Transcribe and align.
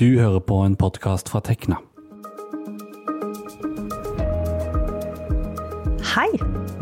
Du 0.00 0.14
hører 0.16 0.40
på 0.40 0.56
en 0.64 0.72
podkast 0.80 1.28
fra 1.28 1.42
Tekna. 1.44 1.76
Hei! 6.14 6.30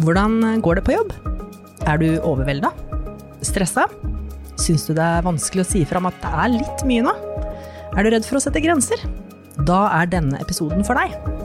Hvordan 0.05 0.61
går 0.63 0.79
det 0.79 0.85
på 0.87 0.95
jobb? 0.95 1.11
Er 1.91 1.99
du 1.99 2.07
overvelda? 2.23 2.71
Stressa? 3.43 3.89
Syns 4.55 4.87
du 4.87 4.93
det 4.95 5.03
er 5.03 5.27
vanskelig 5.27 5.65
å 5.65 5.71
si 5.73 5.83
fram 5.91 6.07
at 6.07 6.23
det 6.23 6.31
er 6.45 6.55
litt 6.61 6.87
mye 6.87 7.09
nå? 7.09 7.17
Er 7.99 8.07
du 8.07 8.13
redd 8.15 8.29
for 8.29 8.39
å 8.39 8.45
sette 8.47 8.63
grenser? 8.63 9.03
Da 9.67 9.89
er 9.99 10.15
denne 10.15 10.39
episoden 10.39 10.87
for 10.87 11.03
deg. 11.03 11.38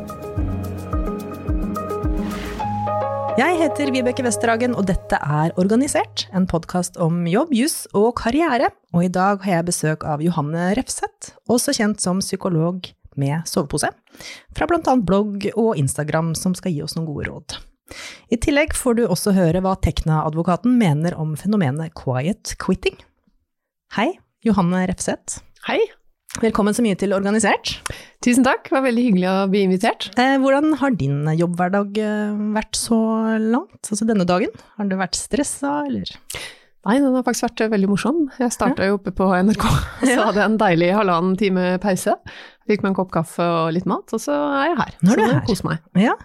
Jeg 3.34 3.56
heter 3.58 3.90
Vibeke 3.90 4.22
Westerhagen, 4.22 4.76
og 4.78 4.86
dette 4.86 5.18
er 5.18 5.56
Organisert, 5.58 6.28
en 6.38 6.44
podkast 6.46 7.00
om 7.02 7.24
jobb, 7.26 7.50
juss 7.58 7.88
og 7.98 8.12
karriere. 8.20 8.68
Og 8.94 9.08
i 9.08 9.10
dag 9.10 9.42
har 9.42 9.56
jeg 9.56 9.68
besøk 9.72 10.06
av 10.06 10.22
Johanne 10.22 10.68
Refseth, 10.78 11.32
også 11.50 11.74
kjent 11.74 12.04
som 12.04 12.22
psykolog 12.22 12.86
med 13.18 13.42
sovepose, 13.50 13.90
fra 14.54 14.68
annet 14.70 15.02
blogg 15.10 15.48
og 15.56 15.72
Instagram, 15.82 16.36
som 16.38 16.54
skal 16.54 16.76
gi 16.76 16.84
oss 16.86 16.94
noen 16.94 17.10
gode 17.10 17.26
råd. 17.32 17.58
I 18.30 18.38
tillegg 18.38 18.78
får 18.78 19.02
du 19.02 19.04
også 19.08 19.34
høre 19.34 19.66
hva 19.66 19.74
Tekna-advokaten 19.82 20.78
mener 20.78 21.18
om 21.18 21.34
fenomenet 21.34 21.98
quiet 21.98 22.54
quitting. 22.62 23.02
Hei, 23.98 24.12
Johanne 24.46 24.86
Refseth. 24.94 25.42
Hei. 25.66 25.82
Velkommen 26.42 26.74
så 26.74 26.82
mye 26.82 26.98
til 26.98 27.14
Organisert. 27.14 27.76
Tusen 28.26 28.44
takk, 28.46 28.66
det 28.66 28.74
var 28.74 28.84
veldig 28.88 29.04
hyggelig 29.06 29.28
å 29.30 29.36
bli 29.52 29.62
invitert. 29.68 30.08
Eh, 30.20 30.34
hvordan 30.42 30.74
har 30.82 30.96
din 30.98 31.28
jobbhverdag 31.38 32.00
eh, 32.02 32.40
vært 32.56 32.80
så 32.80 32.98
langt, 33.38 33.78
altså 33.86 34.08
denne 34.10 34.26
dagen? 34.28 34.50
Har 34.80 34.90
du 34.90 34.96
vært 34.98 35.20
stressa, 35.20 35.84
eller? 35.86 36.10
Nei, 36.84 36.98
den 37.00 37.14
har 37.16 37.24
faktisk 37.24 37.46
vært 37.52 37.64
veldig 37.76 37.92
morsom. 37.92 38.24
Jeg 38.42 38.52
starta 38.56 38.90
jo 38.90 38.98
oppe 38.98 39.14
på 39.16 39.30
NRK, 39.46 39.64
så 40.10 40.18
hadde 40.26 40.42
jeg 40.42 40.50
en 40.50 40.60
deilig 40.66 40.90
halvannen 40.98 41.38
time 41.40 41.68
pause. 41.84 42.18
Fikk 42.68 42.82
meg 42.84 42.92
en 42.96 42.98
kopp 43.04 43.14
kaffe 43.14 43.46
og 43.46 43.70
litt 43.78 43.88
mat, 43.90 44.10
og 44.18 44.24
så 44.26 44.34
er 44.58 44.72
jeg 44.72 44.80
her. 44.82 44.98
Nå 45.06 45.14
er 45.14 45.22
du 45.22 45.24
så 45.24 45.30
det 45.30 45.38
her. 45.38 45.48
koser 45.52 45.70
meg. 45.70 45.88
Ja. 46.10 46.18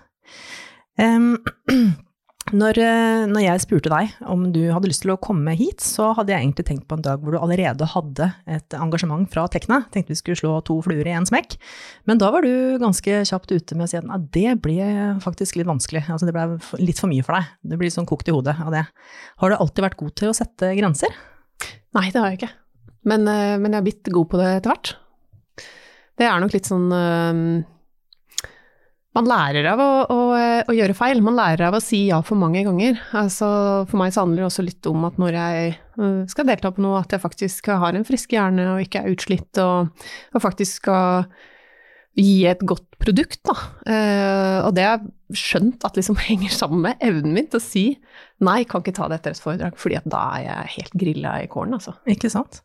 Em, 1.04 1.30
når, 2.54 2.78
eh, 2.80 3.22
når 3.28 3.42
jeg 3.42 3.62
spurte 3.62 3.90
deg 3.92 4.12
om 4.30 4.46
du 4.54 4.60
hadde 4.72 4.88
lyst 4.88 5.02
til 5.04 5.12
å 5.12 5.18
komme 5.20 5.52
hit, 5.58 5.82
så 5.84 6.12
hadde 6.16 6.32
jeg 6.32 6.44
egentlig 6.44 6.66
tenkt 6.68 6.86
på 6.88 6.96
en 6.96 7.04
dag 7.04 7.20
hvor 7.22 7.34
du 7.34 7.38
allerede 7.40 7.88
hadde 7.92 8.30
et 8.48 8.76
engasjement 8.78 9.28
fra 9.32 9.46
Tekna. 9.52 9.82
Tenkte 9.92 10.14
vi 10.14 10.18
skulle 10.20 10.40
slå 10.40 10.54
to 10.66 10.78
fluer 10.84 11.06
i 11.08 11.14
en 11.16 11.28
smekk. 11.28 11.58
Men 12.08 12.20
da 12.22 12.30
var 12.34 12.46
du 12.46 12.78
ganske 12.80 13.22
kjapt 13.28 13.52
ute 13.52 13.76
med 13.76 13.88
å 13.88 13.90
si 13.92 14.00
at 14.00 14.08
nei, 14.08 14.20
det 14.34 14.56
ble 14.64 14.88
faktisk 15.24 15.58
litt 15.58 15.68
vanskelig. 15.68 16.06
Altså 16.08 16.28
det 16.28 16.36
ble 16.36 16.46
litt 16.80 17.02
for 17.02 17.12
mye 17.12 17.26
for 17.26 17.36
deg. 17.38 17.52
Det 17.72 17.80
blir 17.80 17.92
sånn 17.92 18.08
kokt 18.08 18.30
i 18.30 18.36
hodet 18.36 18.56
av 18.64 18.72
det. 18.74 18.86
Har 19.42 19.52
du 19.52 19.58
alltid 19.58 19.88
vært 19.88 20.00
god 20.00 20.16
til 20.18 20.32
å 20.32 20.36
sette 20.36 20.72
grenser? 20.78 21.18
Nei, 21.96 22.08
det 22.12 22.22
har 22.22 22.32
jeg 22.32 22.42
ikke. 22.42 22.54
Men, 23.08 23.28
eh, 23.28 23.56
men 23.60 23.72
jeg 23.72 23.80
har 23.80 23.88
blitt 23.90 24.14
god 24.14 24.32
på 24.32 24.40
det 24.40 24.52
etter 24.56 24.72
hvert. 24.72 24.94
Det 26.18 26.26
er 26.26 26.40
nok 26.42 26.54
litt 26.56 26.66
sånn 26.66 26.88
Man 29.18 29.26
lærer 29.26 29.66
av 29.72 29.80
å, 29.82 29.90
å, 30.14 30.18
å 30.70 30.74
gjøre 30.76 30.94
feil. 30.94 31.20
Man 31.26 31.34
lærer 31.34 31.66
av 31.68 31.78
å 31.78 31.82
si 31.82 32.04
ja 32.06 32.20
for 32.22 32.38
mange 32.38 32.62
ganger. 32.62 33.00
Altså, 33.18 33.48
for 33.90 33.98
meg 33.98 34.14
så 34.14 34.22
handler 34.22 34.44
det 34.44 34.48
også 34.52 34.64
litt 34.66 34.86
om 34.86 35.08
at 35.08 35.18
når 35.18 35.38
jeg 35.38 35.72
eh, 35.74 36.20
skal 36.30 36.46
delta 36.46 36.70
på 36.74 36.84
noe, 36.84 37.00
at 37.02 37.14
jeg 37.16 37.24
faktisk 37.24 37.70
har 37.82 37.98
en 37.98 38.06
frisk 38.06 38.36
hjerne 38.36 38.68
og 38.76 38.84
ikke 38.84 39.02
er 39.02 39.16
utslitt, 39.16 39.58
og, 39.64 39.90
og 40.30 40.44
faktisk 40.44 40.84
skal 40.84 41.26
gi 42.18 42.46
et 42.50 42.62
godt 42.62 42.86
produkt, 43.02 43.40
da. 43.46 43.56
Eh, 43.90 44.56
og 44.62 44.72
det 44.78 44.86
har 44.86 45.00
jeg 45.00 45.38
skjønt 45.42 45.86
at 45.88 45.98
liksom 45.98 46.18
henger 46.28 46.54
sammen 46.54 46.86
med 46.86 47.02
evnen 47.02 47.34
min 47.34 47.50
til 47.50 47.58
å 47.58 47.64
si 47.64 47.86
nei, 48.46 48.60
kan 48.70 48.86
ikke 48.86 49.00
ta 49.00 49.10
det 49.10 49.18
etter 49.18 49.34
et 49.34 49.42
foredrag, 49.42 49.78
fordi 49.82 49.98
at 49.98 50.06
da 50.06 50.28
er 50.36 50.46
jeg 50.46 50.76
helt 50.76 51.00
grilla 51.02 51.40
i 51.42 51.50
kålen, 51.50 51.74
altså. 51.80 51.98
Ikke 52.06 52.30
sant? 52.30 52.62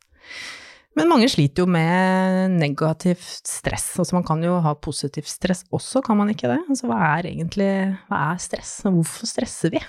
Men 0.98 1.10
mange 1.10 1.28
sliter 1.32 1.64
jo 1.64 1.70
med 1.74 2.54
negativt 2.60 3.48
stress. 3.50 3.88
Altså 3.98 4.18
man 4.18 4.26
kan 4.28 4.44
jo 4.46 4.60
ha 4.62 4.76
positivt 4.78 5.32
stress 5.32 5.64
også, 5.74 6.04
kan 6.06 6.20
man 6.20 6.30
ikke 6.34 6.52
det? 6.52 6.60
Altså 6.70 6.90
hva 6.90 7.00
er 7.16 7.32
egentlig 7.32 7.70
hva 8.10 8.26
er 8.34 8.42
stress, 8.44 8.76
og 8.86 9.00
hvorfor 9.00 9.30
stresser 9.30 9.74
vi? 9.74 9.82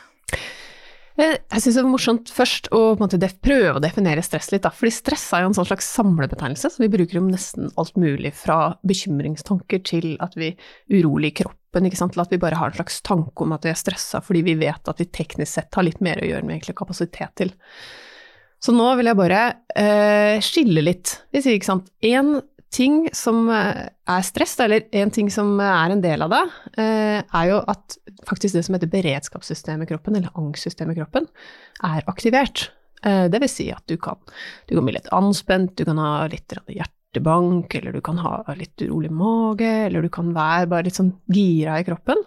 Eh, 1.15 1.37
Jeg 1.37 1.63
syns 1.63 1.77
det 1.77 1.83
er 1.85 1.91
morsomt 1.93 2.31
først 2.35 2.71
å 2.75 2.97
prøve 2.99 3.77
å 3.77 3.83
definere 3.83 4.25
stress 4.25 4.49
litt, 4.51 4.65
da. 4.65 4.73
Fordi 4.75 4.91
stress 4.97 5.29
er 5.33 5.45
jo 5.45 5.53
en 5.53 5.59
sånn 5.59 5.69
slags 5.69 5.91
samlebetegnelse, 5.95 6.73
så 6.73 6.83
vi 6.83 6.91
bruker 6.91 7.21
om 7.21 7.29
nesten 7.31 7.69
alt 7.79 7.95
mulig 8.01 8.33
fra 8.35 8.79
bekymringstanker 8.83 9.85
til 9.87 10.17
at 10.25 10.35
vi 10.35 10.55
urolig 10.91 11.31
i 11.35 11.37
kroppen, 11.45 11.91
til 11.91 12.23
at 12.23 12.33
vi 12.33 12.39
bare 12.39 12.59
har 12.59 12.71
en 12.73 12.81
slags 12.81 13.01
tanke 13.03 13.45
om 13.45 13.53
at 13.53 13.65
vi 13.67 13.73
er 13.73 13.79
stressa 13.79 14.21
fordi 14.23 14.45
vi 14.47 14.55
vet 14.61 14.89
at 14.89 15.01
vi 15.03 15.09
teknisk 15.11 15.57
sett 15.57 15.75
har 15.75 15.83
litt 15.83 16.01
mer 16.01 16.21
å 16.23 16.27
gjøre 16.29 16.47
med 16.47 16.57
egentlig 16.57 16.77
kapasitet 16.79 17.35
til. 17.35 17.51
Så 18.65 18.73
nå 18.73 18.87
vil 18.97 19.11
jeg 19.11 19.19
bare 19.19 19.45
uh, 19.77 20.41
skille 20.45 20.85
litt. 20.85 21.19
Vi 21.35 21.43
sier, 21.45 21.59
ikke 21.59 21.73
sant, 21.75 21.91
én 22.05 22.39
ting 22.75 23.05
som 23.15 23.45
eh, 23.55 23.85
er 23.87 24.25
stress, 24.27 24.57
eller 24.65 24.89
en 24.99 25.13
ting 25.15 25.29
som 25.31 25.53
er 25.63 25.93
en 25.95 26.01
del 26.03 26.25
av 26.25 26.33
det, 26.33 26.41
eh, 26.83 27.21
er 27.23 27.45
jo 27.47 27.61
at 27.71 27.95
faktisk 28.27 28.57
det 28.57 28.65
som 28.67 28.75
heter 28.75 28.91
beredskapssystemet 28.91 29.87
i 29.87 29.93
kroppen, 29.93 30.17
eller 30.19 30.35
angstsystemet 30.41 30.97
i 30.97 30.99
kroppen, 30.99 31.29
er 31.87 32.03
aktivert. 32.11 32.73
Det 33.05 33.39
vil 33.39 33.51
si 33.53 33.69
at 33.71 33.85
du 33.87 33.95
kan, 34.01 34.19
du 34.67 34.75
kan 34.75 34.89
bli 34.89 34.97
litt 34.97 35.11
anspent, 35.15 35.77
du 35.79 35.85
kan 35.87 36.01
ha 36.03 36.25
litt 36.33 36.51
hjertebank, 36.73 37.77
eller 37.79 37.95
du 37.95 38.01
kan 38.03 38.19
ha 38.25 38.39
litt 38.59 38.81
urolig 38.83 39.13
mage, 39.15 39.71
eller 39.85 40.03
du 40.03 40.11
kan 40.11 40.35
være 40.35 40.71
bare 40.73 40.89
litt 40.89 40.99
sånn 40.99 41.13
gira 41.31 41.77
i 41.79 41.87
kroppen. 41.87 42.25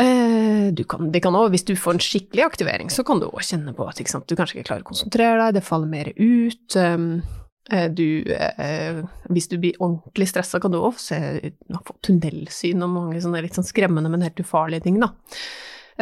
Eh, 0.00 0.72
kan, 0.88 1.10
kan 1.12 1.36
også, 1.36 1.52
hvis 1.52 1.66
du 1.68 1.74
får 1.76 1.98
en 1.98 2.02
skikkelig 2.02 2.44
aktivering, 2.46 2.90
så 2.92 3.04
kan 3.04 3.20
du 3.20 3.28
òg 3.28 3.44
kjenne 3.44 3.74
på 3.76 3.84
at 3.88 4.00
sant, 4.08 4.24
du 4.28 4.38
kanskje 4.38 4.58
ikke 4.58 4.70
klarer 4.70 4.86
å 4.86 4.88
konsentrere 4.88 5.38
deg, 5.40 5.58
det 5.58 5.66
faller 5.66 5.90
mer 5.90 6.12
ut. 6.16 6.76
um, 6.76 7.10
eh, 7.70 7.88
Du, 7.92 8.24
eh, 8.32 9.02
hvis 9.28 9.50
du 9.52 9.58
blir 9.58 9.76
ordentlig 9.78 10.30
stressa, 10.30 10.60
kan 10.60 10.72
du 10.72 10.80
òg 10.80 10.96
få 10.96 11.98
tunnelsyn 12.00 12.82
og 12.82 12.94
mange 12.94 13.20
sånne 13.20 13.44
litt 13.44 13.58
sånn 13.58 13.68
skremmende, 13.68 14.10
men 14.10 14.24
helt 14.24 14.40
ufarlige 14.40 14.88
ting, 14.88 15.00
da. 15.00 15.12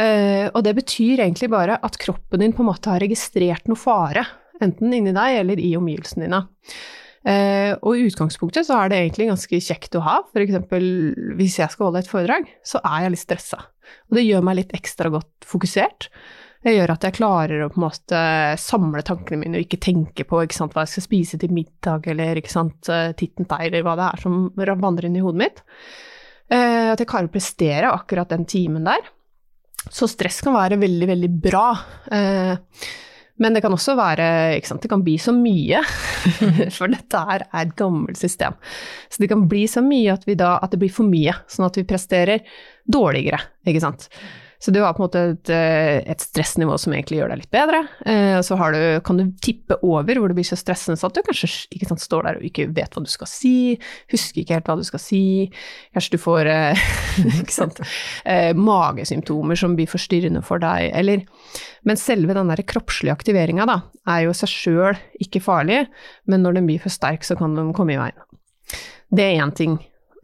Og 0.00 0.62
det 0.64 0.72
betyr 0.78 1.18
egentlig 1.18 1.50
bare 1.50 1.74
at 1.82 1.98
kroppen 1.98 2.40
din 2.40 2.54
på 2.54 2.62
en 2.62 2.70
måte 2.70 2.88
har 2.88 3.02
registrert 3.02 3.66
noe 3.68 3.76
fare, 3.76 4.22
enten 4.62 4.94
inni 4.94 5.12
deg 5.12 5.40
eller 5.42 5.60
i 5.60 5.74
omgivelsene 5.76 6.24
dine. 6.24 6.38
Eh, 7.28 7.74
og 7.84 7.98
i 7.98 8.06
utgangspunktet 8.08 8.64
så 8.64 8.78
er 8.80 8.90
det 8.90 9.00
egentlig 9.02 9.28
ganske 9.28 9.60
kjekt 9.60 9.96
å 9.98 10.04
ha, 10.06 10.18
eksempel 10.40 10.84
hvis 11.36 11.58
jeg 11.60 11.72
skal 11.72 11.90
holde 11.90 12.00
et 12.00 12.10
foredrag, 12.10 12.46
så 12.64 12.80
er 12.80 13.04
jeg 13.04 13.14
litt 13.14 13.24
stressa. 13.26 13.60
Og 14.08 14.16
det 14.16 14.24
gjør 14.24 14.46
meg 14.46 14.60
litt 14.60 14.76
ekstra 14.76 15.12
godt 15.12 15.48
fokusert. 15.48 16.08
Det 16.60 16.74
gjør 16.74 16.92
at 16.92 17.04
jeg 17.06 17.16
klarer 17.16 17.62
å 17.64 17.70
på 17.72 17.80
en 17.80 17.86
måte 17.86 18.20
samle 18.60 19.00
tankene 19.06 19.40
mine 19.40 19.60
og 19.60 19.64
ikke 19.64 19.80
tenke 19.80 20.26
på 20.28 20.42
ikke 20.44 20.58
sant, 20.58 20.74
hva 20.76 20.84
jeg 20.84 20.94
skal 20.94 21.06
spise 21.06 21.40
til 21.40 21.54
middag, 21.56 22.08
eller 22.12 22.40
ikke 22.40 22.64
eh, 22.92 23.12
titten 23.16 23.48
tei, 23.48 23.62
eller 23.68 23.84
hva 23.86 23.96
det 23.96 24.08
er 24.10 24.24
som 24.24 24.42
vandrer 24.56 25.08
inn 25.08 25.16
i 25.16 25.24
hodet 25.24 25.40
mitt. 25.40 25.62
Eh, 26.52 26.90
at 26.92 27.00
jeg 27.00 27.08
klarer 27.08 27.30
å 27.30 27.32
prestere 27.32 27.94
akkurat 27.94 28.32
den 28.32 28.44
timen 28.48 28.88
der. 28.88 29.08
Så 29.88 30.08
stress 30.10 30.42
kan 30.44 30.56
være 30.56 30.76
veldig, 30.80 31.08
veldig 31.08 31.30
bra. 31.40 31.66
Eh, 32.12 32.52
men 33.40 33.56
det 33.56 33.62
kan 33.64 33.72
også 33.74 33.96
være 33.98 34.26
ikke 34.58 34.68
sant, 34.68 34.82
Det 34.84 34.90
kan 34.92 35.04
bli 35.04 35.16
så 35.20 35.32
mye, 35.36 35.80
for 36.76 36.92
dette 36.92 37.24
her 37.30 37.46
er 37.48 37.64
et 37.64 37.74
gammelt 37.78 38.20
system. 38.20 38.58
Så 39.08 39.22
det 39.22 39.30
kan 39.32 39.46
bli 39.48 39.64
så 39.70 39.82
mye 39.84 40.12
at, 40.14 40.28
da, 40.38 40.58
at 40.60 40.74
det 40.74 40.80
blir 40.82 40.92
for 40.92 41.08
mye, 41.08 41.34
sånn 41.48 41.68
at 41.70 41.80
vi 41.80 41.88
presterer 41.88 42.44
dårligere, 42.90 43.40
ikke 43.68 43.82
sant. 43.82 44.08
Så 44.60 44.72
du 44.74 44.82
har 44.84 44.92
på 44.92 45.00
en 45.00 45.06
måte 45.06 45.20
et, 45.32 45.50
eh, 45.54 46.02
et 46.12 46.20
stressnivå 46.20 46.74
som 46.80 46.92
egentlig 46.92 47.20
gjør 47.20 47.32
deg 47.32 47.40
litt 47.40 47.54
bedre, 47.54 47.80
eh, 48.04 48.34
og 48.36 48.44
så 48.44 48.58
du, 48.74 48.82
kan 49.06 49.16
du 49.16 49.30
tippe 49.40 49.78
over 49.80 50.20
hvor 50.20 50.28
det 50.28 50.36
blir 50.36 50.44
så 50.44 50.58
stressende 50.60 51.00
så 51.00 51.08
at 51.08 51.16
du 51.16 51.22
kanskje 51.24 51.48
sant, 51.88 52.02
står 52.04 52.28
der 52.28 52.40
og 52.40 52.44
ikke 52.44 52.68
vet 52.76 52.92
hva 52.92 53.02
du 53.04 53.08
skal 53.08 53.30
si, 53.30 53.78
husker 54.12 54.42
ikke 54.42 54.58
helt 54.58 54.68
hva 54.68 54.76
du 54.76 54.84
skal 54.84 55.00
si, 55.00 55.22
kanskje 55.96 56.18
du 56.18 56.20
får 56.20 56.50
eh, 56.52 56.84
sant, 57.60 57.80
magesymptomer 58.60 59.56
som 59.56 59.78
blir 59.78 59.88
forstyrrende 59.88 60.44
for 60.44 60.60
deg, 60.62 60.90
eller 60.92 61.24
Men 61.82 61.96
selve 61.96 62.34
den 62.36 62.50
der 62.52 62.60
kroppslige 62.68 63.14
aktiveringa, 63.16 63.64
er 64.04 64.26
jo 64.26 64.34
seg 64.36 64.50
sjøl 64.52 64.98
ikke 65.24 65.40
farlig, 65.40 65.86
men 66.28 66.44
når 66.44 66.58
den 66.58 66.66
blir 66.68 66.82
for 66.82 66.92
sterk, 66.92 67.24
så 67.24 67.38
kan 67.38 67.56
den 67.56 67.72
komme 67.72 67.94
i 67.94 68.00
veien. 68.00 68.20
Det 69.08 69.24
er 69.24 69.40
én 69.40 69.54
ting 69.56 69.78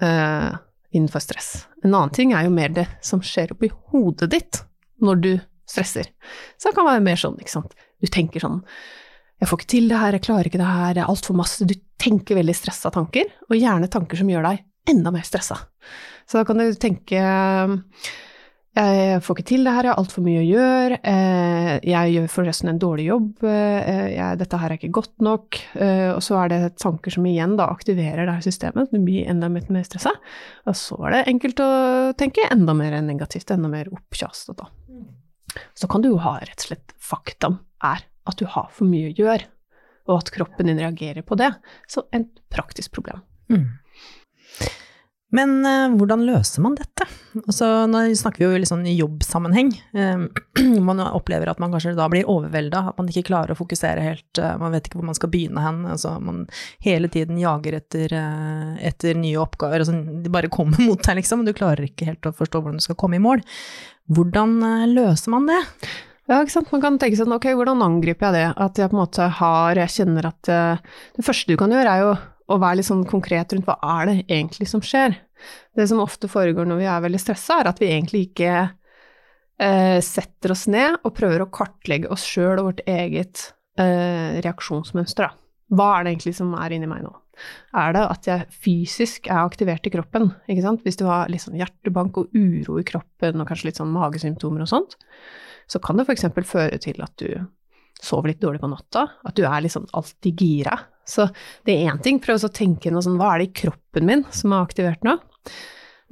eh, 0.05 0.53
innenfor 0.97 1.23
stress. 1.23 1.51
En 1.85 1.93
annen 1.95 2.15
ting 2.17 2.33
er 2.35 2.47
jo 2.47 2.55
mer 2.55 2.73
det 2.75 2.87
som 3.05 3.23
skjer 3.25 3.55
oppi 3.55 3.71
hodet 3.93 4.31
ditt 4.33 4.63
når 5.05 5.23
du 5.23 5.33
stresser. 5.69 6.09
Så 6.57 6.71
det 6.71 6.77
kan 6.79 6.89
være 6.89 7.05
mer 7.05 7.21
sånn, 7.21 7.37
ikke 7.41 7.55
sant. 7.57 7.75
Du 8.01 8.09
tenker 8.13 8.43
sånn 8.43 8.61
Jeg 9.41 9.51
får 9.51 9.61
ikke 9.61 9.69
til 9.69 9.91
det 9.91 9.99
her, 10.01 10.15
jeg 10.17 10.25
klarer 10.25 10.49
ikke 10.49 10.61
det 10.61 10.67
her, 10.69 10.93
det 10.97 11.03
er 11.03 11.11
altfor 11.13 11.37
masse. 11.37 11.67
Du 11.69 11.75
tenker 12.01 12.39
veldig 12.39 12.55
stressa 12.57 12.89
tanker, 12.93 13.29
og 13.51 13.59
gjerne 13.59 13.91
tanker 13.93 14.17
som 14.17 14.31
gjør 14.33 14.47
deg 14.49 14.63
enda 14.89 15.13
mer 15.13 15.27
stressa. 15.29 15.59
Så 16.25 16.39
da 16.39 16.47
kan 16.49 16.63
du 16.63 16.71
tenke 16.81 17.21
jeg 18.77 19.23
får 19.25 19.39
ikke 19.39 19.49
til 19.49 19.63
det 19.65 19.73
her, 19.73 19.87
jeg 19.87 19.93
har 19.95 20.01
altfor 20.03 20.25
mye 20.27 20.41
å 20.43 20.47
gjøre, 20.47 20.99
eh, 21.09 21.71
jeg 21.89 22.13
gjør 22.13 22.27
forresten 22.29 22.69
en 22.69 22.81
dårlig 22.81 23.07
jobb, 23.07 23.45
eh, 23.49 24.09
jeg, 24.13 24.39
dette 24.43 24.61
her 24.61 24.73
er 24.73 24.77
ikke 24.77 24.93
godt 24.99 25.25
nok, 25.25 25.61
eh, 25.81 26.11
og 26.13 26.21
så 26.25 26.37
er 26.43 26.53
det 26.53 26.61
tanker 26.83 27.15
som 27.15 27.25
igjen 27.29 27.57
da 27.57 27.71
aktiverer 27.73 28.27
det 28.27 28.35
her 28.37 28.45
systemet, 28.45 28.93
du 28.93 29.01
blir 29.01 29.31
enda 29.33 29.49
mer 29.49 29.87
stressa, 29.87 30.13
og 30.69 30.77
så 30.77 30.99
er 31.07 31.17
det 31.17 31.23
enkelt 31.33 31.65
å 31.65 31.71
tenke 32.21 32.45
enda 32.53 32.77
mer 32.77 32.99
negativt, 33.01 33.51
enda 33.55 33.73
mer 33.73 33.89
oppkjastet. 33.89 34.61
Så 35.73 35.89
kan 35.89 36.05
du 36.05 36.11
jo 36.13 36.21
ha 36.21 36.37
rett 36.43 36.61
og 36.61 36.69
slett 36.69 36.97
faktum 37.01 37.61
er 37.81 38.05
at 38.29 38.37
du 38.37 38.45
har 38.51 38.69
for 38.75 38.89
mye 38.89 39.13
å 39.13 39.17
gjøre. 39.17 39.53
og 40.07 40.21
at 40.21 40.29
kroppen 40.31 40.69
din 40.69 40.79
reagerer 40.79 41.25
på 41.27 41.35
det. 41.35 41.49
Så 41.91 42.05
et 42.15 42.29
praktisk 42.47 42.93
problem. 42.95 43.25
Mm. 43.51 43.76
Men 45.35 45.59
eh, 45.67 45.95
hvordan 45.99 46.23
løser 46.23 46.63
man 46.63 46.77
dette? 46.79 47.07
Altså, 47.41 47.67
nå 47.91 48.05
snakker 48.17 48.41
vi 48.41 48.47
jo 48.47 48.61
litt 48.63 48.71
sånn 48.71 48.85
i 48.87 48.95
jobbsammenheng. 48.95 49.73
Eh, 49.99 50.23
man 50.89 51.03
opplever 51.03 51.51
at 51.51 51.59
man 51.63 51.75
kanskje 51.75 51.97
da 51.99 52.07
blir 52.11 52.29
overvelda, 52.31 52.85
at 52.93 53.01
man 53.01 53.11
ikke 53.11 53.27
klarer 53.33 53.55
å 53.55 53.59
fokusere 53.59 54.05
helt, 54.05 54.39
eh, 54.39 54.55
man 54.61 54.75
vet 54.75 54.87
ikke 54.87 55.01
hvor 55.01 55.09
man 55.09 55.19
skal 55.19 55.33
begynne 55.33 55.65
hen. 55.65 55.83
Altså, 55.91 56.15
man 56.23 56.45
hele 56.85 57.11
tiden 57.13 57.41
jager 57.43 57.81
etter, 57.81 58.15
etter 58.79 59.19
nye 59.19 59.41
oppgaver, 59.43 59.83
altså, 59.83 59.97
de 60.23 60.33
bare 60.33 60.53
kommer 60.53 60.83
mot 60.89 61.03
deg, 61.03 61.19
liksom, 61.19 61.43
og 61.43 61.51
du 61.51 61.57
klarer 61.59 61.89
ikke 61.89 62.09
helt 62.13 62.31
å 62.31 62.35
forstå 62.37 62.63
hvordan 62.63 62.79
du 62.79 62.87
skal 62.87 63.01
komme 63.01 63.19
i 63.19 63.25
mål. 63.27 63.43
Hvordan 64.15 64.61
løser 64.93 65.35
man 65.35 65.51
det? 65.51 65.59
Ja, 66.31 66.39
ikke 66.41 66.55
sant. 66.55 66.71
Man 66.71 66.83
kan 66.83 66.97
tenke 67.03 67.19
sånn, 67.19 67.35
ok, 67.35 67.51
hvordan 67.59 67.83
angriper 67.83 68.29
jeg 68.29 68.39
det? 68.39 68.47
At 68.63 68.79
jeg 68.79 68.91
på 68.91 68.99
en 68.99 69.03
måte 69.03 69.27
har, 69.41 69.79
jeg 69.83 69.95
kjenner 69.99 70.31
at 70.31 70.51
det 71.19 71.27
første 71.27 71.51
du 71.51 71.59
kan 71.59 71.75
gjøre 71.75 71.91
er 71.91 72.03
jo 72.03 72.15
å 72.47 72.59
være 72.63 72.81
litt 72.81 72.89
sånn 72.89 73.07
konkret 73.09 73.53
rundt 73.55 73.67
hva 73.67 73.77
er 73.99 74.11
det 74.11 74.17
egentlig 74.27 74.69
som 74.71 74.83
skjer. 74.85 75.17
Det 75.77 75.87
som 75.91 76.03
ofte 76.03 76.31
foregår 76.31 76.69
når 76.69 76.83
vi 76.83 76.89
er 76.91 77.05
veldig 77.05 77.21
stressa, 77.21 77.61
er 77.61 77.71
at 77.71 77.83
vi 77.83 77.91
egentlig 77.91 78.29
ikke 78.29 78.53
eh, 79.63 79.99
setter 80.05 80.55
oss 80.55 80.67
ned 80.71 81.01
og 81.03 81.15
prøver 81.17 81.43
å 81.43 81.51
kartlegge 81.53 82.11
oss 82.13 82.27
sjøl 82.27 82.61
og 82.61 82.71
vårt 82.71 82.83
eget 82.87 83.51
eh, 83.81 84.39
reaksjonsmønster. 84.45 85.35
Hva 85.75 85.89
er 85.97 86.07
det 86.07 86.15
egentlig 86.15 86.37
som 86.39 86.55
er 86.59 86.77
inni 86.77 86.91
meg 86.91 87.03
nå? 87.05 87.13
Er 87.77 87.93
det 87.93 88.05
at 88.09 88.29
jeg 88.31 88.47
fysisk 88.65 89.27
er 89.29 89.43
aktivert 89.43 89.87
i 89.89 89.93
kroppen? 89.93 90.31
Ikke 90.49 90.65
sant? 90.65 90.87
Hvis 90.87 90.97
du 91.01 91.05
har 91.09 91.29
litt 91.33 91.45
sånn 91.45 91.59
hjertebank 91.59 92.23
og 92.23 92.33
uro 92.37 92.79
i 92.81 92.87
kroppen 92.87 93.43
og 93.43 93.51
kanskje 93.51 93.71
litt 93.71 93.81
sånn 93.81 93.93
magesymptomer 93.93 94.65
og 94.65 94.71
sånt, 94.71 94.97
så 95.69 95.83
kan 95.83 95.99
det 95.99 96.07
f.eks. 96.07 96.29
føre 96.47 96.79
til 96.81 97.03
at 97.05 97.13
du 97.21 97.29
sover 98.03 98.33
litt 98.33 98.43
dårlig 98.43 98.61
på 98.63 98.71
natta, 98.71 99.07
at 99.25 99.37
du 99.37 99.45
er 99.47 99.69
sånn 99.73 99.89
alltid 99.97 100.43
gira. 100.43 100.77
Så 101.07 101.29
det 101.67 101.77
er 101.77 101.93
én 101.93 102.03
ting, 102.03 102.19
prøv 102.23 102.43
å 102.45 102.53
tenke 102.53 102.91
noe 102.91 103.05
sånn, 103.05 103.19
hva 103.21 103.35
er 103.35 103.43
det 103.43 103.51
i 103.51 103.57
kroppen 103.63 104.09
min 104.09 104.25
som 104.35 104.53
er 104.53 104.67
aktivert 104.67 105.07
nå? 105.07 105.17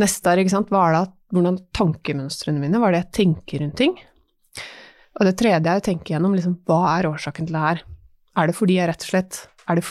Neste 0.03 0.31
er, 0.31 0.43
ikke 0.43 0.55
sant, 0.55 0.71
hva 0.75 0.89
er 0.89 0.97
det, 0.97 1.05
hvordan 1.35 1.59
tankemønstrene 1.77 2.63
mine, 2.63 2.79
hva 2.79 2.91
er 2.91 2.97
det 2.97 3.03
jeg 3.05 3.15
tenker 3.21 3.63
rundt 3.63 3.79
ting? 3.79 3.97
Og 5.15 5.29
det 5.29 5.37
tredje 5.39 5.71
er 5.71 5.83
å 5.83 5.85
tenke 5.85 6.15
gjennom, 6.15 6.35
liksom, 6.35 6.57
hva 6.67 6.97
er 6.97 7.11
årsaken 7.11 7.47
til 7.47 7.55
det 7.55 7.65
her? 7.65 7.83
Er 8.35 8.51
det 8.51 8.57
fordi 8.59 8.79
jeg 8.79 8.91
rett 8.91 9.05
og 9.07 9.11
slett, 9.13 9.41
er, 9.71 9.79
det, 9.79 9.85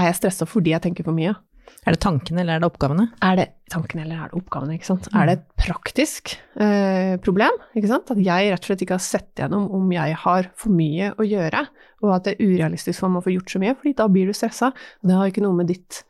er 0.00 0.08
jeg 0.08 0.20
stressa 0.20 0.48
fordi 0.48 0.72
jeg 0.72 0.84
tenker 0.86 1.08
for 1.08 1.16
mye? 1.16 1.34
Er 1.82 1.96
det 1.96 2.02
tankene, 2.04 2.44
eller 2.44 2.54
er 2.54 2.62
det 2.62 2.68
oppgavene? 2.68 3.04
Er 3.26 3.38
det 3.40 3.44
tankene, 3.72 4.04
eller 4.04 4.20
er 4.22 4.30
det 4.30 4.38
oppgavene? 4.38 4.76
ikke 4.76 4.86
sant? 4.86 5.08
Er 5.18 5.26
det 5.26 5.32
et 5.34 5.46
praktisk 5.64 6.36
eh, 6.62 7.16
problem? 7.24 7.56
ikke 7.74 7.90
sant? 7.90 8.12
At 8.14 8.20
jeg 8.22 8.52
rett 8.52 8.62
og 8.62 8.70
slett 8.70 8.84
ikke 8.86 8.98
har 9.00 9.02
sett 9.02 9.42
gjennom 9.42 9.64
om 9.74 9.88
jeg 9.90 10.14
har 10.22 10.50
for 10.54 10.70
mye 10.70 11.08
å 11.18 11.26
gjøre, 11.26 11.64
og 12.06 12.14
at 12.14 12.28
det 12.28 12.36
er 12.36 12.52
urealistisk 12.52 13.02
for 13.02 13.10
meg 13.10 13.24
å 13.24 13.26
få 13.26 13.34
gjort 13.34 13.50
så 13.50 13.62
mye, 13.64 13.74
fordi 13.80 13.94
da 13.98 14.06
blir 14.14 14.30
du 14.30 14.36
stressa. 14.38 14.70
Det 15.02 15.18
har 15.18 15.32
ikke 15.32 15.42
noe 15.42 15.58
med 15.58 15.72
ditt 15.72 16.04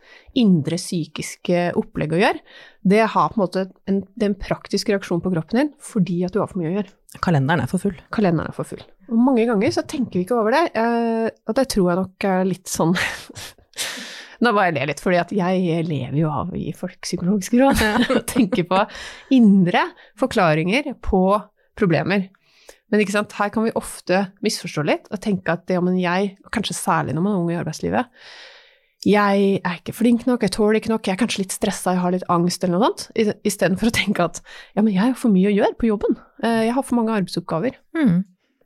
indre 0.44 0.76
psykiske 0.76 1.64
opplegg 1.80 2.18
å 2.18 2.20
gjøre. 2.20 2.44
Det 2.92 3.02
har 3.16 3.32
på 3.32 3.40
en 3.40 3.46
måte 3.46 3.66
en, 3.88 4.04
en 4.28 4.38
praktisk 4.44 4.92
reaksjon 4.92 5.24
på 5.24 5.32
kroppen 5.32 5.62
din 5.62 5.74
fordi 5.80 6.20
at 6.26 6.36
du 6.36 6.42
har 6.42 6.52
for 6.52 6.60
mye 6.60 6.68
å 6.74 6.76
gjøre. 6.82 6.96
Kalenderen 7.24 7.64
er 7.64 7.72
for 7.72 7.80
full. 7.80 7.96
Kalenderen 8.12 8.52
er 8.52 8.56
for 8.56 8.68
full. 8.68 8.84
Og 9.08 9.18
mange 9.24 9.48
ganger 9.48 9.72
så 9.72 9.88
tenker 9.88 10.20
vi 10.20 10.28
ikke 10.28 10.36
over 10.36 10.52
det, 10.52 10.66
eh, 10.76 11.28
og 11.48 11.56
det 11.56 11.70
tror 11.72 11.94
jeg 11.94 12.02
nok 12.04 12.32
er 12.36 12.48
litt 12.52 12.68
sånn 12.68 12.92
Nå 14.42 14.52
bare 14.56 14.72
ler 14.74 14.84
jeg 14.84 14.92
litt, 14.92 15.02
fordi 15.02 15.18
at 15.22 15.32
jeg 15.36 15.86
lever 15.86 16.18
jo 16.18 16.30
av 16.32 16.52
å 16.52 16.58
gi 16.58 16.72
folk 16.74 16.98
psykologiske 17.06 17.60
råd. 17.60 17.82
og 18.16 18.22
tenker 18.30 18.66
på 18.68 18.84
indre 19.34 19.86
forklaringer 20.20 20.94
på 21.04 21.24
problemer. 21.78 22.30
Men 22.92 23.00
her 23.00 23.52
kan 23.52 23.64
vi 23.64 23.76
ofte 23.78 24.26
misforstå 24.44 24.82
litt 24.84 25.06
og 25.08 25.20
tenke 25.24 25.54
at 25.54 25.64
det 25.70 25.78
om 25.80 25.88
en 25.88 26.00
jeg, 26.00 26.34
kanskje 26.52 26.76
særlig 26.76 27.14
når 27.16 27.24
man 27.24 27.36
er 27.36 27.44
ung 27.44 27.52
i 27.54 27.60
arbeidslivet, 27.60 28.10
jeg 29.02 29.46
er 29.66 29.78
ikke 29.80 29.94
flink 29.96 30.28
nok, 30.28 30.44
jeg 30.44 30.54
tåler 30.54 30.78
ikke 30.78 30.92
nok, 30.92 31.08
jeg 31.08 31.16
er 31.16 31.18
kanskje 31.18 31.40
litt 31.42 31.54
stressa, 31.54 31.96
jeg 31.96 32.02
har 32.04 32.12
litt 32.14 32.26
angst 32.30 32.62
eller 32.62 32.78
noe 32.78 32.90
sånt, 32.92 33.08
istedenfor 33.42 33.90
å 33.90 33.94
tenke 33.96 34.26
at 34.28 34.38
ja, 34.76 34.82
men 34.82 34.92
jeg 34.92 35.02
har 35.02 35.16
for 35.18 35.34
mye 35.34 35.50
å 35.50 35.56
gjøre 35.56 35.78
på 35.80 35.88
jobben, 35.90 36.20
Eh, 36.42 36.66
jeg 36.66 36.74
har 36.74 36.82
for 36.82 36.98
mange 36.98 37.14
arbeidsoppgaver. 37.14 37.76
Mm. 37.94 38.22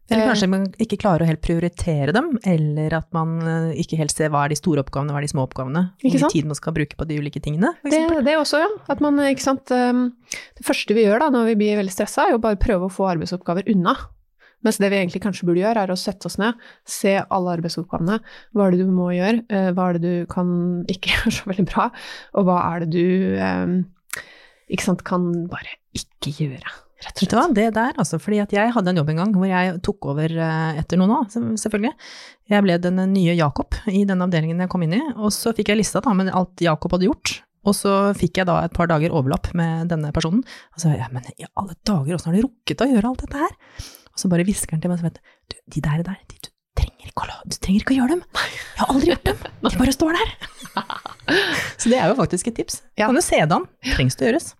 Eller 0.08 0.22
Eh. 0.22 0.28
kanskje 0.30 0.48
man 0.48 0.66
ikke 0.78 0.98
klarer 1.02 1.24
å 1.24 1.26
helt 1.26 1.42
prioritere 1.42 2.12
dem, 2.14 2.38
eller 2.46 2.94
at 2.94 3.08
man 3.12 3.40
eh, 3.42 3.80
ikke 3.82 3.98
helt 3.98 4.14
ser 4.14 4.30
hva 4.30 4.44
er 4.44 4.52
de 4.54 4.58
store 4.58 4.84
oppgavene, 4.84 5.10
hva 5.10 5.18
er 5.18 5.26
de 5.26 5.32
små 5.32 5.46
oppgavene. 5.48 5.82
Hvor 6.02 6.14
mye 6.14 6.30
tid 6.30 6.46
man 6.46 6.58
skal 6.58 6.76
bruke 6.76 6.94
på 6.98 7.06
de 7.08 7.18
ulike 7.18 7.42
tingene, 7.42 7.72
Det, 7.82 8.02
det 8.24 8.36
også, 8.38 8.60
ja. 8.62 8.68
At 8.92 9.02
man, 9.02 9.18
ikke 9.26 9.42
sant 9.42 9.70
um, 9.74 10.12
Det 10.54 10.66
første 10.66 10.94
vi 10.94 11.06
gjør 11.08 11.24
da, 11.24 11.30
når 11.34 11.50
vi 11.50 11.56
blir 11.64 11.80
veldig 11.80 11.94
stressa, 11.94 12.28
er 12.28 12.36
jo 12.36 12.42
bare 12.44 12.60
prøve 12.60 12.86
å 12.86 12.92
få 12.92 13.08
arbeidsoppgaver 13.16 13.66
unna. 13.74 13.96
Mens 14.64 14.78
det 14.82 14.88
vi 14.90 14.96
egentlig 14.98 15.20
kanskje 15.22 15.46
burde 15.46 15.60
gjøre, 15.60 15.82
er 15.84 15.92
å 15.92 15.98
sette 16.00 16.26
oss 16.30 16.38
ned, 16.40 16.54
se 16.86 17.12
alle 17.22 17.52
arbeidsoppgavene. 17.58 18.16
Hva 18.54 18.66
er 18.66 18.72
det 18.74 18.86
du 18.86 18.94
må 18.94 19.10
gjøre, 19.14 19.42
eh, 19.50 19.68
hva 19.76 19.90
er 19.90 19.98
det 19.98 20.06
du 20.06 20.26
kan 20.30 20.48
ikke 20.94 21.12
gjøre 21.16 21.34
så 21.34 21.50
veldig 21.50 21.66
bra, 21.74 21.90
og 22.38 22.46
hva 22.48 22.62
er 22.70 22.86
det 22.86 22.90
du 22.94 23.36
um, 23.42 23.76
ikke 24.70 24.86
sant, 24.86 25.02
kan 25.06 25.28
bare 25.50 25.76
ikke 25.98 26.32
gjøre, 26.40 26.72
rett 27.04 27.22
og 27.22 27.28
slett. 27.28 27.54
det 27.56 27.66
der, 27.76 27.96
altså, 28.00 28.18
fordi 28.22 28.40
at 28.42 28.52
jeg 28.54 28.72
hadde 28.72 28.92
en 28.92 29.00
jobb 29.00 29.10
en 29.12 29.20
gang 29.22 29.34
hvor 29.36 29.50
jeg 29.50 29.80
tok 29.84 30.08
over 30.12 30.32
eh, 30.32 30.78
etter 30.80 31.00
noen 31.00 31.16
òg, 31.18 31.34
selvfølgelig. 31.60 31.92
Jeg 32.52 32.64
ble 32.64 32.78
den 32.82 33.02
nye 33.12 33.34
Jakob 33.36 33.76
i 33.90 34.04
den 34.08 34.22
avdelingen 34.24 34.62
jeg 34.64 34.72
kom 34.72 34.86
inn 34.86 34.96
i, 34.96 35.02
og 35.16 35.34
så 35.34 35.52
fikk 35.56 35.72
jeg 35.72 35.82
lista 35.82 36.02
da 36.04 36.14
med 36.16 36.32
alt 36.32 36.64
Jakob 36.64 36.96
hadde 36.96 37.10
gjort. 37.10 37.40
Og 37.66 37.74
så 37.74 37.92
fikk 38.14 38.40
jeg 38.40 38.48
da 38.48 38.60
et 38.62 38.74
par 38.74 38.86
dager 38.90 39.14
overlapp 39.14 39.50
med 39.58 39.90
denne 39.90 40.12
personen, 40.14 40.44
og 40.46 40.82
så 40.82 40.94
ja, 40.94 41.08
men 41.12 41.26
i 41.34 41.48
alle 41.58 41.74
dager, 41.82 42.14
åssen 42.14 42.30
har 42.30 42.38
du 42.38 42.46
rukket 42.46 42.84
å 42.84 42.90
gjøre 42.92 43.10
alt 43.10 43.24
dette 43.24 43.40
her? 43.42 43.56
Og 44.14 44.22
så 44.22 44.30
bare 44.32 44.46
hvisker 44.46 44.76
han 44.76 44.84
til 44.84 44.92
meg, 44.92 45.00
så 45.00 45.08
vet 45.08 45.18
du, 45.18 45.56
de 45.74 45.82
der, 45.82 46.04
der, 46.06 46.20
de, 46.30 46.38
du 46.46 46.52
trenger 46.78 47.10
ikke 47.10 47.26
å, 47.26 47.40
du 47.44 47.56
trenger 47.58 47.82
ikke 47.82 47.96
å 47.96 47.98
gjøre 47.98 48.14
dem. 48.14 48.22
Jeg 48.38 48.78
har 48.78 48.92
aldri 48.94 49.10
gjort 49.10 49.26
dem, 49.26 49.42
de 49.66 49.74
bare 49.82 49.96
står 49.96 50.20
der. 50.20 50.36
Så 51.80 51.90
det 51.90 51.98
er 51.98 52.10
jo 52.12 52.16
faktisk 52.18 52.50
et 52.50 52.56
tips. 52.60 52.80
Ja. 52.94 53.08
Kan 53.08 53.18
du 53.18 53.24
se 53.24 53.40
det 53.42 53.56
an, 53.56 53.66
trengs 53.96 54.16
det 54.20 54.28
gjøres. 54.28 54.52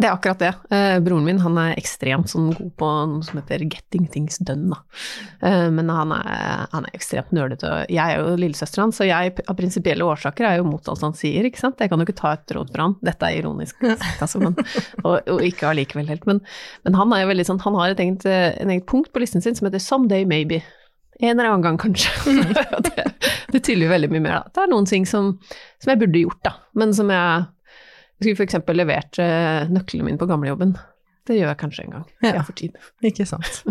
Det 0.00 0.08
er 0.08 0.16
akkurat 0.16 0.40
det. 0.40 0.50
Eh, 0.74 0.98
broren 1.04 1.26
min 1.26 1.40
han 1.42 1.58
er 1.60 1.76
ekstremt 1.78 2.30
sånn 2.32 2.48
god 2.56 2.70
på 2.80 2.88
noe 3.10 3.26
som 3.26 3.38
heter 3.38 3.62
'getting 3.62 4.08
things 4.10 4.40
done'. 4.40 4.74
Eh, 5.42 5.68
men 5.70 5.88
han 5.92 6.14
er, 6.16 6.66
han 6.72 6.88
er 6.88 6.96
ekstremt 6.96 7.30
nølete. 7.30 7.84
Jeg 7.92 8.00
er 8.00 8.18
jo 8.18 8.34
lillesøsteren 8.40 8.88
hans, 8.88 8.98
så 8.98 9.06
jeg 9.06 9.36
av 9.46 9.56
prinsipielle 9.56 10.02
årsaker 10.02 10.48
er 10.48 10.56
jo 10.58 10.66
mot 10.66 10.88
alt 10.88 11.06
han 11.06 11.14
sier. 11.14 11.44
ikke 11.44 11.60
sant? 11.60 11.78
Jeg 11.78 11.92
kan 11.92 12.00
jo 12.00 12.08
ikke 12.08 12.18
ta 12.18 12.32
et 12.32 12.56
råd 12.56 12.72
fra 12.74 12.88
han. 12.88 12.96
Dette 13.04 13.22
er 13.22 13.38
ironisk, 13.42 13.78
altså, 14.22 14.40
men, 14.40 14.56
og, 15.04 15.20
og 15.28 15.40
ikke 15.44 15.70
allikevel 15.70 16.08
helt. 16.08 16.26
Men, 16.26 16.40
men 16.84 16.94
han 16.98 17.12
er 17.12 17.22
jo 17.22 17.32
veldig 17.34 17.46
sånn, 17.46 17.62
han 17.62 17.78
har 17.78 17.90
et 17.90 18.00
eget, 18.00 18.26
en 18.26 18.70
eget 18.70 18.86
punkt 18.86 19.12
på 19.12 19.22
listen 19.22 19.44
sin 19.44 19.54
som 19.54 19.68
heter 19.68 19.78
'someday 19.78 20.24
maybe'. 20.24 20.62
En 21.20 21.38
eller 21.38 21.52
annen 21.52 21.62
gang, 21.62 21.78
kanskje. 21.78 22.10
Det, 22.88 23.12
det 23.52 23.60
tyller 23.62 23.86
jo 23.86 23.92
veldig 23.92 24.10
mye 24.10 24.24
mer. 24.24 24.32
Da. 24.40 24.50
Det 24.54 24.62
er 24.64 24.70
noen 24.72 24.86
ting 24.88 25.06
som, 25.06 25.36
som 25.78 25.92
jeg 25.92 26.00
burde 26.00 26.24
gjort, 26.24 26.40
da, 26.42 26.56
men 26.74 26.94
som 26.96 27.10
jeg 27.12 27.44
jeg 28.22 28.36
skulle 28.36 28.46
f.eks. 28.46 28.74
levert 28.78 29.20
eh, 29.22 29.68
nøklene 29.72 30.06
mine 30.06 30.20
på 30.20 30.28
gamlejobben. 30.30 30.76
Det 31.28 31.38
gjør 31.38 31.52
jeg 31.52 31.60
kanskje 31.60 31.86
en 31.86 31.96
gang. 31.98 32.06
Ja. 32.22 32.36
Jeg 32.38 32.46
får 32.48 32.58
tid. 32.58 32.78
Ikke 33.12 33.26
sant. 33.28 33.62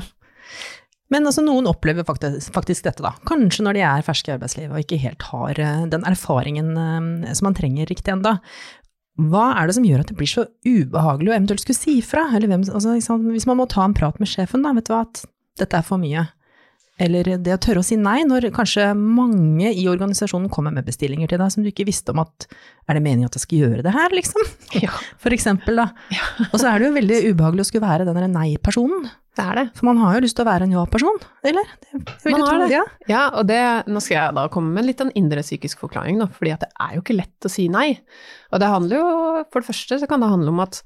Men 1.12 1.28
altså, 1.28 1.44
noen 1.44 1.68
opplever 1.68 2.06
faktisk, 2.08 2.54
faktisk 2.56 2.86
dette, 2.88 3.04
da. 3.04 3.12
Kanskje 3.28 3.66
når 3.68 3.76
de 3.76 3.84
er 3.84 4.06
ferske 4.08 4.32
i 4.32 4.36
arbeidslivet 4.38 4.72
og 4.72 4.84
ikke 4.86 5.02
helt 5.02 5.26
har 5.32 5.60
eh, 5.60 5.88
den 5.92 6.06
erfaringen 6.08 6.72
eh, 6.80 7.34
som 7.36 7.50
man 7.50 7.58
trenger 7.58 7.90
riktig 7.92 8.14
enda. 8.14 8.38
Hva 9.20 9.50
er 9.60 9.68
det 9.68 9.76
som 9.76 9.86
gjør 9.86 10.06
at 10.06 10.12
det 10.14 10.16
blir 10.18 10.30
så 10.32 10.46
ubehagelig 10.64 11.34
å 11.34 11.36
eventuelt 11.36 11.64
skulle 11.66 11.82
si 11.82 11.98
fra? 12.06 12.30
Hvem, 12.32 12.64
altså, 12.64 13.18
hvis 13.28 13.48
man 13.50 13.60
må 13.60 13.68
ta 13.70 13.84
en 13.84 13.98
prat 13.98 14.22
med 14.24 14.32
sjefen, 14.32 14.64
da, 14.64 14.72
vet 14.78 14.88
du 14.88 14.94
hva, 14.96 15.04
at 15.04 15.26
dette 15.60 15.82
er 15.82 15.86
for 15.86 16.00
mye. 16.02 16.30
Eller 17.02 17.32
det 17.42 17.54
å 17.56 17.60
tørre 17.62 17.82
å 17.82 17.86
si 17.86 17.96
nei, 17.98 18.20
når 18.28 18.50
kanskje 18.54 18.92
mange 18.98 19.72
i 19.74 19.88
organisasjonen 19.90 20.52
kommer 20.54 20.74
med 20.76 20.86
bestillinger 20.86 21.32
til 21.32 21.42
deg 21.42 21.54
som 21.54 21.64
du 21.66 21.72
ikke 21.72 21.88
visste 21.88 22.14
om 22.14 22.22
at 22.22 22.46
er 22.90 22.98
det 22.98 23.02
meningen 23.06 23.30
at 23.30 23.38
jeg 23.40 23.46
skal 23.46 23.64
gjøre 23.64 23.86
det 23.88 23.94
her, 23.96 24.14
liksom? 24.14 24.46
Ja, 24.84 24.94
For 25.24 25.34
eksempel, 25.34 25.82
da. 25.82 25.88
Og 26.52 26.60
så 26.62 26.70
er 26.70 26.78
det 26.82 26.90
jo 26.90 26.96
veldig 27.00 27.20
ubehagelig 27.32 27.66
å 27.66 27.70
skulle 27.72 27.88
være 27.88 28.06
den 28.10 28.36
nei-personen. 28.36 29.10
det 29.40 29.46
er 29.48 29.58
det. 29.62 29.66
For 29.80 29.88
man 29.88 30.02
har 30.04 30.18
jo 30.18 30.24
lyst 30.28 30.38
til 30.38 30.46
å 30.46 30.50
være 30.52 30.68
en 30.68 30.76
ja-person, 30.76 31.22
eller? 31.48 31.72
Det 31.92 32.34
Man 32.36 32.46
har 32.46 32.62
det. 32.66 32.70
Ja. 32.74 32.84
Ja, 33.10 33.24
og 33.40 33.48
det, 33.50 33.62
nå 33.90 34.04
skal 34.04 34.18
jeg 34.18 34.38
da 34.38 34.46
komme 34.54 34.76
med 34.76 34.90
litt 34.90 35.02
en 35.02 35.14
indre 35.18 35.42
psykisk 35.46 35.82
forklaring, 35.82 36.20
da, 36.22 36.28
fordi 36.36 36.54
at 36.54 36.66
det 36.68 36.70
er 36.84 36.98
jo 36.98 37.06
ikke 37.06 37.18
lett 37.18 37.48
å 37.48 37.54
si 37.54 37.66
nei. 37.72 37.96
Og 38.52 38.62
det 38.62 38.70
handler 38.76 39.02
jo, 39.02 39.08
for 39.50 39.64
det 39.64 39.72
første 39.72 40.02
så 40.04 40.10
kan 40.12 40.22
det 40.22 40.30
handle 40.34 40.54
om 40.54 40.62
at 40.68 40.84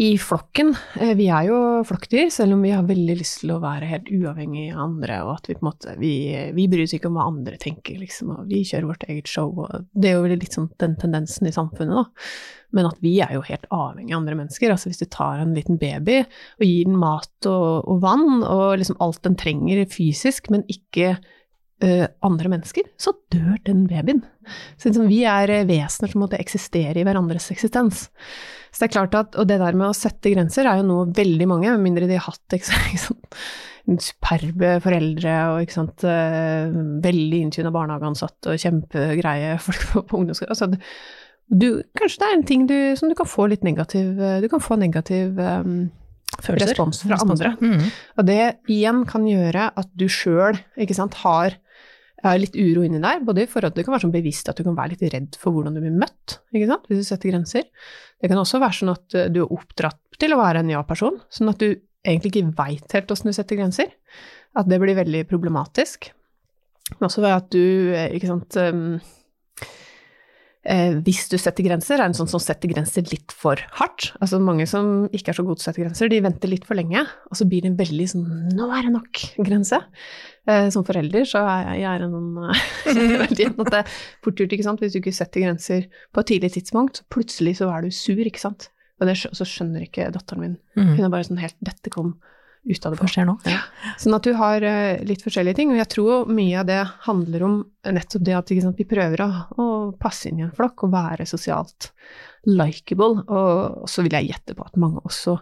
i 0.00 0.18
flokken, 0.18 0.74
eh, 1.00 1.12
vi 1.18 1.26
er 1.28 1.48
jo 1.50 1.56
flokkdyr, 1.84 2.30
selv 2.32 2.54
om 2.54 2.62
vi 2.64 2.70
har 2.72 2.86
veldig 2.88 3.16
lyst 3.18 3.42
til 3.42 3.52
å 3.52 3.60
være 3.60 3.88
helt 3.90 4.08
uavhengig 4.08 4.70
av 4.72 4.84
andre, 4.86 5.18
og 5.26 5.34
at 5.34 5.50
vi 5.50 5.56
på 5.58 5.64
en 5.64 5.68
måte, 5.68 5.96
vi, 6.00 6.12
vi 6.56 6.68
bryr 6.72 6.86
oss 6.86 6.94
ikke 6.96 7.10
om 7.10 7.18
hva 7.18 7.26
andre 7.28 7.58
tenker, 7.60 7.98
liksom, 8.00 8.30
og 8.32 8.48
vi 8.48 8.62
kjører 8.64 8.88
vårt 8.88 9.04
eget 9.10 9.28
show, 9.28 9.52
og 9.52 9.90
det 9.92 10.12
er 10.12 10.16
jo 10.16 10.40
litt 10.40 10.56
sånn 10.56 10.70
den 10.80 10.96
tendensen 11.00 11.50
i 11.50 11.54
samfunnet, 11.54 12.00
da. 12.00 12.30
Men 12.76 12.86
at 12.86 13.00
vi 13.02 13.16
er 13.20 13.34
jo 13.34 13.42
helt 13.44 13.66
avhengig 13.74 14.14
av 14.14 14.20
andre 14.20 14.36
mennesker. 14.38 14.70
Altså 14.70 14.92
hvis 14.92 15.00
du 15.00 15.08
tar 15.10 15.40
en 15.42 15.56
liten 15.56 15.78
baby 15.80 16.20
og 16.22 16.62
gir 16.62 16.86
den 16.86 17.00
mat 17.02 17.48
og, 17.50 17.88
og 17.90 17.98
vann, 18.04 18.44
og 18.46 18.78
liksom 18.78 19.00
alt 19.02 19.18
den 19.26 19.34
trenger 19.40 19.82
fysisk, 19.90 20.52
men 20.54 20.62
ikke 20.70 21.16
eh, 21.82 22.06
andre 22.26 22.52
mennesker, 22.52 22.86
så 23.00 23.16
dør 23.34 23.58
den 23.66 23.88
babyen. 23.90 24.22
Så 24.78 24.90
liksom, 24.90 25.10
vi 25.10 25.24
er 25.28 25.50
eh, 25.50 25.66
vesener 25.68 26.12
som 26.12 26.22
måtte 26.22 26.38
eksistere 26.40 27.02
i 27.02 27.06
hverandres 27.06 27.50
eksistens. 27.54 28.06
Så 28.70 28.82
det 28.82 28.88
er 28.88 28.94
klart 28.94 29.16
at, 29.18 29.36
Og 29.40 29.48
det 29.50 29.58
der 29.60 29.76
med 29.76 29.90
å 29.90 29.96
sette 29.96 30.32
grenser 30.32 30.68
er 30.68 30.80
jo 30.80 30.86
noe 30.86 31.10
veldig 31.14 31.48
mange, 31.50 31.72
med 31.74 31.84
mindre 31.84 32.08
de 32.10 32.18
har 32.18 32.28
hatt 32.28 32.56
ikke 32.56 32.70
sant, 32.70 33.38
superbe 34.10 34.76
foreldre 34.84 35.36
og 35.50 35.64
ikke 35.64 35.78
sant, 35.78 36.04
eh, 36.06 36.74
veldig 37.06 37.40
inntuna 37.46 37.72
barnehageansatte 37.74 38.52
og 38.52 38.60
kjempegreie 38.62 39.56
folk 39.66 39.88
på, 39.92 40.04
på 40.10 40.20
ungdomsskolen. 40.20 40.54
Altså, 40.54 40.70
du, 41.50 41.82
kanskje 41.98 42.22
det 42.22 42.28
er 42.28 42.36
en 42.36 42.46
ting 42.46 42.68
du, 42.70 42.76
som 42.98 43.10
du 43.10 43.16
kan 43.18 43.26
få 43.26 43.48
litt 43.50 43.64
negativ 43.66 44.20
Du 44.38 44.44
kan 44.52 44.60
få 44.62 44.76
negativ 44.78 45.34
um, 45.34 45.88
Følelser. 46.38 46.70
respons 46.70 47.00
fra 47.02 47.18
andre. 47.24 47.56
Mm. 47.58 47.88
Og 47.90 48.28
det 48.28 48.44
igjen 48.70 49.02
kan 49.08 49.26
gjøre 49.26 49.66
at 49.74 49.90
du 49.98 50.06
sjøl 50.06 50.60
har 51.24 51.56
litt 52.40 52.56
uro 52.58 52.84
inni 52.84 53.00
der, 53.00 53.22
både 53.24 53.44
i 53.44 53.50
forhold 53.50 53.72
til 53.72 53.80
det 53.80 53.86
kan 53.86 53.94
være 53.94 54.04
sånn 54.06 54.14
bevisst 54.14 54.50
at 54.52 54.58
du 54.58 54.64
kan 54.66 54.76
være 54.76 54.94
litt 54.94 55.04
redd 55.14 55.38
for 55.40 55.54
hvordan 55.54 55.76
du 55.76 55.82
blir 55.84 55.94
møtt, 55.96 56.40
ikke 56.52 56.68
sant, 56.68 56.88
hvis 56.90 57.00
du 57.00 57.08
setter 57.08 57.32
grenser. 57.32 57.68
Det 58.20 58.30
kan 58.30 58.40
også 58.40 58.60
være 58.60 58.78
sånn 58.80 58.92
at 58.92 59.16
eh, 59.16 59.30
du 59.32 59.42
er 59.44 59.54
oppdratt 59.56 60.20
til 60.20 60.36
å 60.36 60.40
være 60.42 60.64
en 60.64 60.72
ja-person, 60.74 61.16
sånn 61.32 61.52
at 61.52 61.62
du 61.62 61.70
egentlig 62.04 62.32
ikke 62.32 62.54
veit 62.58 62.96
helt 62.96 63.12
åssen 63.12 63.30
du 63.30 63.36
setter 63.36 63.60
grenser. 63.60 63.92
At 64.58 64.68
det 64.68 64.80
blir 64.82 64.98
veldig 64.98 65.24
problematisk. 65.30 66.10
Men 66.96 67.06
også 67.06 67.22
ved 67.24 67.36
at 67.36 67.48
du, 67.54 67.64
eh, 67.94 68.10
ikke 68.16 68.30
sant 68.32 68.60
um, 68.60 68.84
eh, 70.64 70.96
Hvis 71.04 71.28
du 71.30 71.36
setter 71.40 71.66
grenser, 71.66 72.00
er 72.00 72.08
en 72.08 72.16
sånn 72.16 72.30
som 72.30 72.42
setter 72.42 72.72
grenser 72.72 73.06
litt 73.10 73.32
for 73.36 73.60
hardt. 73.78 74.10
Altså 74.20 74.40
mange 74.42 74.66
som 74.70 75.06
ikke 75.12 75.32
er 75.32 75.38
så 75.38 75.44
gode 75.46 75.60
til 75.60 75.64
å 75.64 75.68
sette 75.68 75.84
grenser, 75.84 76.10
de 76.12 76.20
venter 76.24 76.52
litt 76.52 76.66
for 76.68 76.78
lenge, 76.78 77.04
og 77.04 77.38
så 77.38 77.46
blir 77.48 77.64
det 77.64 77.72
en 77.72 77.78
veldig 77.80 78.08
sånn 78.14 78.26
'nå 78.56 78.68
er 78.76 78.88
det 78.88 78.94
nok'-grense. 78.96 79.80
Eh, 80.48 80.68
som 80.72 80.84
forelder 80.88 81.24
så 81.28 81.44
er 81.44 81.62
jeg, 81.68 81.80
jeg 81.82 81.90
er 81.92 82.04
en 82.06 82.14
sånn 82.16 82.30
veldig 83.24 83.44
igjen 83.44 83.60
at 83.60 83.72
det 83.72 83.80
er 83.82 83.94
fort 84.24 84.40
gjort, 84.40 84.52
ikke 84.56 84.68
sant. 84.68 84.80
Hvis 84.80 84.96
du 84.96 85.00
ikke 85.00 85.14
setter 85.14 85.46
grenser 85.46 85.88
på 86.12 86.20
et 86.20 86.30
tidlig 86.32 86.52
tidspunkt, 86.56 87.00
så 87.00 87.08
plutselig 87.12 87.58
så 87.60 87.70
er 87.74 87.84
du 87.84 87.90
sur, 87.94 88.20
ikke 88.20 88.42
sant. 88.42 88.70
Og 89.00 89.08
det, 89.08 89.16
så 89.16 89.46
skjønner 89.48 89.86
ikke 89.86 90.10
datteren 90.12 90.44
min. 90.44 90.56
Mm. 90.76 90.96
Hun 90.96 91.06
er 91.06 91.12
bare 91.12 91.24
sånn 91.24 91.40
helt 91.40 91.56
'dette 91.64 91.92
kom 91.92 92.18
ut 92.68 92.86
av 92.86 92.92
det 92.92 93.00
Hva 93.00 93.08
skjer 93.08 93.28
nå? 93.28 93.36
Ja. 93.48 93.60
Sånn 94.00 94.16
at 94.16 94.26
du 94.26 94.34
har 94.36 94.64
eh, 94.66 95.02
litt 95.06 95.22
forskjellige 95.24 95.60
ting, 95.60 95.72
og 95.72 95.80
jeg 95.80 95.90
tror 95.94 96.32
mye 96.32 96.58
av 96.60 96.68
det 96.68 96.80
handler 97.06 97.44
om 97.46 97.54
nettopp 97.88 98.24
det 98.26 98.36
at 98.36 98.52
sant, 98.52 98.80
vi 98.80 98.88
prøver 98.88 99.24
å, 99.24 99.30
å 99.56 99.68
passe 100.00 100.28
inn 100.28 100.42
i 100.42 100.46
en 100.46 100.54
flokk 100.56 100.84
og 100.86 100.92
være 100.94 101.28
sosialt 101.28 101.90
likeable, 102.48 103.24
og 103.28 103.88
så 103.90 104.04
vil 104.04 104.16
jeg 104.16 104.30
gjette 104.32 104.56
på 104.56 104.64
at 104.64 104.78
mange 104.80 105.02
også 105.04 105.36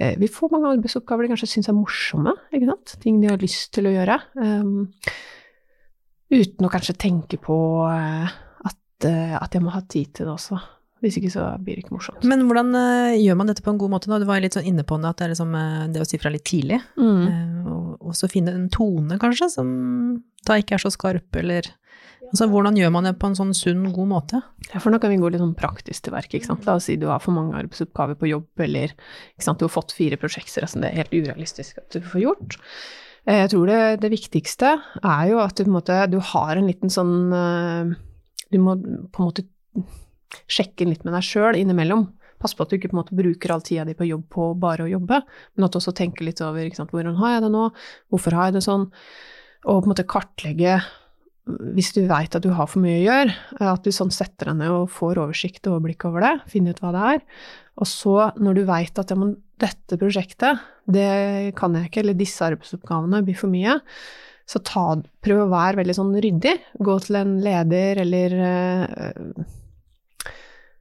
eh, 0.00 0.16
Vi 0.20 0.28
får 0.32 0.52
mange 0.52 0.74
arbeidsoppgaver 0.76 1.26
de 1.26 1.32
kanskje 1.34 1.50
syns 1.54 1.70
er 1.72 1.76
morsomme, 1.76 2.34
ikke 2.52 2.70
sant? 2.72 2.96
ting 3.04 3.20
de 3.22 3.30
har 3.32 3.42
lyst 3.42 3.72
til 3.76 3.88
å 3.88 3.94
gjøre, 3.94 4.18
um, 4.40 4.88
uten 6.32 6.68
å 6.68 6.72
kanskje 6.72 6.98
tenke 7.00 7.40
på 7.40 7.56
eh, 7.88 8.38
at, 8.68 9.08
eh, 9.08 9.36
at 9.36 9.52
jeg 9.52 9.64
må 9.64 9.74
ha 9.74 9.84
tid 9.84 10.14
til 10.16 10.28
det 10.28 10.36
også. 10.36 10.60
Hvis 11.02 11.18
ikke 11.18 11.32
så 11.34 11.48
blir 11.58 11.76
det 11.76 11.84
ikke 11.84 11.96
morsomt. 11.96 12.22
Men 12.30 12.44
hvordan 12.46 12.70
uh, 12.78 13.16
gjør 13.18 13.38
man 13.40 13.50
dette 13.50 13.64
på 13.64 13.72
en 13.74 13.80
god 13.80 13.90
måte 13.90 14.10
nå? 14.10 14.20
Du 14.22 14.26
var 14.28 14.42
litt 14.42 14.54
sånn 14.54 14.68
inne 14.70 14.84
på 14.86 15.00
det, 15.02 15.10
at 15.10 15.18
det 15.18 15.26
er 15.26 15.32
liksom 15.34 15.54
uh, 15.58 15.86
det 15.90 16.02
å 16.04 16.06
si 16.06 16.20
fra 16.22 16.30
litt 16.30 16.46
tidlig. 16.46 16.78
Mm. 16.94 17.24
Uh, 17.26 17.72
og 17.72 17.82
og 18.02 18.18
så 18.18 18.28
finne 18.30 18.52
en 18.56 18.68
tone, 18.72 19.16
kanskje, 19.20 19.48
som 19.54 19.68
da 20.46 20.58
ikke 20.60 20.76
er 20.76 20.82
så 20.84 20.92
skarp, 20.92 21.30
eller 21.42 21.72
Altså, 22.32 22.46
hvordan 22.48 22.78
gjør 22.78 22.92
man 22.94 23.04
det 23.04 23.10
på 23.20 23.28
en 23.28 23.34
sånn 23.36 23.50
sunn, 23.52 23.82
god 23.92 24.08
måte? 24.08 24.38
Ja, 24.70 24.78
for 24.80 24.94
nå 24.94 24.96
kan 25.02 25.10
vi 25.12 25.18
gå 25.20 25.28
litt 25.28 25.42
sånn 25.42 25.56
praktisk 25.58 26.06
til 26.06 26.14
verk. 26.14 26.32
ikke 26.32 26.48
sant? 26.48 26.62
La 26.64 26.78
oss 26.78 26.86
si 26.88 26.94
du 26.96 27.04
har 27.10 27.20
for 27.20 27.34
mange 27.36 27.58
arbeidsoppgaver 27.58 28.16
på 28.16 28.30
jobb, 28.30 28.46
eller 28.64 28.94
ikke 28.94 29.44
sant, 29.44 29.60
du 29.60 29.66
har 29.66 29.72
fått 29.74 29.92
fire 29.92 30.16
prosjekter, 30.16 30.64
altså 30.64 30.80
det 30.80 30.88
er 30.88 31.02
helt 31.02 31.12
urealistisk 31.12 31.82
at 31.82 31.92
du 31.92 32.00
får 32.00 32.22
gjort. 32.22 32.56
Eh, 33.26 33.42
Jeg 33.42 33.50
tror 33.52 33.68
det, 33.68 33.80
det 34.06 34.12
viktigste 34.14 34.70
er 35.02 35.26
jo 35.28 35.42
at 35.44 35.58
du, 35.58 35.66
på 35.66 35.72
en 35.74 35.76
måte, 35.76 35.98
du 36.08 36.16
har 36.32 36.56
en 36.56 36.70
liten 36.70 36.94
sånn 36.94 37.12
Du 38.48 38.58
må 38.64 38.78
på 38.80 39.20
en 39.20 39.28
måte 39.28 39.44
sjekke 40.50 40.88
litt 40.88 41.04
med 41.06 41.16
deg 41.16 41.26
sjøl 41.26 41.58
innimellom. 41.60 42.08
Pass 42.42 42.56
på 42.58 42.64
at 42.64 42.72
du 42.72 42.78
ikke 42.78 42.90
på 42.90 42.96
en 42.96 43.02
måte 43.02 43.18
bruker 43.18 43.54
all 43.54 43.62
tida 43.62 43.84
di 43.86 43.94
på 43.94 44.08
jobb 44.08 44.24
på 44.32 44.48
bare 44.58 44.86
å 44.86 44.90
jobbe, 44.90 45.20
men 45.54 45.66
at 45.66 45.74
du 45.74 45.78
også 45.78 45.94
tenker 45.94 46.26
litt 46.26 46.42
over 46.42 46.66
sant, 46.74 46.90
hvordan 46.90 47.20
har 47.20 47.36
jeg 47.36 47.44
det 47.44 47.52
nå, 47.54 47.68
hvorfor 48.10 48.38
har 48.38 48.50
jeg 48.50 48.58
det 48.58 48.64
sånn, 48.66 48.88
og 49.62 49.76
på 49.76 49.86
en 49.86 49.92
måte 49.92 50.08
kartlegge 50.10 50.80
hvis 51.74 51.90
du 51.96 52.04
veit 52.06 52.34
at 52.36 52.44
du 52.44 52.52
har 52.54 52.68
for 52.70 52.82
mye 52.84 53.00
å 53.00 53.02
gjøre, 53.02 53.32
at 53.66 53.82
du 53.82 53.90
sånn 53.94 54.12
setter 54.14 54.52
deg 54.52 54.60
ned 54.60 54.74
og 54.74 54.90
får 54.94 55.18
oversikt 55.24 55.66
og 55.66 55.78
overblikk 55.78 56.06
over 56.06 56.22
det, 56.22 56.34
finner 56.52 56.74
ut 56.74 56.82
hva 56.84 56.92
det 56.94 57.06
er. 57.14 57.24
Og 57.82 57.88
så, 57.90 58.14
når 58.38 58.58
du 58.58 58.62
veit 58.68 59.00
at 59.00 59.10
ja, 59.10 59.16
men 59.18 59.34
dette 59.62 59.98
prosjektet, 59.98 60.62
det 60.86 61.54
kan 61.58 61.74
jeg 61.74 61.90
ikke, 61.90 62.04
eller 62.04 62.18
disse 62.18 62.46
arbeidsoppgavene 62.46 63.24
blir 63.26 63.38
for 63.38 63.50
mye, 63.50 63.80
så 64.46 64.62
ta, 64.66 64.84
prøv 65.24 65.44
å 65.44 65.50
være 65.50 65.80
veldig 65.80 65.96
sånn 65.96 66.14
ryddig. 66.22 66.54
Gå 66.82 66.96
til 67.02 67.18
en 67.18 67.34
leder 67.42 68.02
eller 68.04 68.38
øh, 68.46 69.42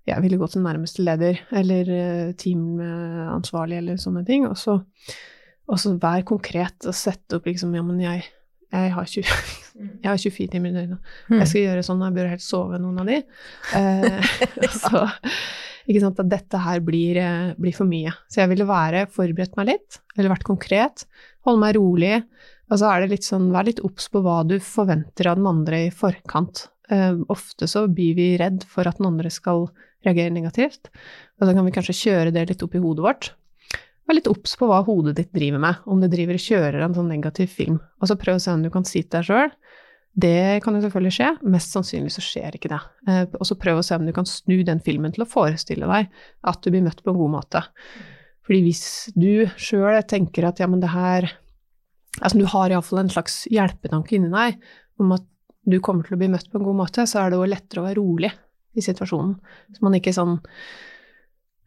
Jeg 0.10 0.24
ville 0.24 0.40
gå 0.42 0.48
til 0.50 0.64
nærmeste 0.66 1.04
leder 1.06 1.42
eller 1.54 1.90
øh, 1.94 2.30
teamansvarlig 2.40 3.78
eller 3.82 4.00
sånne 4.02 4.24
ting, 4.28 4.48
og 4.50 4.58
så, 4.58 4.80
og 5.70 5.82
så 5.82 5.94
vær 6.02 6.26
konkret 6.28 6.90
og 6.90 6.98
sette 6.98 7.38
opp 7.38 7.50
liksom 7.50 7.76
Ja, 7.78 7.84
men 7.86 8.02
jeg, 8.02 8.26
jeg 8.74 8.94
har 8.96 9.12
20 9.14 9.36
jeg 10.02 10.10
har 10.10 10.18
24 10.18 10.52
timer 10.52 10.72
i 10.72 10.78
døgnet. 10.80 11.12
Mm. 11.30 11.38
Jeg 11.40 11.50
skal 11.52 11.68
gjøre 11.68 11.84
sånn, 11.86 12.06
jeg 12.06 12.18
bør 12.18 12.32
helst 12.34 12.52
sove 12.52 12.80
noen 12.82 13.04
av 13.04 13.12
de. 13.12 13.20
Eh, 13.78 14.34
så, 14.84 15.06
ikke 15.86 16.04
sant, 16.04 16.22
at 16.24 16.32
dette 16.32 16.62
her 16.66 16.82
blir, 16.86 17.20
eh, 17.22 17.54
blir 17.62 17.76
for 17.76 17.90
mye. 17.90 18.14
Så 18.32 18.44
jeg 18.44 18.52
ville 18.54 18.68
være, 18.70 19.08
forberedt 19.14 19.58
meg 19.60 19.72
litt, 19.74 20.02
eller 20.18 20.34
vært 20.34 20.48
konkret, 20.48 21.06
holde 21.48 21.64
meg 21.64 21.78
rolig. 21.80 22.18
Og 22.72 22.80
så 22.80 22.90
er 22.90 23.04
det 23.04 23.16
litt 23.16 23.28
sånn, 23.28 23.50
vær 23.54 23.68
litt 23.68 23.82
obs 23.84 24.08
på 24.12 24.22
hva 24.24 24.42
du 24.48 24.58
forventer 24.64 25.32
av 25.32 25.40
den 25.40 25.50
andre 25.50 25.86
i 25.88 25.94
forkant. 25.94 26.70
Eh, 26.90 27.20
ofte 27.32 27.70
så 27.70 27.86
blir 27.92 28.16
vi 28.18 28.32
redd 28.42 28.66
for 28.68 28.90
at 28.90 28.98
den 28.98 29.10
andre 29.12 29.30
skal 29.34 29.68
reagere 30.06 30.34
negativt, 30.34 30.90
og 31.38 31.46
så 31.46 31.54
kan 31.54 31.68
vi 31.68 31.76
kanskje 31.76 32.00
kjøre 32.00 32.34
det 32.34 32.48
litt 32.50 32.64
opp 32.66 32.74
i 32.76 32.82
hodet 32.82 33.06
vårt. 33.06 33.30
Vær 34.10 34.18
litt 34.18 34.32
obs 34.32 34.56
på 34.58 34.66
hva 34.68 34.82
hodet 34.88 35.14
ditt 35.20 35.30
driver 35.36 35.62
med, 35.62 35.84
om 35.86 36.02
det 36.02 36.10
driver 36.12 36.40
og 36.40 36.46
kjører 36.48 36.82
en 36.84 36.98
sånn 36.98 37.12
negativ 37.14 37.54
film. 37.54 37.78
Og 38.02 38.10
så 38.10 38.18
prøv 38.20 38.40
å 38.40 38.44
se 38.44 38.56
om 38.56 38.66
du 38.66 38.72
kan 38.74 38.88
si 38.88 39.04
til 39.04 39.20
deg 39.20 39.30
sjøl 39.30 39.54
det 40.12 40.60
kan 40.64 40.76
jo 40.76 40.82
selvfølgelig 40.84 41.14
skje, 41.16 41.28
mest 41.54 41.72
sannsynlig 41.72 42.12
så 42.12 42.24
skjer 42.24 42.58
ikke 42.58 42.72
det. 42.72 42.80
Eh, 43.08 43.22
og 43.38 43.48
så 43.48 43.56
prøv 43.60 43.80
å 43.80 43.86
se 43.86 43.96
om 43.96 44.08
du 44.08 44.12
kan 44.16 44.28
snu 44.28 44.58
den 44.68 44.82
filmen 44.84 45.14
til 45.16 45.24
å 45.24 45.30
forestille 45.30 45.88
deg 45.88 46.10
at 46.52 46.60
du 46.64 46.72
blir 46.74 46.84
møtt 46.84 47.00
på 47.04 47.14
en 47.14 47.20
god 47.20 47.32
måte. 47.38 47.62
Fordi 48.44 48.60
hvis 48.66 48.84
du 49.16 49.48
sjøl 49.56 50.02
tenker 50.10 50.50
at 50.50 50.60
ja, 50.60 50.70
men 50.72 50.84
det 50.84 50.94
her 50.96 51.32
Altså 52.20 52.42
du 52.42 52.44
har 52.52 52.68
iallfall 52.68 53.00
en 53.00 53.10
slags 53.10 53.46
hjelpetanke 53.48 54.18
inni 54.18 54.28
deg 54.34 54.58
om 55.00 55.14
at 55.16 55.24
du 55.62 55.78
kommer 55.84 56.08
til 56.08 56.18
å 56.18 56.22
bli 56.22 56.30
møtt 56.32 56.50
på 56.50 56.60
en 56.60 56.66
god 56.66 56.80
måte, 56.80 57.06
så 57.10 57.22
er 57.22 57.32
det 57.32 57.40
jo 57.40 57.50
lettere 57.50 57.84
å 57.84 57.86
være 57.86 58.00
rolig 58.00 58.32
i 58.78 58.84
situasjonen. 58.84 59.34
Så 59.76 59.86
man 59.86 59.98
ikke 59.98 60.14
sånn 60.16 60.38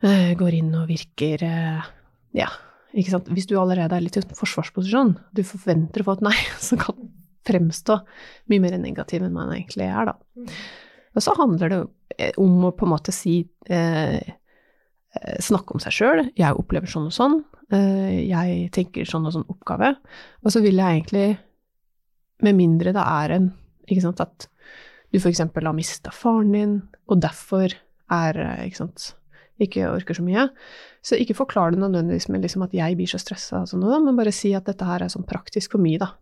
eh, 0.05 0.33
går 0.39 0.59
inn 0.61 0.73
og 0.79 0.89
virker 0.91 1.45
eh, 1.47 1.91
Ja, 2.35 2.51
ikke 2.95 3.15
sant. 3.15 3.31
Hvis 3.35 3.49
du 3.51 3.57
allerede 3.61 3.97
er 3.97 4.05
litt 4.05 4.19
i 4.19 4.25
forsvarsposisjon, 4.25 5.15
du 5.35 5.43
forventer 5.47 6.03
å 6.03 6.09
få 6.09 6.17
et 6.19 6.25
nei, 6.31 6.37
så 6.69 6.79
kan 6.81 6.99
du 6.99 7.11
fremstå 7.45 7.99
mye 8.51 8.63
mer 8.65 8.79
negativ 8.81 9.23
enn 9.23 9.35
man 9.37 9.53
egentlig 9.53 9.87
er, 9.91 10.09
da. 10.09 10.47
Og 11.15 11.23
så 11.23 11.35
handler 11.39 11.71
det 11.71 11.83
eh, 12.19 12.33
om 12.41 12.71
å 12.71 12.75
på 12.75 12.89
en 12.89 12.97
måte 12.97 13.15
si 13.15 13.43
eh, 13.71 14.35
Snakke 15.15 15.77
om 15.77 15.79
seg 15.79 15.95
sjøl. 15.95 16.21
Jeg 16.35 16.59
opplever 16.59 16.91
sånn 16.91 17.05
og 17.07 17.13
sånn. 17.15 17.37
Jeg 17.71 18.65
tenker 18.75 19.07
sånn 19.07 19.29
og 19.29 19.37
sånn 19.37 19.45
oppgave. 19.47 19.93
Og 20.43 20.51
så 20.51 20.59
vil 20.59 20.81
jeg 20.83 20.97
egentlig, 20.97 21.37
med 22.43 22.59
mindre 22.59 22.91
det 22.97 23.05
er 23.13 23.35
en 23.37 23.47
Ikke 23.89 24.05
sant, 24.05 24.23
at 24.25 24.49
du 25.13 25.21
f.eks. 25.21 25.43
har 25.45 25.77
mista 25.77 26.13
faren 26.15 26.55
din, 26.55 26.79
og 27.09 27.21
derfor 27.23 27.75
er 28.13 28.41
eh, 28.41 28.65
Ikke 28.69 28.85
sant 28.85 29.13
ikke 29.63 29.87
orker 29.87 30.17
så 30.17 30.25
mye. 30.27 30.49
Så 31.05 31.19
ikke 31.21 31.37
forklar 31.39 31.71
det 31.71 31.79
nødvendigvis 31.79 32.29
med 32.33 32.43
liksom 32.43 32.65
at 32.67 32.75
jeg 32.75 32.97
blir 32.99 33.11
så 33.11 33.21
stressa, 33.23 33.65
sånn, 33.69 33.85
men 34.05 34.17
bare 34.19 34.33
si 34.35 34.55
at 34.57 34.67
dette 34.67 34.87
her 34.89 35.05
er 35.05 35.13
sånn 35.13 35.27
praktisk 35.29 35.77
for 35.77 35.85
meg, 35.85 36.01
da. 36.03 36.15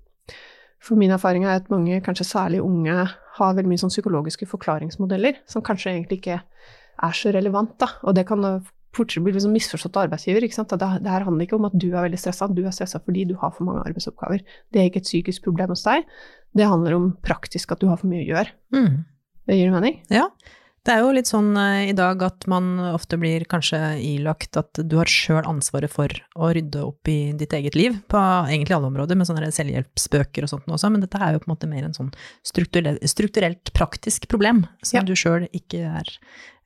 For 0.83 0.99
min 0.99 1.15
erfaring 1.15 1.47
er 1.47 1.61
at 1.61 1.71
mange, 1.71 2.01
kanskje 2.05 2.27
særlig 2.27 2.63
unge, 2.65 3.07
har 3.39 3.57
veldig 3.57 3.71
mye 3.71 3.81
sånn 3.81 3.93
psykologiske 3.93 4.49
forklaringsmodeller 4.51 5.39
som 5.49 5.65
kanskje 5.65 5.95
egentlig 5.95 6.21
ikke 6.21 6.41
er 6.43 7.17
så 7.17 7.33
relevant, 7.33 7.77
da. 7.81 7.93
Og 8.03 8.17
det 8.19 8.27
kan 8.29 8.43
da 8.43 8.57
fortsatt 8.93 9.25
bli 9.25 9.33
liksom 9.33 9.55
misforstått 9.57 9.97
av 9.97 10.09
arbeidsgiver. 10.09 10.45
ikke 10.45 10.59
sant? 10.59 10.75
Det, 10.75 10.89
det 11.01 11.13
her 11.15 11.25
handler 11.25 11.47
ikke 11.47 11.57
om 11.57 11.69
at 11.71 11.77
du 11.79 11.87
er 11.95 12.03
veldig 12.05 12.19
stressa, 12.21 12.51
du 12.53 12.61
er 12.67 12.75
stressa 12.77 13.01
fordi 13.01 13.25
du 13.31 13.37
har 13.41 13.55
for 13.55 13.65
mange 13.65 13.87
arbeidsoppgaver. 13.87 14.43
Det 14.75 14.83
er 14.83 14.91
ikke 14.91 15.01
et 15.01 15.09
psykisk 15.09 15.47
problem 15.47 15.73
hos 15.73 15.87
deg, 15.87 16.05
det 16.55 16.69
handler 16.69 16.95
om 16.99 17.13
praktisk 17.25 17.73
at 17.73 17.81
du 17.81 17.89
har 17.89 17.97
for 18.01 18.11
mye 18.11 18.25
å 18.25 18.31
gjøre. 18.35 18.53
Mm. 18.75 19.05
Det 19.47 19.57
gir 19.57 19.71
det 19.71 19.77
mening? 19.77 20.03
Ja. 20.13 20.27
Det 20.83 20.91
er 20.97 21.05
jo 21.05 21.13
litt 21.15 21.29
sånn 21.31 21.53
eh, 21.57 21.91
i 21.93 21.95
dag 21.95 22.19
at 22.27 22.45
man 22.51 22.73
ofte 22.91 23.15
blir 23.21 23.45
kanskje 23.47 23.79
ilagt 24.03 24.57
at 24.59 24.81
du 24.83 24.97
har 24.99 25.07
sjøl 25.07 25.47
ansvaret 25.47 25.91
for 25.93 26.11
å 26.35 26.49
rydde 26.57 26.83
opp 26.83 27.07
i 27.07 27.31
ditt 27.39 27.55
eget 27.55 27.77
liv, 27.79 28.01
på 28.11 28.19
egentlig 28.51 28.75
alle 28.75 28.91
områder, 28.91 29.15
med 29.15 29.29
sånne 29.29 29.53
selvhjelpsbøker 29.55 30.43
og 30.43 30.51
sånt 30.51 30.67
også, 30.67 30.91
men 30.91 31.05
dette 31.05 31.21
er 31.23 31.37
jo 31.37 31.43
på 31.45 31.47
en 31.47 31.55
måte 31.55 31.71
mer 31.71 31.87
en 31.87 31.95
sånn 31.95 32.11
strukturell, 32.43 32.99
strukturelt 33.07 33.71
praktisk 33.79 34.27
problem, 34.33 34.65
som 34.83 34.99
Ja. 34.99 35.05
du 35.07 35.15
sjøl 35.15 35.47
ikke 35.55 35.85
er, 35.87 36.11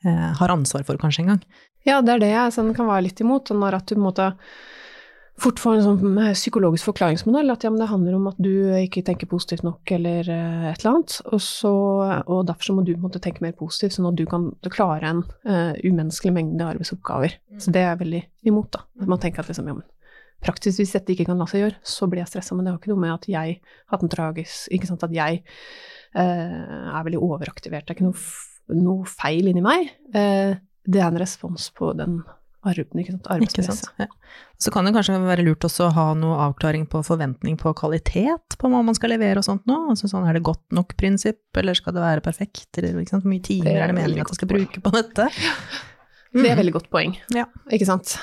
eh, 0.09 0.33
har 0.41 0.49
ansvar 0.49 0.87
for 0.89 0.97
kanskje 0.97 1.27
engang. 1.27 1.43
Ja, 1.85 2.01
det 2.01 2.15
er 2.15 2.19
det 2.25 2.33
jeg 2.33 2.53
sånn, 2.57 2.75
kan 2.75 2.89
være 2.89 3.05
litt 3.05 3.21
imot. 3.21 3.53
Når 3.53 3.75
at 3.75 3.87
du 3.87 3.95
på 3.95 4.01
en 4.01 4.09
måte 4.09 4.33
fort 5.41 5.61
få 5.61 5.75
en 5.77 5.85
sånn 5.85 6.19
eh, 6.21 6.35
psykologisk 6.37 6.89
forklaringsmodell, 6.89 7.51
at 7.53 7.65
ja, 7.67 7.71
men 7.73 7.81
det 7.83 7.91
handler 7.91 8.17
om 8.17 8.29
at 8.31 8.39
du 8.41 8.53
ikke 8.79 9.03
tenker 9.07 9.29
positivt 9.31 9.65
nok, 9.67 9.83
eller 9.93 10.29
uh, 10.31 10.69
et 10.71 10.81
eller 10.81 10.93
annet. 10.93 11.17
Og, 11.29 11.43
så, 11.45 11.73
og 12.25 12.47
derfor 12.49 12.71
så 12.71 12.77
må 12.77 12.85
du 12.87 12.95
måtte 13.01 13.21
tenke 13.23 13.45
mer 13.45 13.57
positivt, 13.57 13.97
sånn 13.97 14.09
at 14.09 14.17
du 14.19 14.25
kan 14.31 14.49
klare 14.73 15.11
en 15.11 15.21
uh, 15.49 15.75
umenneskelig 15.85 16.33
mengde 16.37 16.69
arbeidsoppgaver. 16.69 17.37
Så 17.61 17.75
det 17.75 17.83
er 17.83 17.93
jeg 17.93 18.03
veldig 18.05 18.23
imot, 18.49 18.71
da. 18.79 18.87
At 19.03 19.13
man 19.13 19.21
tenker 19.23 19.45
at 19.45 19.53
liksom, 19.53 19.69
ja, 19.69 19.77
men 19.77 19.87
praktisk 20.45 20.81
hvis 20.81 20.95
dette 20.97 21.13
ikke 21.15 21.29
kan 21.29 21.41
la 21.41 21.49
seg 21.51 21.65
gjøre, 21.65 21.81
så 21.85 22.09
blir 22.09 22.23
jeg 22.23 22.33
stressa. 22.33 22.57
Men 22.57 22.67
det 22.67 22.73
har 22.73 22.81
ikke 22.81 22.95
noe 22.95 23.05
med 23.05 23.15
at 23.17 23.29
jeg 23.31 23.59
har 23.61 23.95
hatt 23.97 24.05
en 24.05 24.13
tragisk 24.13 24.73
Ikke 24.77 24.89
sant, 24.89 25.05
at 25.05 25.15
jeg 25.17 25.43
uh, 26.17 26.97
er 26.97 27.07
veldig 27.11 27.21
overaktivert. 27.29 27.85
Det 27.85 27.93
er 27.93 28.01
ikke 28.01 28.09
noe, 28.09 28.81
noe 28.81 29.09
feil 29.11 29.53
inni 29.53 29.65
meg. 29.65 29.93
Det 30.07 31.01
er 31.01 31.11
en 31.11 31.21
respons 31.21 31.69
på 31.77 31.93
den 31.99 32.21
arben, 32.67 33.01
ikke 33.03 33.15
sant, 33.15 33.27
arbeidspresset. 33.33 33.89
Ja. 34.03 34.07
Så 34.61 34.73
kan 34.75 34.85
det 34.89 34.93
kanskje 34.97 35.17
være 35.23 35.45
lurt 35.47 35.65
også 35.69 35.87
å 35.89 35.95
ha 35.97 36.07
noe 36.19 36.37
avklaring 36.49 36.87
på 36.91 37.03
forventning 37.07 37.57
på 37.61 37.73
kvalitet 37.79 38.57
på 38.59 38.71
hva 38.73 38.83
man 38.85 38.97
skal 38.99 39.13
levere 39.15 39.39
og 39.43 39.47
sånt 39.49 39.67
nå. 39.69 39.79
Altså 39.93 40.09
sånn, 40.13 40.27
er 40.29 40.39
det 40.39 40.45
godt 40.49 40.65
nok 40.77 40.97
prinsipp, 41.01 41.41
eller 41.57 41.75
skal 41.79 41.95
det 41.97 42.03
være 42.05 42.25
perfekt, 42.25 42.69
eller 42.79 42.99
ikke 43.01 43.15
sant, 43.17 43.25
hvor 43.27 43.33
mye 43.35 43.45
timer 43.47 43.71
Det 43.71 43.77
er 43.77 43.85
er 43.87 43.93
det 43.95 43.99
meningen 44.01 44.27
at 44.27 44.33
man 44.35 44.41
skal 44.41 44.53
bruke 44.55 44.83
på 44.83 44.95
dette? 44.99 45.31
Det 46.37 46.43
er 46.45 46.53
Mm. 46.53 46.59
veldig 46.59 46.73
godt 46.75 46.91
poeng, 46.93 47.17
Ja. 47.33 47.47
ikke 47.73 47.87
sant. 47.87 48.19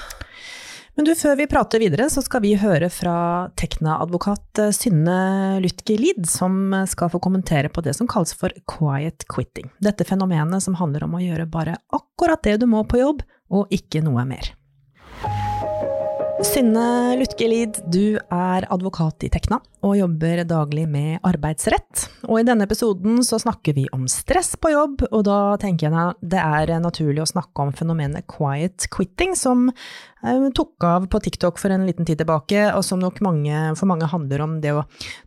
Men 0.96 1.06
du, 1.08 1.16
før 1.18 1.36
vi 1.40 1.48
prater 1.50 1.80
videre, 1.82 2.06
så 2.14 2.22
skal 2.22 2.42
vi 2.44 2.52
høre 2.62 2.86
fra 2.94 3.50
Tekna-advokat 3.58 4.60
eh, 4.62 4.70
Synne 4.78 5.60
Lutke 5.64 5.96
Lid, 5.98 6.28
som 6.30 6.72
eh, 6.78 6.86
skal 6.86 7.10
få 7.10 7.18
kommentere 7.24 7.72
på 7.74 7.82
det 7.82 7.96
som 7.98 8.06
kalles 8.06 8.36
for 8.38 8.54
quiet 8.70 9.26
quitting. 9.28 9.72
Dette 9.82 10.06
fenomenet 10.06 10.62
som 10.62 10.76
handler 10.78 11.08
om 11.08 11.16
å 11.18 11.24
gjøre 11.24 11.50
bare 11.50 11.80
akkurat 11.98 12.44
det 12.46 12.60
du 12.62 12.68
må 12.70 12.84
på 12.86 13.02
jobb, 13.02 13.24
og 13.54 13.74
ikke 13.74 14.02
noe 14.06 14.26
mer. 14.28 14.52
Synne 16.44 17.16
Lutke 17.20 17.48
Lid, 17.48 17.80
du 17.88 18.18
er 18.18 18.66
advokat 18.74 19.24
i 19.24 19.32
Tekna 19.32 19.62
og 19.84 19.98
jobber 20.00 20.44
daglig 20.48 20.86
med 20.88 21.20
arbeidsrett. 21.28 22.06
Og 22.30 22.40
i 22.40 22.46
denne 22.48 22.64
episoden 22.68 23.20
så 23.26 23.40
snakker 23.42 23.76
vi 23.76 23.84
om 23.96 24.06
stress 24.12 24.54
på 24.56 24.72
jobb, 24.72 25.04
og 25.10 25.26
da 25.28 25.40
tenker 25.60 25.90
jeg 25.90 26.30
det 26.34 26.40
er 26.40 26.72
naturlig 26.84 27.24
å 27.24 27.30
snakke 27.30 27.66
om 27.66 27.74
fenomenet 27.76 28.28
quiet 28.32 28.88
quitting, 28.94 29.36
som 29.36 29.66
eh, 29.68 30.46
tok 30.56 30.88
av 30.88 31.10
på 31.12 31.20
TikTok 31.26 31.60
for 31.60 31.76
en 31.76 31.84
liten 31.90 32.08
tid 32.08 32.22
tilbake, 32.22 32.70
og 32.72 32.86
som 32.88 33.02
nok 33.04 33.20
mange, 33.26 33.60
for 33.80 33.92
mange 33.92 34.08
handler 34.08 34.46
om 34.46 34.56
det 34.64 34.72
å 34.72 34.86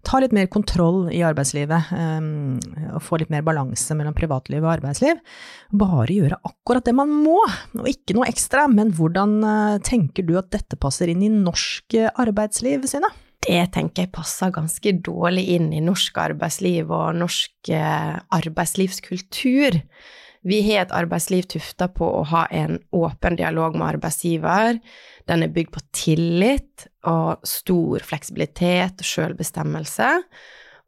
ta 0.08 0.22
litt 0.24 0.32
mer 0.36 0.48
kontroll 0.52 1.10
i 1.12 1.20
arbeidslivet, 1.26 1.92
eh, 1.92 2.32
og 2.94 3.04
få 3.04 3.20
litt 3.20 3.34
mer 3.34 3.44
balanse 3.44 3.98
mellom 3.98 4.16
privatliv 4.16 4.64
og 4.64 4.72
arbeidsliv. 4.78 5.20
Bare 5.76 6.16
gjøre 6.16 6.40
akkurat 6.48 6.88
det 6.88 6.96
man 6.96 7.12
må, 7.12 7.42
og 7.76 7.92
ikke 7.92 8.16
noe 8.16 8.32
ekstra. 8.32 8.64
Men 8.72 8.96
hvordan 8.96 9.36
eh, 9.44 9.78
tenker 9.84 10.24
du 10.24 10.38
at 10.40 10.48
dette 10.56 10.80
passer 10.80 11.12
inn 11.12 11.28
i 11.28 11.32
norsk 11.36 12.00
arbeidsliv, 12.16 12.88
Synne? 12.88 13.12
Det 13.46 13.62
tenker 13.74 14.06
jeg 14.06 14.14
passer 14.14 14.50
ganske 14.54 14.92
dårlig 15.06 15.44
inn 15.54 15.70
i 15.74 15.82
norsk 15.84 16.18
arbeidsliv 16.18 16.90
og 16.90 17.18
norsk 17.20 17.70
eh, 17.70 18.16
arbeidslivskultur. 18.34 19.78
Vi 20.46 20.58
har 20.66 20.84
et 20.84 20.94
arbeidsliv 20.94 21.46
tufta 21.50 21.88
på 21.90 22.06
å 22.20 22.24
ha 22.30 22.44
en 22.54 22.80
åpen 22.94 23.38
dialog 23.38 23.78
med 23.78 23.96
arbeidsgiver. 23.96 24.80
Den 25.30 25.46
er 25.46 25.54
bygd 25.54 25.72
på 25.74 25.82
tillit 25.94 26.86
og 27.06 27.46
stor 27.46 28.02
fleksibilitet 28.06 29.02
og 29.02 29.10
selvbestemmelse. 29.10 30.10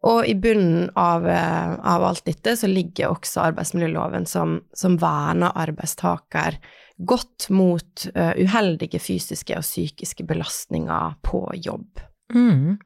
Og 0.06 0.20
i 0.30 0.34
bunnen 0.38 0.90
av, 0.98 1.26
eh, 1.26 1.72
av 1.78 2.04
alt 2.10 2.26
dette 2.26 2.54
så 2.58 2.70
ligger 2.70 3.14
også 3.14 3.48
arbeidsmiljøloven 3.48 4.26
som, 4.30 4.60
som 4.74 4.98
verner 4.98 5.54
arbeidstaker 5.58 6.58
godt 6.98 7.48
mot 7.54 8.06
uh, 8.16 8.34
uheldige 8.34 8.98
fysiske 8.98 9.54
og 9.54 9.62
psykiske 9.62 10.24
belastninger 10.26 11.14
på 11.22 11.44
jobb. 11.54 12.02
Mm. 12.34 12.76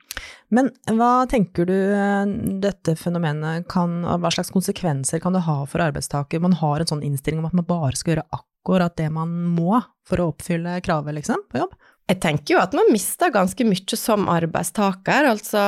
Men 0.55 0.69
hva 0.93 1.27
tenker 1.31 1.67
du 1.67 1.75
eh, 1.75 2.27
dette 2.63 2.95
fenomenet 2.99 3.67
kan, 3.73 4.03
og 4.05 4.23
hva 4.23 4.33
slags 4.35 4.53
konsekvenser 4.55 5.23
kan 5.23 5.35
det 5.37 5.45
ha 5.49 5.63
for 5.69 5.83
arbeidstaker? 5.85 6.43
Man 6.43 6.59
har 6.61 6.83
en 6.83 6.91
sånn 6.93 7.07
innstilling 7.07 7.43
om 7.43 7.49
at 7.49 7.57
man 7.57 7.69
bare 7.69 7.97
skal 7.99 8.15
gjøre 8.15 8.29
akkurat 8.39 8.97
det 9.01 9.09
man 9.15 9.33
må 9.57 9.81
for 10.09 10.23
å 10.23 10.29
oppfylle 10.33 10.79
kravet, 10.85 11.17
liksom, 11.19 11.47
på 11.51 11.63
jobb? 11.63 11.75
Jeg 12.11 12.19
tenker 12.21 12.57
jo 12.57 12.61
at 12.61 12.75
man 12.77 12.91
mister 12.93 13.31
ganske 13.33 13.65
mye 13.65 13.97
som 13.97 14.27
arbeidstaker. 14.31 15.29
Altså, 15.31 15.63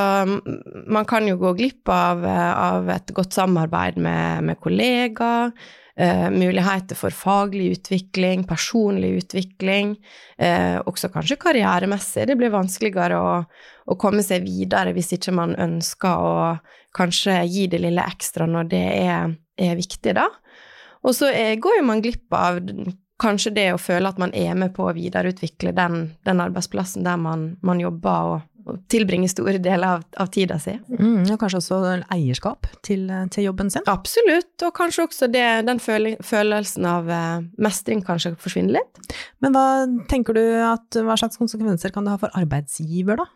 man 0.91 1.07
kan 1.09 1.27
jo 1.31 1.39
gå 1.41 1.55
glipp 1.57 1.89
av, 1.89 2.25
eh, 2.27 2.53
av 2.53 2.91
et 2.93 3.15
godt 3.17 3.37
samarbeid 3.37 3.97
med, 4.03 4.45
med 4.51 4.61
kollegaer, 4.63 5.55
eh, 5.97 6.27
muligheter 6.31 6.99
for 6.99 7.15
faglig 7.15 7.71
utvikling, 7.79 8.45
personlig 8.49 9.13
utvikling, 9.23 9.95
eh, 10.39 10.79
også 10.83 11.11
kanskje 11.15 11.39
karrieremessig. 11.43 12.27
Det 12.31 12.39
blir 12.41 12.55
vanskeligere 12.55 13.21
å, 13.21 13.37
å 13.87 13.99
komme 14.01 14.25
seg 14.27 14.47
videre 14.47 14.95
hvis 14.97 15.15
ikke 15.19 15.35
man 15.37 15.55
ønsker 15.61 16.25
å 16.25 16.35
kanskje 16.95 17.41
gi 17.51 17.69
det 17.71 17.83
lille 17.83 18.05
ekstra 18.07 18.47
når 18.51 18.71
det 18.71 18.85
er, 19.05 19.35
er 19.59 19.79
viktig, 19.79 20.15
da. 20.17 20.29
Og 21.05 21.17
så 21.17 21.29
er, 21.35 21.57
går 21.61 21.81
jo 21.81 21.89
man 21.89 22.03
glipp 22.05 22.33
av 22.33 22.63
kanskje 23.21 23.53
det 23.55 23.69
å 23.75 23.81
føle 23.81 24.11
at 24.11 24.19
man 24.21 24.33
er 24.35 24.57
med 24.59 24.75
på 24.75 24.89
å 24.89 24.95
videreutvikle 24.97 25.75
den, 25.77 26.15
den 26.27 26.43
arbeidsplassen 26.43 27.07
der 27.07 27.21
man, 27.21 27.55
man 27.63 27.83
jobber 27.83 28.35
og, 28.35 28.49
og 28.65 28.81
tilbringer 28.93 29.31
store 29.31 29.59
deler 29.63 29.97
av, 29.97 30.05
av 30.21 30.31
tida 30.33 30.57
si. 30.63 30.75
Mm, 30.97 31.25
og 31.29 31.39
kanskje 31.41 31.61
også 31.61 31.81
eierskap 32.15 32.69
til, 32.87 33.07
til 33.35 33.49
jobben 33.49 33.73
sin? 33.73 33.85
Absolutt, 33.91 34.55
og 34.65 34.73
kanskje 34.77 35.07
også 35.07 35.29
det, 35.33 35.47
den 35.69 35.81
følelsen 35.83 36.89
av 36.89 37.11
eh, 37.13 37.47
mestring 37.61 38.05
kanskje 38.07 38.35
forsvinner 38.41 38.81
litt. 38.81 39.17
Men 39.45 39.57
hva 39.57 39.67
tenker 40.11 40.37
du 40.37 40.45
at, 40.65 40.89
hva 40.97 41.19
slags 41.21 41.41
konsekvenser 41.41 41.93
kan 41.95 42.07
det 42.07 42.17
ha 42.17 42.23
for 42.25 42.35
arbeidsgiver, 42.41 43.21
da? 43.21 43.29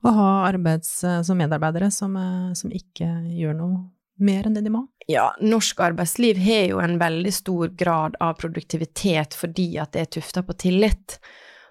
Å 0.00 0.12
ha 0.16 0.28
arbeids, 0.48 1.02
som 1.26 1.36
medarbeidere 1.40 1.90
som, 1.92 2.14
eh, 2.16 2.52
som 2.56 2.72
ikke 2.72 3.08
gjør 3.36 3.56
noe 3.58 3.80
mer 4.20 4.46
enn 4.46 4.56
det 4.56 4.64
de 4.66 4.72
må? 4.72 4.84
Ja, 5.10 5.30
norsk 5.42 5.80
arbeidsliv 5.82 6.38
har 6.44 6.66
jo 6.70 6.80
en 6.82 6.98
veldig 7.00 7.32
stor 7.34 7.72
grad 7.78 8.18
av 8.22 8.36
produktivitet 8.40 9.34
fordi 9.36 9.72
at 9.82 9.94
det 9.96 10.04
er 10.04 10.12
tufta 10.18 10.44
på 10.46 10.56
tillit. 10.60 11.18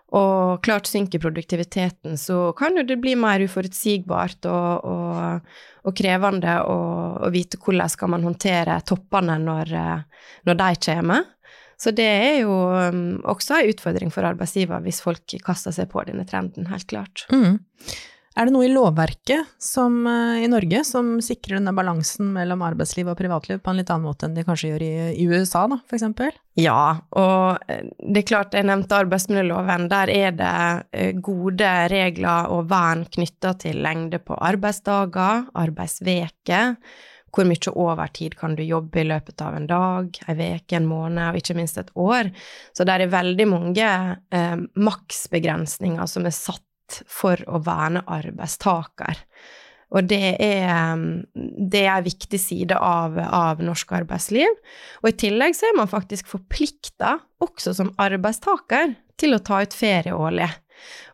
Og 0.10 0.62
klart 0.66 0.90
synker 0.90 1.22
produktiviteten, 1.22 2.18
så 2.18 2.50
kan 2.58 2.80
jo 2.80 2.86
det 2.88 2.98
bli 3.02 3.14
mer 3.20 3.44
uforutsigbart 3.46 4.48
og, 4.50 4.88
og, 4.90 5.52
og 5.86 5.98
krevende 5.98 6.56
å, 6.66 6.78
vite 7.30 7.60
hvordan 7.62 7.92
skal 7.94 8.10
man 8.16 8.26
håndtere 8.26 8.80
toppene 8.90 9.38
når, 9.44 9.76
når 10.50 10.60
de 10.64 10.72
kommer. 10.88 11.28
Så 11.80 11.94
det 11.96 12.08
er 12.10 12.40
jo 12.42 12.52
um, 12.52 13.20
også 13.30 13.62
en 13.62 13.70
utfordring 13.72 14.10
for 14.12 14.28
arbeidsgiver 14.28 14.82
hvis 14.84 15.00
folk 15.04 15.38
kaster 15.46 15.72
seg 15.76 15.88
på 15.94 16.04
denne 16.10 16.26
trenden, 16.28 16.68
helt 16.68 16.90
klart. 16.90 17.24
Mm. 17.32 17.62
Er 18.40 18.48
det 18.48 18.54
noe 18.56 18.70
i 18.70 18.72
lovverket 18.72 19.50
som, 19.60 20.08
eh, 20.08 20.46
i 20.46 20.48
Norge 20.48 20.86
som 20.88 21.18
sikrer 21.20 21.58
denne 21.58 21.74
balansen 21.76 22.30
mellom 22.32 22.62
arbeidsliv 22.64 23.10
og 23.12 23.18
privatliv 23.20 23.60
på 23.60 23.74
en 23.74 23.82
litt 23.82 23.90
annen 23.92 24.08
måte 24.08 24.30
enn 24.30 24.38
de 24.38 24.46
kanskje 24.48 24.70
gjør 24.70 24.86
i, 24.86 24.94
i 25.20 25.26
USA, 25.28 25.66
da, 25.68 25.82
eksempel? 25.92 26.32
Ja, 26.56 27.02
og 27.20 27.60
eh, 27.68 27.90
det 28.00 28.22
er 28.22 28.30
klart, 28.30 28.56
jeg 28.56 28.70
nevnte 28.70 29.02
arbeidsmiljøloven. 29.04 29.90
Der 29.92 30.14
er 30.14 30.32
det 30.40 30.54
eh, 30.96 31.12
gode 31.20 31.74
regler 31.92 32.48
og 32.56 32.70
vern 32.72 33.04
knytta 33.12 33.58
til 33.60 33.84
lengde 33.84 34.22
på 34.24 34.40
arbeidsdager, 34.40 35.50
arbeidsveker, 35.60 36.78
hvor 37.36 37.46
mye 37.46 37.76
overtid 37.76 38.40
kan 38.40 38.56
du 38.56 38.64
jobbe 38.64 39.04
i 39.04 39.10
løpet 39.10 39.44
av 39.44 39.60
en 39.60 39.68
dag, 39.70 40.16
ei 40.32 40.56
uke, 40.56 40.80
en 40.80 40.88
måned 40.90 41.26
og 41.28 41.44
ikke 41.44 41.60
minst 41.60 41.78
et 41.78 41.92
år. 42.00 42.32
Så 42.72 42.88
det 42.88 42.96
er 42.96 43.12
veldig 43.12 43.52
mange 43.52 43.92
eh, 44.32 44.58
maksbegrensninger 44.80 46.08
som 46.08 46.26
er 46.26 46.40
satt 46.40 46.64
for 47.08 47.42
å 47.48 47.62
verne 47.66 48.04
arbeidstaker. 48.08 49.24
Og 49.90 50.06
det 50.06 50.36
er, 50.38 51.00
det 51.34 51.82
er 51.82 51.96
en 51.96 52.06
viktig 52.06 52.40
side 52.42 52.78
av, 52.78 53.18
av 53.18 53.62
norsk 53.66 53.96
arbeidsliv. 53.98 54.60
Og 55.02 55.10
i 55.10 55.18
tillegg 55.26 55.58
så 55.58 55.70
er 55.70 55.80
man 55.80 55.90
faktisk 55.90 56.30
forplikta, 56.30 57.18
også 57.42 57.74
som 57.80 57.94
arbeidstaker, 58.02 58.94
til 59.20 59.34
å 59.36 59.42
ta 59.44 59.64
ut 59.66 59.74
ferie 59.76 60.14
årlig. 60.14 60.50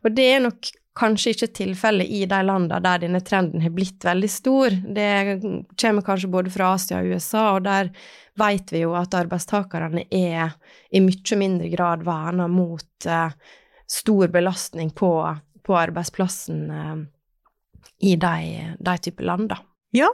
Og 0.04 0.12
det 0.18 0.26
er 0.34 0.44
nok 0.44 0.74
kanskje 0.96 1.34
ikke 1.34 1.52
tilfellet 1.58 2.12
i 2.12 2.22
de 2.30 2.38
landene 2.46 2.80
der 2.84 3.02
denne 3.04 3.20
trenden 3.26 3.64
har 3.64 3.74
blitt 3.76 4.06
veldig 4.08 4.30
stor. 4.32 4.76
Det 4.96 5.10
kommer 5.82 6.06
kanskje 6.06 6.32
både 6.32 6.54
fra 6.54 6.74
Asia 6.76 7.02
og 7.02 7.16
USA, 7.16 7.48
og 7.56 7.66
der 7.68 7.92
vet 8.40 8.72
vi 8.72 8.84
jo 8.86 8.96
at 9.00 9.16
arbeidstakerne 9.18 10.06
er 10.12 10.56
i 10.92 11.02
mye 11.04 11.40
mindre 11.40 11.72
grad 11.72 12.06
verna 12.08 12.48
mot 12.52 13.10
uh, 13.10 13.32
stor 13.88 14.32
belastning 14.32 14.92
på, 14.96 15.12
på 15.66 15.76
arbeidsplassen 15.78 16.64
uh, 16.72 17.02
i 18.06 18.16
de, 18.22 18.38
de 18.80 18.96
type 19.02 19.26
land, 19.26 19.50
da. 19.52 19.60
Ja. 19.96 20.12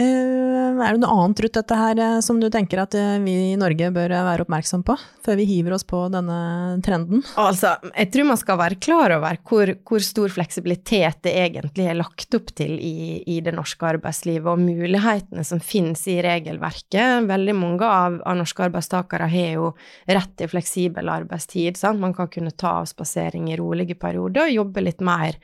Eh, 0.00 0.78
er 0.80 0.94
det 0.96 1.02
noe 1.02 1.12
annet 1.20 1.40
rundt 1.44 1.56
dette 1.58 1.76
her 1.76 1.98
eh, 2.00 2.18
som 2.24 2.38
du 2.40 2.46
tenker 2.52 2.80
at 2.80 2.94
eh, 2.96 3.18
vi 3.20 3.34
i 3.50 3.58
Norge 3.60 3.90
bør 3.92 4.14
eh, 4.16 4.24
være 4.24 4.46
oppmerksom 4.46 4.84
på, 4.88 4.94
før 5.26 5.36
vi 5.36 5.44
hiver 5.50 5.74
oss 5.76 5.84
på 5.84 6.00
denne 6.14 6.38
trenden? 6.84 7.20
Altså, 7.36 7.74
jeg 7.90 8.08
tror 8.14 8.28
man 8.30 8.40
skal 8.40 8.60
være 8.62 8.78
klar 8.80 9.12
over 9.18 9.36
hvor, 9.50 9.74
hvor 9.84 10.06
stor 10.06 10.32
fleksibilitet 10.32 11.20
det 11.28 11.34
egentlig 11.42 11.90
er 11.90 12.00
lagt 12.00 12.38
opp 12.38 12.54
til 12.56 12.72
i, 12.80 13.20
i 13.28 13.38
det 13.44 13.52
norske 13.52 13.90
arbeidslivet, 13.90 14.48
og 14.48 14.64
mulighetene 14.64 15.44
som 15.44 15.60
finnes 15.60 16.06
i 16.08 16.16
regelverket. 16.24 17.28
Veldig 17.28 17.58
mange 17.60 17.92
av, 17.92 18.18
av 18.24 18.40
norske 18.40 18.64
arbeidstakere 18.70 19.28
har 19.28 19.54
jo 19.58 19.70
rett 20.08 20.36
til 20.40 20.52
fleksibel 20.56 21.12
arbeidstid. 21.12 21.76
Sant? 21.76 22.00
Man 22.00 22.16
kan 22.16 22.32
kunne 22.32 22.56
ta 22.56 22.78
avspasering 22.80 23.52
i 23.52 23.60
rolige 23.60 24.00
perioder 24.00 24.48
og 24.48 24.56
jobbe 24.56 24.88
litt 24.88 25.04
mer 25.04 25.36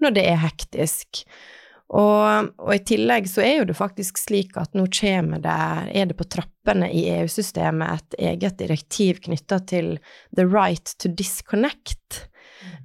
når 0.00 0.16
det 0.16 0.28
er 0.32 0.40
hektisk. 0.48 1.26
Og, 1.90 2.50
og, 2.60 2.70
i 2.70 2.82
tillegg 2.86 3.26
så 3.26 3.42
er 3.42 3.56
jo 3.58 3.66
det 3.66 3.74
faktisk 3.74 4.20
slik 4.20 4.54
at 4.60 4.76
nå 4.78 4.84
kommer 4.94 5.42
det, 5.42 5.60
er 5.90 6.06
det 6.06 6.16
på 6.18 6.26
trappene 6.30 6.86
i 6.94 7.08
EU-systemet 7.16 7.96
et 7.96 8.18
eget 8.30 8.60
direktiv 8.60 9.18
knytta 9.24 9.58
til 9.72 9.96
the 10.36 10.46
right 10.46 10.94
to 11.02 11.10
disconnect. 11.10 12.28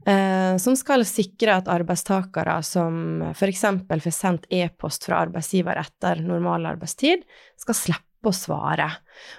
eh, 0.08 0.58
som 0.58 0.76
skal 0.78 1.06
sikre 1.06 1.60
at 1.60 1.70
arbeidstakere 1.70 2.58
som 2.63 3.22
f.eks. 3.34 3.65
får 3.89 4.13
sendt 4.13 4.48
e-post 4.50 5.06
fra 5.06 5.22
arbeidsgiver 5.26 5.78
etter 5.82 6.24
normal 6.26 6.65
arbeidstid, 6.74 7.26
skal 7.62 7.78
slippe 7.78 8.32
å 8.32 8.34
svare. 8.34 8.89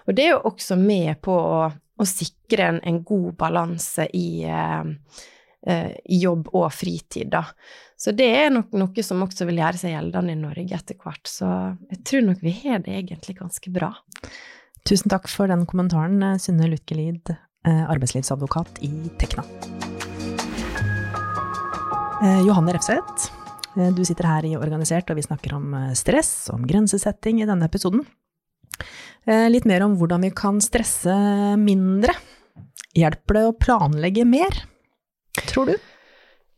Og 0.06 0.14
det 0.14 0.28
er 0.28 0.36
jo 0.36 0.44
også 0.52 0.78
med 0.78 1.18
på 1.26 1.34
å, 1.34 1.64
å 1.72 2.06
sikre 2.06 2.70
en, 2.70 2.82
en 2.86 3.02
god 3.02 3.32
balanse 3.40 4.06
i, 4.14 4.44
eh, 4.46 4.92
eh, 5.66 5.90
i 6.06 6.20
jobb 6.22 6.52
og 6.54 6.68
fritid, 6.70 7.32
da. 7.34 7.42
Så 7.96 8.12
det 8.12 8.28
er 8.28 8.50
nok 8.52 8.74
noe 8.76 9.04
som 9.04 9.24
også 9.24 9.46
vil 9.48 9.62
gjøre 9.62 9.80
seg 9.80 9.94
gjeldende 9.94 10.34
i 10.36 10.40
Norge 10.40 10.76
etter 10.76 10.98
hvert. 11.00 11.24
Så 11.24 11.48
jeg 11.90 12.02
tror 12.04 12.26
nok 12.28 12.44
vi 12.44 12.52
har 12.60 12.84
det 12.84 12.92
egentlig 12.92 13.38
ganske 13.40 13.72
bra. 13.72 13.94
Tusen 14.86 15.10
takk 15.10 15.30
for 15.32 15.50
den 15.50 15.64
kommentaren, 15.66 16.20
Synne 16.38 16.68
Lutkelid, 16.70 17.32
eh, 17.66 17.84
arbeidslivsadvokat 17.88 18.84
i 18.86 18.92
Tekna. 19.18 19.46
Eh, 22.22 22.46
Johanne 22.46 22.72
Refseth, 22.72 23.28
eh, 23.76 23.90
du 23.92 24.04
sitter 24.04 24.24
her 24.24 24.46
i 24.48 24.54
Organisert, 24.56 25.10
og 25.10 25.18
vi 25.18 25.24
snakker 25.26 25.52
om 25.56 25.74
eh, 25.76 25.90
stress, 25.98 26.48
om 26.52 26.64
grensesetting 26.68 27.42
i 27.42 27.48
denne 27.48 27.68
episoden. 27.68 28.06
Litt 29.26 29.64
mer 29.66 29.82
om 29.82 29.96
hvordan 29.98 30.22
vi 30.22 30.28
kan 30.30 30.60
stresse 30.62 31.10
mindre. 31.58 32.12
Hjelper 32.94 33.34
det 33.34 33.42
å 33.48 33.54
planlegge 33.58 34.22
mer, 34.28 34.54
tror 35.48 35.72
du? 35.72 35.88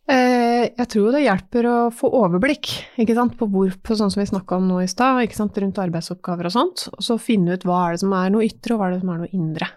Jeg 0.08 0.88
tror 0.88 1.12
det 1.12 1.20
hjelper 1.20 1.66
å 1.68 1.74
få 1.92 2.08
overblikk 2.16 2.70
ikke 3.02 3.16
sant? 3.16 3.34
på, 3.36 3.44
hvor, 3.52 3.74
på 3.84 3.96
sånn 3.98 4.08
som 4.12 4.22
vi 4.22 4.28
snakka 4.30 4.56
om 4.56 4.70
nå 4.70 4.78
i 4.80 4.88
stad, 4.88 5.20
rundt 5.20 5.80
arbeidsoppgaver 5.82 6.48
og 6.48 6.54
sånt. 6.54 6.86
Og 6.94 7.04
så 7.04 7.18
finne 7.20 7.58
ut 7.58 7.66
hva 7.68 7.82
er 7.82 7.96
det 7.96 8.02
som 8.06 8.14
er 8.16 8.32
noe 8.32 8.46
ytre, 8.46 8.72
og 8.72 8.80
hva 8.80 8.88
er 8.88 8.96
det 8.96 9.02
som 9.02 9.12
er 9.12 9.20
noe 9.20 9.36
indre. 9.36 9.68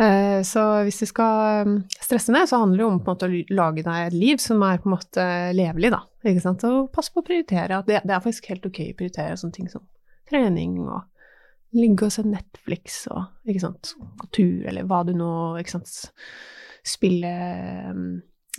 Eh, 0.00 0.40
så 0.46 0.62
hvis 0.86 1.02
du 1.02 1.08
skal 1.10 1.66
um, 1.66 1.76
stresse 2.00 2.32
ned, 2.32 2.48
så 2.48 2.62
handler 2.62 2.80
det 2.80 2.86
om 2.86 3.00
måte, 3.04 3.28
å 3.28 3.56
lage 3.56 3.84
deg 3.84 4.06
et 4.06 4.16
liv 4.16 4.40
som 4.40 4.62
er 4.64 4.80
på 4.80 4.88
en 4.88 4.94
måte 4.94 5.26
levelig, 5.56 5.92
da. 5.92 6.00
Ikke 6.30 6.44
sant? 6.44 6.64
Og 6.68 6.88
pass 6.94 7.10
på 7.12 7.20
å 7.20 7.26
prioritere. 7.26 7.82
Det, 7.86 8.00
det, 8.04 8.14
er 8.14 8.24
faktisk 8.24 8.48
helt 8.52 8.68
ok 8.68 8.80
å 8.86 8.96
prioritere 8.96 9.36
sånne 9.40 9.56
ting 9.56 9.68
som 9.72 9.84
trening 10.30 10.78
og 10.86 11.02
ligge 11.76 12.06
og 12.06 12.14
se 12.14 12.24
Netflix 12.26 13.04
og 13.12 13.50
ikke 13.50 13.62
sant, 13.62 13.92
gå 14.18 14.30
tur, 14.34 14.64
eller 14.70 14.86
hva 14.90 15.04
du 15.06 15.12
nå 15.14 15.30
ikke 15.60 15.76
sant, 15.76 15.92
spille 16.86 17.30
um, 17.92 18.08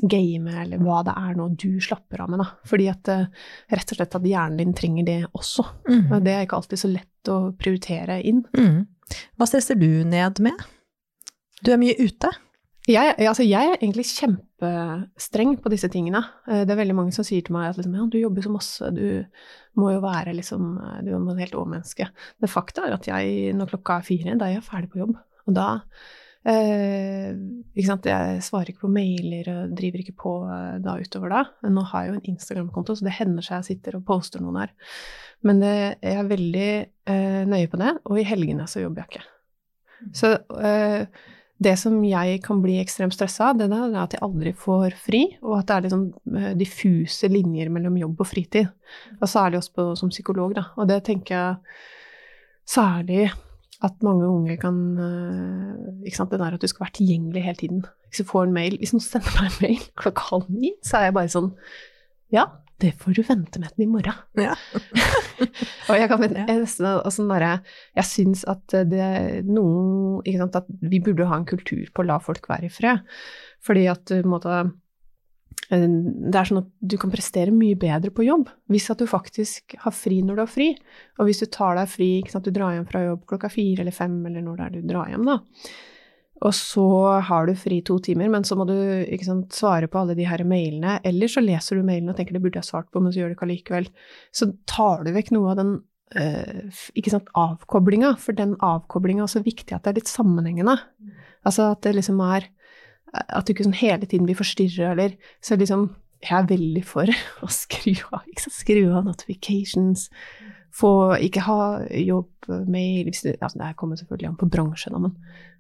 game, 0.10 0.52
eller 0.64 0.82
hva 0.82 1.02
det 1.06 1.16
er 1.18 1.38
nå 1.38 1.48
du 1.60 1.80
slapper 1.84 2.24
av 2.24 2.32
med, 2.32 2.42
da. 2.42 2.48
Fordi 2.68 2.88
at 2.92 3.12
uh, 3.12 3.26
rett 3.72 3.94
og 3.94 4.00
slett 4.00 4.18
at 4.18 4.28
hjernen 4.28 4.62
din 4.62 4.76
trenger 4.78 5.08
det 5.08 5.20
også. 5.32 5.66
Mm. 5.90 6.20
Det 6.26 6.36
er 6.36 6.46
ikke 6.46 6.62
alltid 6.62 6.82
så 6.82 6.92
lett 6.92 7.32
å 7.32 7.40
prioritere 7.58 8.22
inn. 8.28 8.44
Mm. 8.58 8.86
Hva 9.38 9.50
stresser 9.50 9.80
du 9.80 9.90
ned 10.08 10.42
med? 10.44 10.64
Du 11.62 11.74
er 11.74 11.82
mye 11.82 11.98
ute? 12.00 12.32
Jeg, 12.90 13.14
altså 13.30 13.44
jeg, 13.46 13.62
er 13.62 13.78
egentlig 13.78 14.08
kjempestreng 14.10 15.54
på 15.62 15.70
disse 15.70 15.90
tingene. 15.94 16.24
Eh, 16.50 16.64
det 16.66 16.74
er 16.74 16.80
veldig 16.80 16.96
mange 16.98 17.14
som 17.14 17.26
sier 17.28 17.44
til 17.46 17.54
meg 17.54 17.70
at 17.70 17.78
liksom, 17.78 17.94
ja, 18.00 18.08
du 18.10 18.18
jobber 18.18 18.46
så 18.46 18.54
masse, 18.54 18.90
du 18.96 19.06
må 19.78 19.92
jo 19.94 20.02
være 20.04 20.34
liksom 20.36 20.72
Du 21.06 21.12
er 21.14 21.44
helt 21.44 21.54
overmenneske. 21.56 22.10
Det 22.42 22.50
fakta 22.50 22.88
er 22.88 22.98
at 22.98 23.06
jeg, 23.08 23.54
når 23.58 23.70
klokka 23.76 24.00
er 24.00 24.08
fire, 24.08 24.40
da 24.40 24.50
er 24.50 24.58
jeg 24.58 24.66
ferdig 24.66 24.90
på 24.96 25.04
jobb. 25.04 25.14
Og 25.46 25.56
da 25.58 25.68
eh, 26.48 27.32
Jeg 27.78 28.44
svarer 28.46 28.72
ikke 28.72 28.86
på 28.86 28.94
mailer 28.94 29.50
og 29.54 29.76
driver 29.78 30.04
ikke 30.04 30.18
på 30.24 30.36
eh, 30.52 30.78
da 30.84 30.96
utover 31.02 31.34
da. 31.34 31.44
Nå 31.70 31.84
har 31.92 32.06
jeg 32.06 32.12
jo 32.12 32.20
en 32.20 32.32
Instagram-konto, 32.34 32.96
så 32.98 33.08
det 33.08 33.18
hender 33.18 33.46
seg 33.46 33.60
jeg 33.60 33.70
sitter 33.76 34.00
og 34.00 34.08
poster 34.08 34.44
noen 34.44 34.64
her. 34.64 34.74
Men 35.48 35.62
det, 35.64 35.76
jeg 36.02 36.18
er 36.22 36.32
veldig 36.32 36.72
eh, 37.12 37.44
nøye 37.50 37.70
på 37.70 37.82
det, 37.82 37.94
og 38.06 38.22
i 38.22 38.28
helgene 38.28 38.68
så 38.70 38.84
jobber 38.84 39.04
jeg 39.04 39.14
ikke. 39.14 39.28
Så 40.18 40.34
eh, 40.62 41.06
det 41.62 41.76
som 41.78 42.00
jeg 42.06 42.40
kan 42.42 42.62
bli 42.64 42.80
ekstremt 42.82 43.14
stressa 43.14 43.52
av, 43.52 43.60
det 43.60 43.68
er 43.70 43.98
at 44.02 44.16
jeg 44.16 44.24
aldri 44.26 44.54
får 44.58 44.96
fri, 44.98 45.22
og 45.46 45.60
at 45.60 45.70
det 45.70 45.92
er 45.92 45.98
eh, 46.40 46.52
diffuse 46.58 47.30
linjer 47.30 47.70
mellom 47.74 48.00
jobb 48.02 48.24
og 48.24 48.30
fritid. 48.30 48.72
Og 49.20 49.30
særlig 49.30 49.62
også 49.62 49.76
på, 49.78 49.88
som 50.00 50.14
psykolog, 50.14 50.56
da. 50.58 50.68
Og 50.82 50.90
det 50.90 51.04
tenker 51.06 51.36
jeg 51.38 51.80
særlig 52.72 53.30
at 53.82 54.04
mange 54.06 54.28
unge 54.30 54.58
kan 54.62 54.80
eh, 55.02 56.08
ikke 56.08 56.20
sant, 56.20 56.32
Det 56.32 56.40
der 56.42 56.58
at 56.58 56.62
du 56.62 56.70
skal 56.70 56.86
være 56.86 56.98
tilgjengelig 57.00 57.46
hele 57.46 57.60
tiden. 57.60 57.86
Hvis 58.10 58.22
du 58.22 58.30
får 58.30 58.48
en 58.48 58.54
mail, 58.54 58.76
hvis 58.78 58.94
noen 58.94 59.06
sender 59.06 59.38
meg 59.38 59.48
en 59.50 59.62
mail 59.66 59.88
klokka 60.02 60.28
halv 60.32 60.52
ni, 60.54 60.76
så 60.86 61.00
er 61.00 61.10
jeg 61.10 61.18
bare 61.18 61.34
sånn 61.34 61.54
Ja, 62.32 62.46
det 62.82 62.94
får 63.02 63.18
du 63.18 63.22
vente 63.26 63.62
med 63.62 63.74
den 63.76 63.86
i 63.86 63.90
morgen. 63.92 64.22
Ja. 64.40 64.56
og 65.90 65.98
jeg 65.98 66.10
kan 66.10 66.24
jeg, 66.26 66.46
altså, 66.50 67.20
jeg 67.98 68.08
syns 68.10 68.46
at 68.50 68.78
det 68.90 69.10
noen 69.46 70.22
ikke 70.26 70.42
sant, 70.42 70.58
At 70.64 70.70
vi 70.82 71.02
burde 71.04 71.30
ha 71.30 71.38
en 71.38 71.50
kultur 71.50 71.84
på 71.94 72.02
å 72.02 72.08
la 72.10 72.18
folk 72.24 72.50
være 72.50 72.70
i 72.70 72.74
fred. 72.74 73.04
Fordi 73.62 73.86
at 73.92 74.06
du 74.10 74.18
eh, 74.22 74.72
det 75.70 76.36
er 76.36 76.48
sånn 76.50 76.64
at 76.64 76.72
du 76.80 76.98
kan 77.00 77.12
prestere 77.14 77.54
mye 77.56 77.78
bedre 77.80 78.10
på 78.12 78.26
jobb 78.26 78.50
hvis 78.72 78.90
at 78.92 79.00
du 79.00 79.06
faktisk 79.08 79.78
har 79.80 79.94
fri 79.96 80.18
når 80.26 80.40
du 80.40 80.42
har 80.44 80.52
fri. 80.52 80.68
Og 81.20 81.30
hvis 81.30 81.44
du 81.44 81.48
tar 81.48 81.78
deg 81.80 81.88
fri, 81.92 82.10
ikke 82.20 82.34
sant, 82.34 82.50
du 82.50 82.56
drar 82.56 82.76
hjem 82.76 82.90
fra 82.90 83.06
jobb 83.06 83.24
klokka 83.30 83.52
fire 83.54 83.86
eller 83.86 83.96
fem, 83.96 84.18
eller 84.28 84.44
når 84.44 84.60
det 84.60 84.66
er 84.66 84.76
du 84.76 84.92
drar 84.92 85.14
hjem, 85.14 85.30
da 85.30 85.40
og 86.42 86.54
så 86.58 86.86
har 87.22 87.46
du 87.46 87.54
fri 87.58 87.80
to 87.86 88.00
timer, 88.02 88.30
men 88.34 88.46
så 88.48 88.56
må 88.58 88.66
du 88.66 88.74
sant, 89.26 89.54
svare 89.54 89.90
på 89.92 90.00
alle 90.02 90.16
de 90.18 90.26
her 90.26 90.42
mailene. 90.48 90.98
Eller 91.06 91.30
så 91.30 91.44
leser 91.44 91.78
du 91.78 91.86
mailene 91.86 92.14
og 92.14 92.18
tenker 92.18 92.34
det 92.34 92.42
burde 92.42 92.58
jeg 92.58 92.70
svart 92.72 92.90
på, 92.90 93.02
men 93.02 93.14
så 93.14 93.22
gjør 93.22 93.32
du 93.32 93.36
ikke 93.36 93.46
allikevel. 93.46 93.90
Så 94.34 94.50
tar 94.70 95.06
du 95.06 95.12
vekk 95.14 95.30
noe 95.36 95.52
av 95.54 95.60
den 95.60 95.76
uh, 96.18 96.82
ikke 96.98 97.14
sant, 97.14 97.30
avkoblinga, 97.38 98.16
for 98.22 98.38
den 98.38 98.56
avkoblinga 98.58 99.22
er 99.22 99.30
også 99.30 99.44
viktig 99.46 99.78
at 99.78 99.86
det 99.86 99.94
er 99.94 100.00
litt 100.02 100.10
sammenhengende. 100.10 100.80
Altså 101.46 101.70
at 101.76 101.86
det 101.86 101.94
liksom 102.00 102.24
er 102.26 102.50
At 103.12 103.48
du 103.48 103.54
ikke 103.54 103.68
sånn 103.68 103.76
hele 103.76 104.08
tiden 104.08 104.28
blir 104.30 104.40
forstyrra, 104.40 104.94
eller 104.94 105.18
Så 105.44 105.58
liksom 105.60 105.90
Jeg 106.22 106.38
er 106.38 106.50
veldig 106.52 106.84
for 106.86 107.10
å 107.46 107.50
skru 107.52 107.96
av, 108.14 108.28
skru 108.38 108.84
av 108.94 109.08
notifications. 109.08 110.10
Få 110.72 111.18
ikke 111.20 111.44
ha 111.44 111.82
jobbmail 111.90 113.10
altså 113.10 113.58
Det 113.60 113.72
kommer 113.76 114.00
selvfølgelig 114.00 114.30
an 114.30 114.38
på 114.40 114.48
bransjen, 114.54 114.96
men 115.02 115.18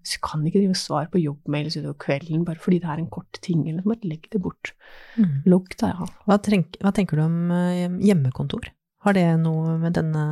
så 0.08 0.22
kan 0.24 0.46
ikke 0.48 0.62
drive 0.62 0.78
svar 0.78 1.10
på 1.12 1.20
jobbmail 1.22 1.68
utover 1.70 1.98
kvelden 2.02 2.46
bare 2.46 2.62
fordi 2.62 2.80
det 2.82 2.90
er 2.90 3.02
en 3.02 3.10
kort 3.12 3.38
ting, 3.44 3.68
eller 3.70 4.06
legg 4.06 4.30
det 4.32 4.42
bort. 4.42 4.72
Mm. 5.18 5.44
Logg 5.46 5.76
deg 5.76 5.92
av. 5.92 6.14
Hva, 6.26 6.38
hva, 6.38 6.94
tenker 6.96 7.20
du 7.20 7.26
om 7.26 7.52
eh, 7.54 8.00
hjemmekontor? 8.08 8.72
Har 9.02 9.16
det 9.18 9.24
noe 9.42 9.80
med 9.82 9.96
denne 9.98 10.24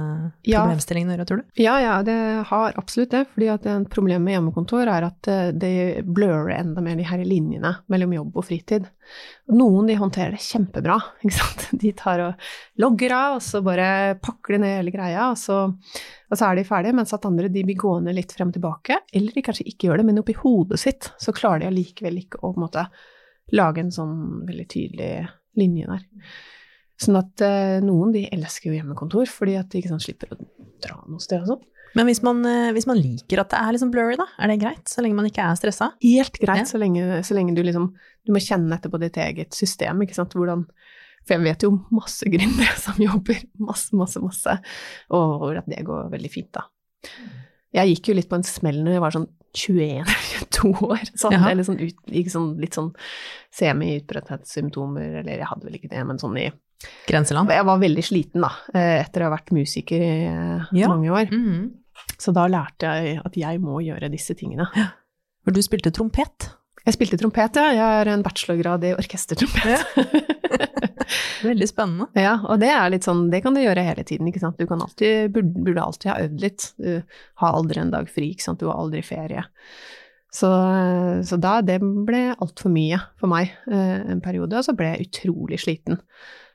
problemstillingen 0.45 1.09
å 1.09 1.13
gjøre, 1.15 1.25
tror 1.25 1.39
du? 1.41 1.45
Ja, 1.57 1.79
ja, 1.81 1.93
det 2.05 2.17
har 2.51 2.75
absolutt 2.77 3.09
det. 3.15 3.23
fordi 3.33 3.47
at 3.49 3.63
problem 3.89 4.27
med 4.27 4.35
hjemmekontor 4.35 4.91
er 4.93 5.07
at 5.07 5.29
eh, 5.31 5.49
det 5.57 6.03
blurrer 6.05 6.51
enda 6.59 6.83
mer 6.85 6.99
de 6.99 7.07
her 7.09 7.23
linjene 7.25 7.71
mellom 7.89 8.13
jobb 8.13 8.37
og 8.37 8.45
fritid. 8.45 8.85
Noen 9.57 9.89
de 9.89 9.95
håndterer 9.97 10.35
det 10.37 10.43
kjempebra. 10.45 10.99
ikke 11.23 11.37
sant? 11.39 11.65
De 11.81 11.93
tar 11.97 12.21
og 12.27 12.51
logger 12.83 13.15
av, 13.17 13.39
og 13.39 13.41
så 13.47 13.63
bare 13.65 13.89
pakker 14.21 14.59
de 14.59 14.61
ned 14.61 14.75
hele 14.75 14.93
greia, 14.93 15.31
og 15.31 15.41
så, 15.41 15.63
og 16.29 16.37
så 16.37 16.51
er 16.51 16.61
de 16.61 16.67
ferdige. 16.69 16.99
Mens 17.01 17.15
at 17.17 17.25
andre 17.25 17.49
de 17.49 17.65
blir 17.65 17.79
gående 17.79 18.13
litt 18.13 18.37
frem 18.37 18.53
og 18.53 18.59
tilbake. 18.59 18.99
Eller 19.17 19.33
de 19.33 19.45
kanskje 19.49 19.65
ikke 19.71 19.89
gjør 19.89 20.03
det, 20.03 20.07
men 20.11 20.21
oppi 20.21 20.37
hodet 20.43 20.77
sitt 20.85 21.09
så 21.17 21.33
klarer 21.33 21.65
de 21.65 21.71
allikevel 21.71 22.21
ikke 22.21 22.43
å 22.43 22.53
på 22.53 22.59
en 22.59 22.67
måte 22.67 22.85
lage 23.57 23.81
en 23.81 23.89
sånn 23.89 24.17
veldig 24.45 24.69
tydelig 24.69 25.11
linje 25.57 25.89
der. 25.89 26.05
Sånn 26.99 27.19
at 27.19 27.43
eh, 27.45 27.79
noen 27.83 28.11
de 28.15 28.25
elsker 28.35 28.71
jo 28.71 28.77
hjemmekontor 28.77 29.29
fordi 29.31 29.55
at 29.59 29.69
de 29.71 29.79
ikke 29.79 29.91
sånn, 29.93 30.03
slipper 30.03 30.33
å 30.35 30.39
dra 30.83 30.97
noe 31.07 31.23
sted 31.23 31.43
og 31.43 31.53
sånn. 31.53 31.67
Men 31.97 32.05
hvis 32.05 32.21
man, 32.25 32.43
eh, 32.45 32.69
hvis 32.75 32.85
man, 32.89 32.99
liker 33.01 33.41
at 33.41 33.53
det 33.53 33.59
er 33.59 33.73
liksom 33.73 33.91
blurry, 33.93 34.17
da, 34.19 34.27
er 34.37 34.51
det 34.51 34.59
greit? 34.61 34.83
Så 34.89 35.01
lenge 35.01 35.17
man 35.17 35.29
ikke 35.29 35.45
er 35.45 35.57
stressa? 35.57 35.93
Helt 36.03 36.37
greit, 36.37 36.65
ja. 36.65 36.69
så, 36.69 36.81
lenge, 36.81 37.21
så, 37.25 37.37
lenge, 37.37 37.55
du 37.57 37.63
liksom 37.65 37.89
Du 38.27 38.33
må 38.35 38.41
kjenne 38.43 38.75
etter 38.75 38.91
på 38.91 38.99
ditt 39.01 39.17
eget 39.17 39.55
system, 39.57 40.03
ikke 40.05 40.17
sant. 40.17 40.35
Hvordan 40.37 40.67
For 41.23 41.37
jeg 41.37 41.45
vet 41.47 41.65
jo 41.65 41.71
masse 41.95 42.29
gründere 42.29 42.75
som 42.85 42.99
jobber 43.01 43.41
masse, 43.63 43.95
masse, 43.97 44.21
masse, 44.21 44.59
og 45.15 45.49
at 45.57 45.69
det 45.71 45.85
går 45.87 46.11
veldig 46.13 46.33
fint, 46.33 46.51
da. 46.59 46.67
Jeg 47.79 47.95
gikk 47.95 48.11
jo 48.11 48.19
litt 48.19 48.29
på 48.29 48.37
en 48.37 48.45
smell 48.45 48.83
når 48.83 48.97
jeg 48.97 49.05
var 49.05 49.15
sånn 49.17 49.29
21-22 50.59 50.87
år. 50.89 51.03
Så 51.15 51.31
hadde 51.31 51.51
jeg 51.51 51.59
litt 51.59 51.69
sånn, 51.69 51.81
ut, 51.81 52.31
sånn, 52.33 52.49
litt 52.61 52.77
sånn 52.77 52.89
semi-utbrøtthetssymptomer, 53.59 55.19
eller 55.23 55.39
jeg 55.39 55.49
hadde 55.49 55.69
vel 55.69 55.79
ikke 55.79 55.91
det, 55.91 56.03
men 56.07 56.21
sånn 56.21 56.37
i 56.39 56.49
Grenseland? 57.09 57.51
Jeg 57.51 57.67
var 57.67 57.81
veldig 57.81 58.05
sliten, 58.05 58.45
da, 58.45 58.53
eh, 58.73 59.01
etter 59.01 59.23
å 59.23 59.29
ha 59.29 59.35
vært 59.35 59.51
musiker 59.55 59.99
i 60.05 60.13
eh, 60.29 60.69
ja. 60.79 60.87
mange 60.87 61.11
år. 61.11 61.27
Mm 61.31 61.43
-hmm. 61.45 61.67
Så 62.17 62.31
da 62.31 62.47
lærte 62.47 62.87
jeg 62.87 63.19
at 63.25 63.35
jeg 63.37 63.59
må 63.59 63.81
gjøre 63.83 64.11
disse 64.11 64.35
tingene. 64.35 64.67
Ja. 64.75 64.91
For 65.43 65.51
du 65.51 65.61
spilte 65.61 65.91
trompet? 65.91 66.51
Jeg 66.85 66.95
spilte 66.95 67.17
trompet, 67.17 67.55
ja. 67.55 67.71
Jeg 67.71 67.83
har 67.83 68.07
en 68.07 68.23
bachelorgrad 68.23 68.83
i 68.83 68.93
orkestertrompet. 68.95 69.65
Ja. 69.65 70.05
Veldig 71.49 71.67
spennende. 71.67 72.07
Ja, 72.27 72.39
og 72.45 72.59
det 72.59 72.69
er 72.69 72.89
litt 72.89 73.07
sånn, 73.07 73.29
det 73.31 73.41
kan 73.43 73.55
du 73.55 73.61
gjøre 73.61 73.83
hele 73.85 74.03
tiden, 74.07 74.27
ikke 74.27 74.41
sant. 74.43 74.59
Du 74.59 74.67
kan 74.69 74.81
alltid, 74.81 75.31
burde, 75.35 75.63
burde 75.65 75.83
alltid 75.83 76.11
ha 76.11 76.17
øvd 76.25 76.43
litt. 76.43 76.73
Du 76.77 77.01
har 77.43 77.55
aldri 77.55 77.81
en 77.81 77.91
dag 77.91 78.09
fri, 78.11 78.31
ikke 78.33 78.43
sant. 78.43 78.59
Du 78.59 78.69
har 78.69 78.79
aldri 78.79 79.03
ferie. 79.05 79.45
Så, 80.29 80.49
så 81.25 81.39
da, 81.41 81.55
det 81.65 81.79
ble 81.81 82.27
altfor 82.35 82.69
mye 82.69 82.99
for 83.17 83.31
meg 83.31 83.49
eh, 83.71 84.11
en 84.13 84.21
periode, 84.21 84.59
og 84.59 84.67
så 84.67 84.75
ble 84.77 84.91
jeg 84.91 85.07
utrolig 85.07 85.57
sliten. 85.63 85.97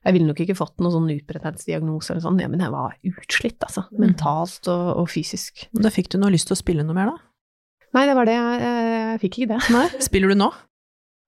Jeg 0.04 0.14
ville 0.14 0.28
nok 0.28 0.42
ikke 0.44 0.56
fått 0.58 0.82
noen 0.84 0.92
sånn 0.94 1.12
utbretthetsdiagnose 1.16 2.12
eller 2.12 2.22
sånn, 2.22 2.38
ja, 2.42 2.50
men 2.52 2.62
jeg 2.62 2.74
var 2.74 2.94
utslitt, 3.08 3.58
altså. 3.64 3.86
Mm. 3.90 4.02
Mentalt 4.04 4.68
og, 4.70 4.90
og, 5.00 5.08
fysisk. 5.10 5.66
Da 5.74 5.90
fikk 5.92 6.12
du 6.12 6.20
noe 6.20 6.30
lyst 6.34 6.50
til 6.50 6.58
å 6.58 6.60
spille 6.60 6.84
noe 6.86 6.96
mer, 6.96 7.10
da? 7.10 7.56
Nei, 7.94 8.06
det 8.10 8.14
var 8.18 8.28
det. 8.28 8.36
Jeg, 8.36 9.18
fikk 9.22 9.40
ikke 9.40 9.52
det. 9.54 9.60
Nei. 9.74 9.84
Spiller 10.02 10.34
du 10.34 10.38
nå? 10.38 10.50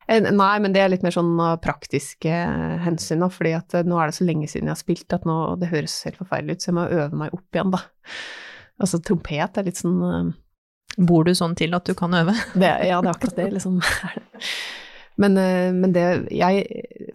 Eh, 0.07 0.23
Nei, 0.23 0.55
men 0.63 0.75
det 0.75 0.83
er 0.83 0.91
litt 0.93 1.05
mer 1.07 1.15
sånn 1.15 1.35
uh, 1.41 1.57
praktiske 1.63 2.31
eh, 2.31 2.79
hensyn, 2.85 3.23
da, 3.25 3.31
fordi 3.33 3.57
at 3.59 3.75
eh, 3.75 3.87
nå 3.87 3.99
er 3.99 4.11
det 4.11 4.19
så 4.19 4.27
lenge 4.27 4.51
siden 4.51 4.71
jeg 4.71 4.77
har 4.77 4.83
spilt 4.83 5.17
at 5.17 5.27
nå 5.27 5.39
det 5.63 5.71
høres 5.73 5.99
helt 6.07 6.19
forferdelig 6.21 6.59
ut, 6.59 6.63
så 6.63 6.71
jeg 6.71 6.79
må 6.79 6.87
øve 6.87 7.23
meg 7.23 7.35
opp 7.35 7.59
igjen, 7.59 7.73
da. 7.75 7.83
Altså 8.83 9.01
trompet 9.03 9.57
er 9.57 9.67
litt 9.67 9.81
sånn 9.81 10.35
Bor 10.97 11.27
du 11.27 11.35
sånn 11.37 11.55
til 11.59 11.77
at 11.77 11.87
du 11.89 11.95
kan 11.99 12.15
øve? 12.17 12.35
det, 12.55 12.73
Ja, 12.89 13.01
det 13.03 13.11
er 13.11 13.15
akkurat 13.15 13.39
det, 13.39 13.51
liksom. 13.59 13.81
Men, 15.17 15.33
uh, 15.41 15.73
men 15.73 15.95
det 15.95 16.03
jeg 16.29 16.67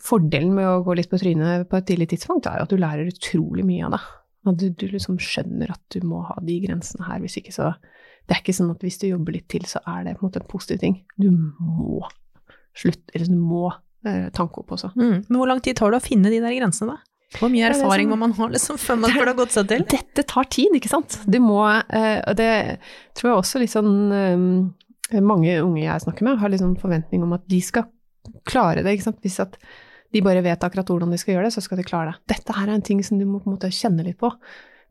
Fordelen 0.02 0.56
med 0.58 0.66
å 0.66 0.80
gå 0.82 0.96
litt 0.98 1.12
på 1.12 1.20
trynet 1.22 1.68
på 1.70 1.78
et 1.78 1.86
tidlig 1.86 2.08
tidspunkt, 2.10 2.48
er 2.50 2.58
jo 2.58 2.66
at 2.66 2.72
du 2.74 2.80
lærer 2.82 3.12
utrolig 3.12 3.62
mye 3.62 3.84
av 3.86 3.94
det. 3.94 4.00
At 4.50 4.58
du, 4.58 4.64
du 4.74 4.88
liksom 4.90 5.20
skjønner 5.22 5.70
at 5.76 5.84
du 5.94 6.08
må 6.10 6.24
ha 6.26 6.34
de 6.42 6.56
grensene 6.64 7.06
her, 7.06 7.22
hvis 7.22 7.38
ikke 7.38 7.54
så 7.54 7.76
Det 8.26 8.34
er 8.34 8.42
ikke 8.42 8.58
sånn 8.58 8.72
at 8.74 8.82
hvis 8.82 8.98
du 9.04 9.06
jobber 9.06 9.36
litt 9.38 9.46
til, 9.54 9.68
så 9.70 9.84
er 9.86 10.08
det 10.08 10.16
på 10.18 10.24
en 10.26 10.32
måte 10.32 10.42
en 10.42 10.50
positiv 10.50 10.82
ting. 10.82 10.98
Du 11.22 11.30
må 11.30 12.02
slutte, 12.78 13.14
eller 13.14 13.30
du 13.30 13.38
må 13.38 13.68
eh, 13.70 14.28
tanke 14.34 14.62
opp 14.62 14.74
også. 14.78 14.92
Mm. 14.96 15.16
Men 15.28 15.38
hvor 15.38 15.50
lang 15.50 15.62
tid 15.62 15.78
tar 15.78 15.94
det 15.94 16.02
å 16.02 16.06
finne 16.06 16.32
de 16.34 16.42
der 16.42 16.58
grensene, 16.58 16.96
da? 16.96 17.11
Hvor 17.38 17.52
mye 17.52 17.64
er 17.64 17.76
erfaring 17.76 18.10
må 18.12 18.18
man 18.20 18.34
ha 18.36 18.48
liksom, 18.52 18.80
før 18.82 19.00
man 19.04 19.14
får 19.18 19.30
det 19.30 19.36
gått 19.40 19.56
seg 19.56 19.70
til? 19.70 19.86
Dette 19.94 20.26
tar 20.28 20.50
tid, 20.52 20.76
ikke 20.78 20.92
sant? 20.92 21.22
Du 21.24 21.40
må 21.44 21.62
eh, 21.70 22.20
Og 22.28 22.36
det 22.40 22.52
tror 23.18 23.32
jeg 23.32 23.38
også 23.38 23.62
litt 23.62 23.74
sånn 23.74 23.94
eh, 24.16 25.22
Mange 25.24 25.56
unge 25.64 25.84
jeg 25.84 26.04
snakker 26.06 26.28
med, 26.28 26.40
har 26.42 26.52
litt 26.52 26.64
sånn 26.64 26.78
forventning 26.80 27.24
om 27.26 27.36
at 27.36 27.48
de 27.52 27.60
skal 27.64 27.88
klare 28.48 28.84
det, 28.84 28.94
ikke 28.96 29.10
sant. 29.10 29.24
Hvis 29.24 29.42
at 29.44 29.58
de 30.12 30.22
bare 30.24 30.44
vet 30.46 30.64
akkurat 30.64 30.88
hvordan 30.88 31.12
de 31.12 31.20
skal 31.20 31.36
gjøre 31.36 31.50
det, 31.50 31.56
så 31.56 31.64
skal 31.64 31.80
de 31.82 31.88
klare 31.88 32.14
det. 32.14 32.36
Dette 32.36 32.56
her 32.56 32.70
er 32.70 32.78
en 32.78 32.86
ting 32.86 33.02
som 33.04 33.20
du 33.20 33.26
må 33.28 33.42
på 33.42 33.50
en 33.50 33.58
måte 33.58 33.72
kjenne 33.76 34.06
litt 34.06 34.20
på. 34.22 34.30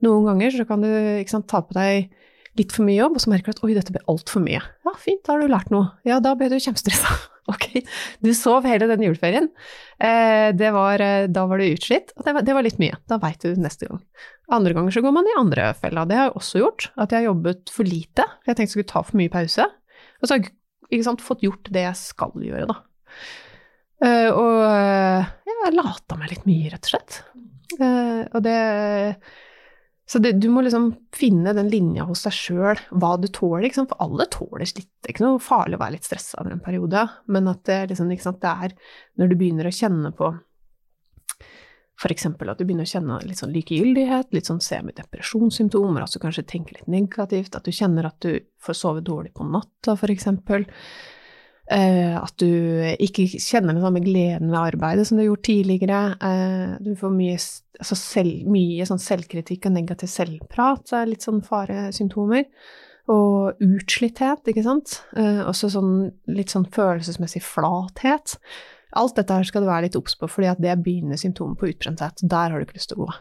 Noen 0.04 0.28
ganger 0.28 0.52
så 0.54 0.66
kan 0.68 0.84
du 0.84 0.88
ikke 0.90 1.32
sant, 1.32 1.48
ta 1.48 1.62
på 1.64 1.76
deg 1.76 2.12
litt 2.60 2.74
for 2.76 2.86
mye 2.86 2.98
jobb, 2.98 3.16
og 3.16 3.24
så 3.24 3.32
merker 3.32 3.50
du 3.50 3.58
at 3.58 3.66
oi, 3.66 3.74
dette 3.76 3.94
ble 3.94 4.02
altfor 4.10 4.44
mye. 4.44 4.60
Ja, 4.60 4.94
fint, 5.00 5.22
da 5.26 5.34
har 5.34 5.42
du 5.42 5.50
lært 5.50 5.72
noe. 5.72 5.90
Ja, 6.08 6.20
da 6.22 6.36
ble 6.38 6.50
du 6.52 6.58
kjempestressa. 6.60 7.18
Ok, 7.50 7.80
du 8.22 8.28
sov 8.36 8.66
hele 8.68 8.86
den 8.86 9.00
juleferien. 9.02 9.48
Eh, 9.98 10.52
var, 10.70 11.02
eh, 11.02 11.24
da 11.26 11.46
var 11.50 11.58
du 11.58 11.64
utslitt, 11.66 12.12
og 12.14 12.22
det 12.22 12.34
var, 12.36 12.44
det 12.46 12.54
var 12.54 12.62
litt 12.62 12.78
mye. 12.78 12.94
Da 13.10 13.16
veit 13.18 13.42
du 13.42 13.58
neste 13.58 13.88
gang. 13.88 13.98
Andre 14.54 14.76
ganger 14.76 14.94
så 14.94 15.02
går 15.02 15.14
man 15.16 15.26
i 15.26 15.34
andre 15.40 15.64
fella. 15.80 16.04
Det 16.06 16.18
har 16.18 16.28
jeg 16.28 16.36
også 16.38 16.62
gjort. 16.62 16.86
At 16.94 17.10
jeg 17.10 17.24
har 17.24 17.30
jobbet 17.32 17.72
for 17.74 17.88
lite. 17.88 18.28
Jeg 18.44 18.52
tenkte 18.52 18.68
jeg 18.68 18.74
skulle 18.76 18.92
ta 18.92 19.02
for 19.08 19.18
mye 19.18 19.32
pause. 19.32 19.66
Og 20.20 20.28
så 20.28 20.36
har 20.36 20.46
jeg 20.92 21.08
sant, 21.08 21.24
fått 21.26 21.42
gjort 21.48 21.72
det 21.74 21.82
jeg 21.88 21.98
skal 21.98 22.46
gjøre, 22.46 22.70
da. 22.70 22.78
Eh, 24.06 24.30
og 24.30 24.62
eh, 24.68 25.34
jeg 25.50 25.76
lata 25.80 26.20
meg 26.20 26.36
litt 26.36 26.46
mye, 26.46 26.70
rett 26.76 26.86
og 26.86 26.94
slett. 26.94 27.20
Og 27.80 28.40
det 28.44 28.58
Så 30.10 30.18
det, 30.18 30.32
du 30.42 30.48
må 30.50 30.64
liksom 30.66 30.88
finne 31.14 31.52
den 31.54 31.68
linja 31.70 32.02
hos 32.08 32.24
deg 32.26 32.34
sjøl, 32.34 32.80
hva 32.90 33.14
du 33.20 33.28
tåler, 33.30 33.68
Liksom. 33.68 33.86
For 33.92 34.02
alle 34.02 34.26
tåler 34.32 34.66
slitt. 34.66 34.90
Det 34.98 35.12
er 35.12 35.14
ikke 35.14 35.26
noe 35.28 35.42
farlig 35.42 35.78
å 35.78 35.82
være 35.84 35.94
litt 35.94 36.08
stressa 36.08 36.40
over 36.42 36.56
en 36.56 36.62
periode, 36.64 37.04
men 37.30 37.50
at 37.50 37.62
det 37.68 37.80
liksom, 37.92 38.10
sant, 38.18 38.40
det 38.42 38.54
er 38.66 38.74
når 39.20 39.30
du 39.30 39.36
begynner 39.38 39.70
å 39.70 39.74
kjenne 39.74 40.10
på 40.16 40.32
eksempel 42.08 42.48
at 42.48 42.58
du 42.58 42.64
begynner 42.64 42.88
å 42.88 42.90
kjenne 42.90 43.18
litt 43.28 43.38
sånn 43.42 43.52
likegyldighet, 43.52 44.30
litt 44.32 44.48
sånn 44.48 44.62
semidepresjonssymptomer, 44.64 46.02
at 46.02 46.14
du 46.14 46.18
kanskje 46.22 46.46
tenker 46.48 46.78
litt 46.78 46.88
negativt, 46.88 47.56
at 47.56 47.66
du 47.68 47.72
kjenner 47.76 48.08
at 48.08 48.16
du 48.24 48.40
får 48.64 48.78
sove 48.78 49.02
dårlig 49.04 49.34
på 49.36 49.44
natta. 49.44 49.92
Eh, 49.92 50.56
at 51.70 52.34
du 52.42 52.50
ikke 52.98 53.28
kjenner 53.30 53.76
den 53.76 53.84
samme 53.84 54.02
gleden 54.02 54.50
ved 54.50 54.58
arbeidet 54.58 55.06
som 55.06 55.16
du 55.16 55.22
har 55.22 55.28
gjort 55.30 55.46
tidligere. 55.46 56.00
Eh, 56.26 56.72
du 56.82 56.92
får 56.98 57.12
mye, 57.14 57.36
altså 57.78 57.98
selv, 57.98 58.48
mye 58.50 58.86
sånn 58.88 59.02
selvkritikk 59.02 59.68
og 59.68 59.76
negativ 59.76 60.10
selvprat, 60.10 60.88
så 60.90 61.00
er 61.00 61.12
litt 61.12 61.26
sånn 61.26 61.42
faresymptomer. 61.46 62.48
Og 63.10 63.62
utslitthet, 63.64 64.50
ikke 64.50 64.66
sant. 64.66 65.00
Eh, 65.18 65.42
også 65.46 65.70
sånn 65.74 65.94
litt 66.30 66.52
sånn 66.52 66.68
følelsesmessig 66.74 67.42
flathet. 67.46 68.36
Alt 68.98 69.18
dette 69.18 69.38
her 69.38 69.46
skal 69.46 69.62
du 69.62 69.70
være 69.70 69.86
litt 69.86 69.98
obs 69.98 70.18
på, 70.18 70.26
fordi 70.30 70.52
det 70.58 70.72
er 70.72 70.82
begynnende 70.82 71.18
symptomer 71.22 71.58
på 71.58 71.70
utbrenthet. 71.70 72.22
Der 72.26 72.50
har 72.50 72.58
du 72.58 72.66
ikke 72.66 72.78
lyst 72.80 72.90
til 72.90 72.98
å 72.98 73.06
gå. 73.06 73.18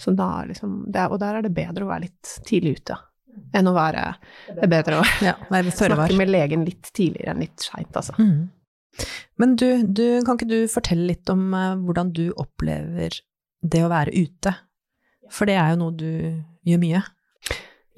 Så 0.00 0.12
da 0.16 0.30
liksom, 0.48 0.82
det, 0.92 1.08
og 1.08 1.20
der 1.22 1.38
er 1.38 1.46
det 1.46 1.56
bedre 1.56 1.86
å 1.86 1.92
være 1.92 2.08
litt 2.08 2.40
tidlig 2.48 2.80
ute 2.82 2.98
enn 3.56 3.70
å 3.70 3.74
være 3.76 4.04
Det 4.48 4.62
er 4.66 4.70
bedre 4.72 5.00
å 5.00 5.08
Ja, 5.28 5.34
snakke 5.48 6.16
med 6.18 6.32
legen 6.32 6.64
litt 6.68 6.90
tidligere 6.92 7.34
enn 7.34 7.44
litt 7.44 7.64
seint, 7.64 7.92
altså. 7.96 8.16
Mm. 8.18 8.48
Men 9.38 9.54
du, 9.60 9.68
du, 9.86 10.06
kan 10.26 10.38
ikke 10.38 10.50
du 10.50 10.70
fortelle 10.70 11.06
litt 11.12 11.30
om 11.30 11.52
eh, 11.54 11.76
hvordan 11.86 12.10
du 12.16 12.26
opplever 12.34 13.20
det 13.62 13.84
å 13.84 13.92
være 13.92 14.14
ute? 14.16 14.54
For 15.32 15.48
det 15.48 15.58
er 15.60 15.74
jo 15.74 15.80
noe 15.82 15.94
du 15.98 16.10
gjør 16.68 16.82
mye. 16.82 17.02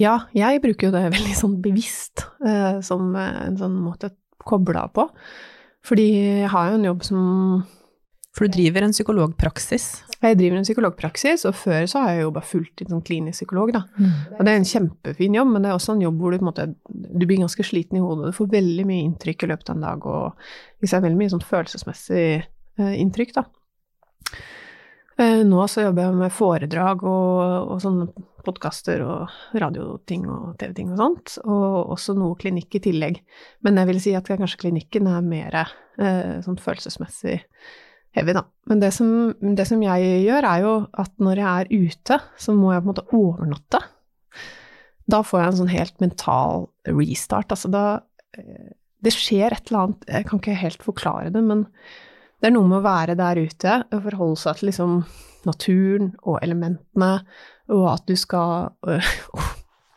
Ja, 0.00 0.14
jeg 0.36 0.62
bruker 0.64 0.88
jo 0.88 0.94
det 0.94 1.10
veldig 1.12 1.36
sånn 1.36 1.58
bevisst, 1.64 2.24
eh, 2.44 2.80
som 2.84 3.14
en 3.16 3.58
sånn 3.60 3.76
måte 3.80 4.10
å 4.10 4.16
koble 4.48 4.80
av 4.80 4.92
på. 4.96 5.06
Fordi 5.86 6.06
jeg 6.42 6.52
har 6.52 6.70
jo 6.70 6.78
en 6.78 6.88
jobb 6.88 7.04
som 7.06 7.20
For 8.36 8.46
du 8.46 8.54
driver 8.54 8.84
en 8.86 8.92
psykologpraksis. 8.94 9.84
Jeg 10.20 10.36
driver 10.38 10.60
en 10.60 10.66
psykologpraksis, 10.66 11.42
og 11.48 11.56
før 11.58 11.88
så 11.90 12.04
har 12.04 12.12
jeg 12.12 12.24
jobba 12.26 12.42
fulltid 12.46 12.92
som 12.92 13.02
klinisk 13.02 13.40
psykolog, 13.40 13.72
da. 13.74 13.82
Og 14.36 14.44
det 14.46 14.52
er 14.52 14.60
en 14.60 14.68
kjempefin 14.68 15.34
jobb, 15.34 15.50
men 15.50 15.64
det 15.64 15.72
er 15.72 15.78
også 15.78 15.96
en 15.96 16.04
jobb 16.04 16.20
hvor 16.20 16.30
du 16.30 16.38
på 16.38 16.44
en 16.44 16.50
måte 16.50 16.68
du 16.90 17.26
blir 17.26 17.42
ganske 17.42 17.66
sliten 17.66 17.98
i 17.98 18.04
hodet. 18.04 18.30
Du 18.30 18.38
får 18.38 18.52
veldig 18.52 18.86
mye 18.86 19.06
inntrykk 19.08 19.44
i 19.44 19.50
løpet 19.50 19.72
av 19.72 19.76
en 19.76 19.86
dag, 19.88 20.06
og 20.06 20.86
er 20.86 21.04
veldig 21.06 21.18
mye 21.18 21.34
sånn 21.34 21.46
følelsesmessig 21.50 22.24
eh, 22.38 22.94
inntrykk, 23.02 23.34
da. 23.40 23.46
Eh, 25.20 25.42
nå 25.44 25.66
så 25.68 25.88
jobber 25.88 26.06
jeg 26.06 26.20
med 26.22 26.32
foredrag 26.38 27.02
og, 27.02 27.74
og 27.74 27.82
sånne 27.82 28.08
podkaster 28.46 29.02
og 29.04 29.58
radioting 29.60 30.24
og 30.30 30.54
TV-ting 30.60 30.94
og 30.94 31.02
sånt, 31.02 31.36
og 31.44 31.92
også 31.96 32.14
noe 32.16 32.38
klinikk 32.40 32.78
i 32.78 32.84
tillegg. 32.86 33.20
Men 33.66 33.82
jeg 33.82 33.90
vil 33.90 34.02
si 34.06 34.16
at 34.16 34.30
kanskje 34.30 34.62
klinikken 34.68 35.10
er 35.10 35.26
mer 35.26 35.62
eh, 35.64 36.38
sånn 36.46 36.60
følelsesmessig 36.62 37.40
heavy, 38.16 38.34
da. 38.36 38.44
Men 38.70 38.82
det 38.82 38.90
som, 38.96 39.08
det 39.40 39.66
som 39.68 39.82
jeg 39.84 40.10
gjør, 40.26 40.46
er 40.48 40.64
jo 40.64 40.74
at 40.98 41.12
når 41.22 41.42
jeg 41.42 41.64
er 41.64 41.86
ute, 41.86 42.20
så 42.40 42.54
må 42.56 42.74
jeg 42.74 42.82
på 42.82 42.88
en 42.88 42.92
måte 42.92 43.06
overnatte. 43.16 43.80
Da 45.10 45.22
får 45.26 45.40
jeg 45.40 45.50
en 45.50 45.58
sånn 45.62 45.72
helt 45.72 45.96
mental 46.02 46.68
restart. 46.90 47.50
Altså 47.54 47.70
da 47.72 47.84
eh, 48.38 48.70
Det 49.00 49.14
skjer 49.14 49.54
et 49.54 49.70
eller 49.70 49.86
annet, 49.86 50.06
jeg 50.12 50.28
kan 50.28 50.42
ikke 50.42 50.60
helt 50.60 50.82
forklare 50.84 51.32
det, 51.32 51.40
men 51.40 51.64
det 52.40 52.50
er 52.50 52.52
noe 52.52 52.68
med 52.68 52.80
å 52.80 52.84
være 52.84 53.16
der 53.16 53.38
ute 53.40 53.78
og 53.88 54.02
forholde 54.04 54.40
seg 54.42 54.58
til 54.58 54.70
liksom 54.70 54.98
naturen 55.48 56.10
og 56.20 56.36
elementene, 56.44 57.22
og 57.72 57.86
at 57.94 58.04
du 58.08 58.12
skal 58.18 58.74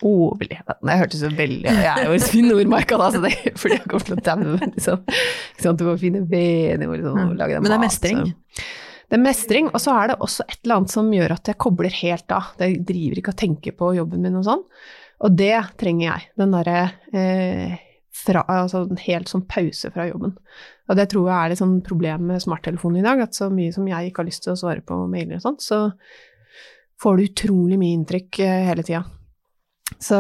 overleve 0.04 0.76
Det 0.84 0.98
hørtes 1.00 1.22
så 1.24 1.30
veldig 1.34 1.74
Jeg 1.74 1.90
er 1.90 2.06
jo 2.10 2.16
i 2.20 2.42
Nordmarka, 2.46 2.98
da, 3.02 3.10
så 3.16 3.22
det 3.24 3.34
er 3.34 3.58
fordi 3.60 3.78
jeg 3.80 3.88
kommer 3.90 4.08
til 4.10 4.16
å 4.18 4.24
daue, 4.30 4.58
liksom. 4.74 5.78
Du 5.80 5.86
må 5.88 5.98
finne 6.02 6.24
ved 6.30 6.84
og 6.88 6.96
liksom, 6.98 7.20
og 7.28 7.36
lage 7.40 7.56
deg 7.58 7.64
Men 7.64 7.72
det 7.72 7.78
er 7.80 7.86
mestring. 7.88 8.24
så- 8.26 8.66
det 9.14 9.20
er 9.20 9.22
mestring, 9.28 9.68
og 9.70 9.80
så 9.84 9.92
er 10.02 10.08
det 10.10 10.16
også 10.26 10.42
et 10.50 10.58
eller 10.64 10.76
annet 10.80 10.90
som 10.90 11.10
gjør 11.14 11.32
at 11.36 11.50
jeg 11.52 11.58
kobler 11.62 11.94
helt 12.00 12.32
av. 12.34 12.48
Jeg 12.58 12.80
driver 12.88 13.20
ikke 13.20 13.34
og 13.34 13.36
tenker 13.38 13.76
på 13.78 13.90
jobben 13.98 14.24
min 14.24 14.38
og 14.40 14.46
sånn. 14.48 14.64
Og 15.22 15.36
det 15.38 15.52
trenger 15.78 16.08
jeg. 16.08 16.24
Den 16.40 16.56
derre 16.56 16.78
eh, 17.14 17.76
fra, 18.24 18.42
altså 18.50 18.82
en 18.90 18.98
helt 19.04 19.30
sånn 19.30 19.44
pause 19.46 19.92
fra 19.94 20.08
jobben. 20.10 20.34
Og 20.90 20.98
det 20.98 21.06
tror 21.12 21.28
jeg 21.30 21.36
er 21.38 21.50
litt 21.54 21.62
sånn 21.62 21.76
problem 21.86 22.26
med 22.32 22.42
smarttelefonen 22.42 23.04
i 23.04 23.06
dag, 23.06 23.22
at 23.28 23.38
så 23.38 23.52
mye 23.54 23.74
som 23.76 23.86
jeg 23.92 24.10
ikke 24.10 24.24
har 24.24 24.30
lyst 24.32 24.44
til 24.48 24.56
å 24.56 24.60
svare 24.64 24.82
på 24.88 24.98
mailer 25.12 25.38
og 25.38 25.46
sånn, 25.46 25.60
så 25.62 25.80
får 27.04 27.18
du 27.20 27.24
utrolig 27.28 27.78
mye 27.78 27.98
inntrykk 28.00 28.40
eh, 28.48 28.66
hele 28.72 28.84
tida. 28.88 29.04
Så 30.02 30.18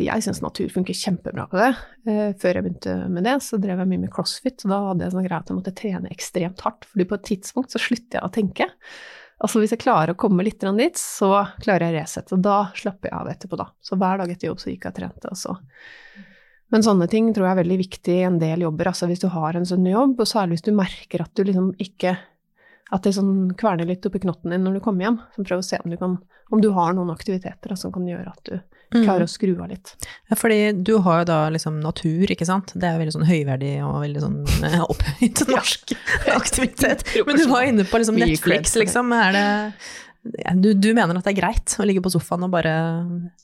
jeg 0.00 0.24
syns 0.24 0.42
natur 0.42 0.70
funker 0.72 0.96
kjempebra 0.96 1.46
på 1.50 1.58
det. 1.60 1.70
Eh, 2.08 2.30
før 2.40 2.58
jeg 2.58 2.66
begynte 2.66 2.94
med 3.12 3.26
det, 3.28 3.38
så 3.44 3.58
drev 3.60 3.82
jeg 3.82 3.90
mye 3.92 4.04
med 4.04 4.12
crossfit, 4.14 4.64
og 4.64 4.72
da 4.72 4.80
hadde 4.88 5.06
jeg 5.06 5.14
sånn 5.14 5.26
greie 5.26 5.40
at 5.44 5.52
jeg 5.52 5.58
måtte 5.58 5.74
trene 5.78 6.12
ekstremt 6.12 6.62
hardt, 6.66 6.86
fordi 6.90 7.08
på 7.08 7.18
et 7.18 7.26
tidspunkt 7.30 7.74
så 7.74 7.82
slutter 7.82 8.18
jeg 8.18 8.26
å 8.26 8.32
tenke. 8.34 8.68
Altså 9.42 9.62
hvis 9.62 9.74
jeg 9.74 9.82
klarer 9.82 10.14
å 10.14 10.18
komme 10.18 10.44
litt 10.46 10.62
dit, 10.62 10.98
så 10.98 11.32
klarer 11.62 11.88
jeg 11.88 11.94
å 11.94 11.98
resette, 12.00 12.38
da 12.38 12.58
slapper 12.78 13.10
jeg 13.10 13.18
av 13.18 13.30
etterpå, 13.32 13.58
da. 13.58 13.70
Så 13.82 13.98
hver 13.98 14.22
dag 14.22 14.30
etter 14.30 14.50
jobb 14.50 14.60
så 14.62 14.70
gikk 14.70 14.86
jeg 14.86 14.94
og 14.94 15.00
trente, 15.00 15.32
og 15.32 15.38
så 15.38 15.58
Men 16.72 16.80
sånne 16.80 17.04
ting 17.04 17.26
tror 17.36 17.44
jeg 17.44 17.52
er 17.52 17.58
veldig 17.58 17.76
viktig 17.82 18.12
i 18.16 18.22
en 18.24 18.38
del 18.40 18.62
jobber, 18.64 18.88
altså 18.88 19.04
hvis 19.10 19.20
du 19.20 19.26
har 19.28 19.58
en 19.58 19.66
sånn 19.68 19.84
jobb, 19.84 20.14
og 20.16 20.28
særlig 20.28 20.56
hvis 20.56 20.64
du 20.70 20.72
merker 20.72 21.20
at 21.20 21.34
du 21.36 21.42
liksom 21.44 21.74
ikke 21.76 22.14
at 22.92 23.06
det 23.06 23.14
sånn 23.16 23.54
kverner 23.58 23.88
litt 23.88 24.04
oppi 24.06 24.20
knotten 24.22 24.52
din 24.52 24.64
når 24.66 24.76
du 24.76 24.84
kommer 24.84 25.06
hjem. 25.06 25.18
Så 25.34 25.44
prøv 25.46 25.62
å 25.62 25.64
se 25.64 25.80
om 25.80 25.92
du, 25.92 25.96
kan, 26.00 26.18
om 26.52 26.60
du 26.60 26.68
har 26.76 26.92
noen 26.96 27.12
aktiviteter 27.14 27.72
da, 27.72 27.78
som 27.78 27.94
kan 27.94 28.04
gjøre 28.08 28.34
at 28.34 28.50
du 28.50 28.58
klarer 29.00 29.24
å 29.24 29.30
skru 29.30 29.54
av 29.56 29.70
litt. 29.70 29.94
Ja, 30.28 30.36
fordi 30.36 30.58
du 30.84 30.98
har 31.06 31.22
jo 31.22 31.28
da 31.30 31.38
liksom 31.54 31.80
natur, 31.80 32.28
ikke 32.28 32.48
sant. 32.48 32.74
Det 32.76 32.88
er 32.88 33.00
veldig 33.00 33.14
sånn 33.16 33.28
høyverdig 33.28 33.72
og 33.86 34.02
veldig 34.04 34.24
sånn 34.26 34.38
eh, 34.68 34.78
opphøyt 34.92 35.44
norsk 35.48 35.96
aktivitet. 36.40 37.06
Men 37.26 37.40
du 37.40 37.46
var 37.50 37.68
inne 37.68 37.88
på 37.88 38.02
liksom 38.02 38.20
Netflix, 38.20 38.76
liksom. 38.76 39.12
Er 39.16 39.36
det 39.36 39.46
du, 40.22 40.68
du 40.78 40.88
mener 40.94 41.18
at 41.18 41.26
det 41.26 41.32
er 41.32 41.38
greit 41.40 41.72
å 41.82 41.86
ligge 41.86 42.02
på 42.04 42.12
sofaen 42.14 42.44
og 42.46 42.52
bare 42.52 42.72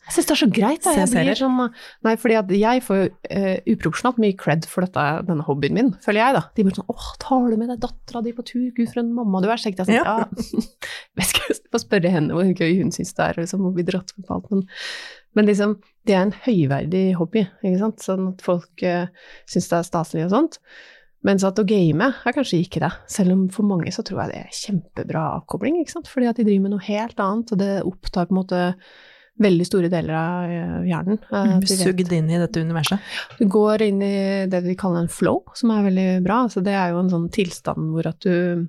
Jeg 0.06 0.14
syns 0.14 0.28
det 0.28 0.34
er 0.34 0.40
så 0.40 0.48
greit. 0.58 0.84
Da. 0.84 0.92
Jeg 0.94 1.10
blir 1.10 1.38
sånn, 1.40 1.62
nei, 2.06 2.12
fordi 2.22 2.36
at 2.38 2.52
jeg 2.54 2.84
får 2.86 3.00
uh, 3.08 3.56
uproporsjonalt 3.74 4.20
mye 4.22 4.36
cred 4.38 4.68
for 4.70 4.86
dette, 4.86 5.06
denne 5.26 5.46
hobbyen 5.48 5.74
min, 5.74 5.90
føler 6.04 6.22
jeg, 6.22 6.36
da. 6.38 6.44
De 6.54 6.66
blir 6.66 6.76
sånn 6.78 6.86
'Åh, 6.86 7.08
tar 7.24 7.48
du 7.50 7.56
med 7.58 7.72
deg 7.72 7.82
dattera 7.82 8.22
di 8.22 8.34
på 8.36 8.46
tur? 8.46 8.68
Gud, 8.76 8.86
for 8.92 9.02
en 9.02 9.10
mamma 9.16 9.42
du 9.42 9.50
er.' 9.50 9.58
Så 9.58 9.68
tenkte 9.68 9.88
jeg 9.88 9.98
sånn, 9.98 10.06
ja. 10.06 10.68
Jeg 11.18 11.30
skal 11.32 11.58
få 11.74 11.82
spørre 11.82 12.12
henne 12.14 12.36
hvor 12.36 12.46
gøy 12.46 12.78
hun 12.78 12.94
syns 12.94 13.10
det 13.18 13.26
er, 13.26 13.40
liksom, 13.42 13.66
å 13.66 13.74
bli 13.74 13.86
dratt 13.88 14.14
med 14.14 14.28
på 14.28 14.38
alt. 14.38 14.46
Men, 14.54 14.62
men 15.34 15.50
liksom, 15.50 15.74
det 16.06 16.14
er 16.14 16.28
en 16.28 16.36
høyverdig 16.46 17.06
hobby, 17.18 17.42
ikke 17.58 17.82
sant. 17.82 18.06
Sånn 18.06 18.30
at 18.30 18.46
folk 18.46 18.86
uh, 18.86 19.10
syns 19.50 19.66
det 19.72 19.80
er 19.80 19.90
staselig 19.90 20.28
og 20.28 20.36
sånt. 20.36 20.62
Mens 21.26 21.42
at 21.44 21.58
å 21.58 21.64
game 21.66 22.12
er 22.24 22.32
kanskje 22.36 22.60
ikke 22.62 22.80
det, 22.84 22.92
selv 23.10 23.32
om 23.34 23.48
for 23.50 23.66
mange 23.66 23.90
så 23.90 24.04
tror 24.06 24.20
jeg 24.22 24.30
det 24.30 24.40
er 24.44 24.52
kjempebra 24.54 25.22
avkobling, 25.40 25.80
ikke 25.82 25.96
sant, 25.96 26.06
fordi 26.08 26.28
at 26.30 26.36
de 26.38 26.44
driver 26.46 26.62
med 26.68 26.70
noe 26.76 26.84
helt 26.86 27.18
annet, 27.18 27.50
og 27.52 27.58
det 27.58 27.70
opptar 27.88 28.28
på 28.28 28.36
en 28.36 28.38
måte 28.38 28.60
veldig 29.42 29.66
store 29.66 29.90
deler 29.90 30.14
av 30.18 30.50
eh, 30.50 30.76
hjernen. 30.90 31.18
Eh, 31.30 31.44
Mm, 31.48 31.60
de 31.62 31.66
vet- 31.74 31.82
Sugd 31.86 32.12
inn 32.12 32.30
i 32.30 32.38
dette 32.38 32.62
universet. 32.62 32.98
du 33.38 33.44
går 33.46 33.82
inn 33.88 34.00
i 34.02 34.46
det 34.50 34.62
vi 34.64 34.74
kaller 34.78 35.02
en 35.04 35.08
flow, 35.10 35.42
som 35.54 35.70
er 35.70 35.84
veldig 35.90 36.06
bra. 36.24 36.38
Så 36.50 36.62
det 36.62 36.74
er 36.74 36.90
jo 36.90 36.98
en 37.02 37.10
sånn 37.10 37.28
tilstand 37.30 37.90
hvor 37.94 38.06
at 38.06 38.18
du, 38.20 38.66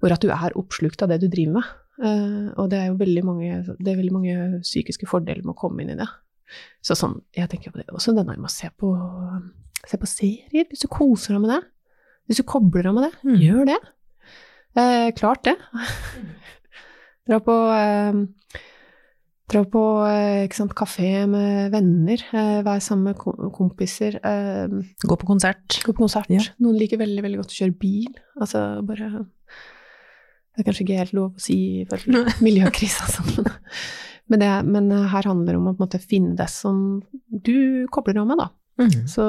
hvor 0.00 0.12
at 0.12 0.20
du 0.20 0.28
er 0.32 0.52
oppslukt 0.56 1.02
av 1.02 1.08
det 1.12 1.20
du 1.20 1.28
driver 1.28 1.52
med. 1.60 1.64
Eh, 2.02 2.52
og 2.60 2.68
det 2.72 2.78
er 2.80 2.86
jo 2.88 2.98
veldig 3.00 3.24
mange, 3.24 3.76
det 3.78 3.88
er 3.92 3.96
veldig 4.00 4.12
mange 4.16 4.60
psykiske 4.64 5.08
fordeler 5.08 5.44
med 5.44 5.52
å 5.54 5.60
komme 5.60 5.80
inn 5.84 5.90
i 5.92 5.96
det. 6.00 6.08
Så 6.84 6.96
sånn, 6.96 7.20
jeg 7.36 7.48
tenker 7.52 7.70
på 7.72 7.78
det 7.80 7.86
også, 7.92 8.12
Det 8.16 8.20
er 8.24 8.36
med 8.36 8.48
å 8.48 8.52
se 8.52 8.68
på, 8.76 8.92
se 9.90 9.98
på 10.00 10.08
serier, 10.08 10.66
hvis 10.70 10.84
du 10.84 10.88
koser 10.92 11.34
deg 11.36 11.42
med 11.44 11.52
det. 11.56 11.60
Hvis 12.30 12.40
du 12.40 12.46
kobler 12.46 12.86
deg 12.86 12.94
med 12.96 13.08
det, 13.08 13.14
Mm. 13.26 13.38
gjør 13.42 13.64
det. 13.72 13.78
Eh, 14.78 15.08
klart 15.18 15.42
det. 15.48 15.56
Dra 17.28 17.38
på 17.44 17.56
eh, 17.74 18.20
Dra 19.50 19.64
på 19.66 19.80
eh, 20.06 20.44
sant, 20.54 20.70
kafé 20.78 21.24
med 21.26 21.72
venner, 21.74 22.20
eh, 22.38 22.60
være 22.62 22.82
sammen 22.86 23.10
med 23.10 23.50
kompiser. 23.56 24.20
Eh, 24.22 24.76
Gå 25.02 25.16
på 25.18 25.26
konsert. 25.26 25.80
gå 25.82 25.90
på 25.90 26.04
konsert. 26.04 26.30
Ja. 26.30 26.44
Noen 26.62 26.78
liker 26.78 27.00
veldig 27.02 27.24
veldig 27.26 27.40
godt 27.42 27.50
å 27.56 27.58
kjøre 27.58 27.74
bil. 27.82 28.12
Altså 28.40 28.62
bare 28.86 29.08
Det 30.54 30.62
er 30.62 30.68
kanskje 30.68 30.84
ikke 30.86 31.00
helt 31.00 31.16
lov 31.18 31.34
å 31.34 31.42
si 31.42 31.56
til 31.90 32.22
miljøkrisa, 32.46 33.06
sånn, 33.10 33.30
men, 33.40 33.50
men, 34.30 34.38
det, 34.42 34.48
men 34.70 34.90
her 35.10 35.26
handler 35.26 35.54
det 35.54 35.58
om 35.60 35.68
å 35.72 35.76
måte 35.78 35.98
finne 36.02 36.36
det 36.38 36.46
som 36.50 37.00
du 37.30 37.86
kobler 37.90 38.18
deg 38.20 38.26
med, 38.30 38.38
da. 38.38 38.48
Mm. 38.80 39.02
Så, 39.10 39.26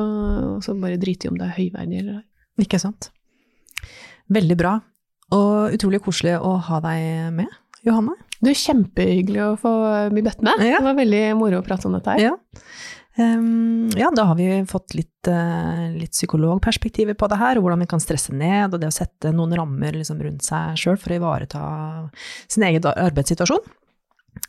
så 0.64 0.76
bare 0.80 1.00
drite 1.02 1.28
i 1.28 1.32
om 1.32 1.40
det 1.40 1.50
er 1.50 1.58
høyverdig 1.58 2.00
eller 2.04 2.22
ei. 2.22 2.26
Ikke 2.66 2.80
sant. 2.82 3.10
Veldig 4.32 4.58
bra. 4.60 4.78
Og 5.36 5.76
utrolig 5.76 6.02
koselig 6.04 6.38
å 6.40 6.56
ha 6.68 6.80
deg 6.84 7.32
med, 7.36 7.52
Johanne. 7.88 8.18
Er 8.42 8.58
kjempehyggelig 8.58 9.42
å 9.46 9.52
få 9.60 9.72
bli 10.12 10.24
bedt 10.26 10.42
med. 10.46 10.64
Ja. 10.66 10.80
Det 10.82 10.90
var 10.90 10.98
veldig 10.98 11.22
moro 11.40 11.62
å 11.62 11.66
prate 11.66 11.88
om 11.88 11.96
dette 11.96 12.16
her. 12.16 12.32
Ja. 12.32 12.34
Um, 13.20 13.90
ja, 13.98 14.08
da 14.16 14.24
har 14.30 14.38
vi 14.40 14.48
fått 14.70 14.96
litt, 14.96 15.28
uh, 15.28 15.92
litt 15.94 16.14
psykologperspektiver 16.16 17.18
på 17.20 17.28
det 17.32 17.40
her, 17.42 17.60
og 17.60 17.66
hvordan 17.66 17.84
vi 17.84 17.90
kan 17.92 18.02
stresse 18.02 18.34
ned, 18.34 18.72
og 18.72 18.80
det 18.82 18.88
å 18.88 18.96
sette 18.96 19.34
noen 19.36 19.56
rammer 19.60 19.98
liksom 20.00 20.22
rundt 20.24 20.48
seg 20.48 20.80
sjøl 20.80 21.00
for 21.00 21.12
å 21.12 21.20
ivareta 21.20 21.64
sin 22.48 22.66
egen 22.70 22.88
arbeidssituasjon. 22.92 23.68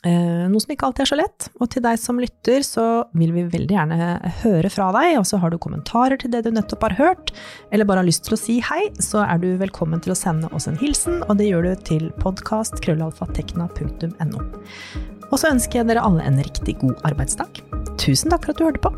Eh, 0.03 0.51
noe 0.51 0.59
som 0.59 0.73
ikke 0.75 0.83
alltid 0.89 1.05
er 1.05 1.11
så 1.11 1.17
lett. 1.19 1.47
Og 1.61 1.69
til 1.71 1.83
deg 1.85 1.99
som 2.01 2.19
lytter, 2.19 2.63
så 2.67 3.05
vil 3.19 3.33
vi 3.35 3.43
veldig 3.53 3.75
gjerne 3.77 3.99
høre 4.43 4.71
fra 4.73 4.87
deg. 4.97 5.19
Og 5.21 5.27
så 5.29 5.37
har 5.43 5.51
du 5.53 5.59
kommentarer 5.63 6.17
til 6.19 6.31
det 6.33 6.41
du 6.47 6.51
nettopp 6.55 6.83
har 6.89 6.99
hørt, 6.99 7.27
eller 7.71 7.89
bare 7.89 8.01
har 8.03 8.09
lyst 8.09 8.25
til 8.27 8.35
å 8.37 8.41
si 8.41 8.55
hei, 8.67 8.83
så 9.03 9.19
er 9.27 9.37
du 9.43 9.49
velkommen 9.63 10.01
til 10.03 10.13
å 10.15 10.19
sende 10.19 10.49
oss 10.55 10.69
en 10.71 10.81
hilsen, 10.81 11.15
og 11.29 11.35
det 11.39 11.47
gjør 11.51 11.63
du 11.69 11.73
til 11.87 12.05
podkast.krøllalfatekna.no. 12.23 14.41
Og 15.33 15.41
så 15.41 15.49
ønsker 15.49 15.81
jeg 15.81 15.89
dere 15.89 16.05
alle 16.05 16.23
en 16.29 16.37
riktig 16.43 16.75
god 16.83 16.97
arbeidsdag. 17.09 17.51
Tusen 18.01 18.31
takk 18.33 18.43
for 18.45 18.53
at 18.53 18.59
du 18.59 18.65
hørte 18.67 18.83
på. 18.83 18.91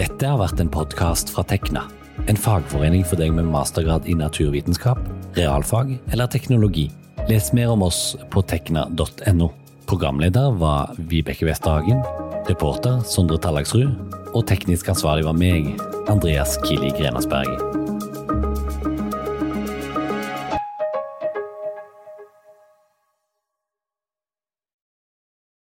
Dette 0.00 0.24
har 0.26 0.38
vært 0.40 0.60
en 0.62 0.72
podkast 0.72 1.26
fra 1.34 1.42
Tekna, 1.46 1.82
en 2.26 2.38
fagforening 2.38 3.04
for 3.06 3.20
deg 3.20 3.32
med 3.34 3.50
mastergrad 3.50 4.08
i 4.08 4.16
naturvitenskap, 4.18 5.00
realfag 5.38 5.96
eller 6.12 6.30
teknologi. 6.30 6.88
Les 7.28 7.52
mer 7.52 7.74
om 7.74 7.84
oss 7.86 8.16
på 8.30 8.42
tekna.no. 8.42 9.50
Programleder 9.86 10.54
var 10.58 10.94
Vibeke 10.96 11.46
Westerhagen, 11.46 12.00
reporter 12.48 13.02
Sondre 13.06 13.38
Tallagsrud, 13.42 13.92
og 14.32 14.46
teknisk 14.48 14.88
ansvarlig 14.94 15.26
var 15.28 15.36
meg, 15.36 15.68
Andreas 16.10 16.56
Kili 16.64 16.94
Grenasberg. 16.96 17.81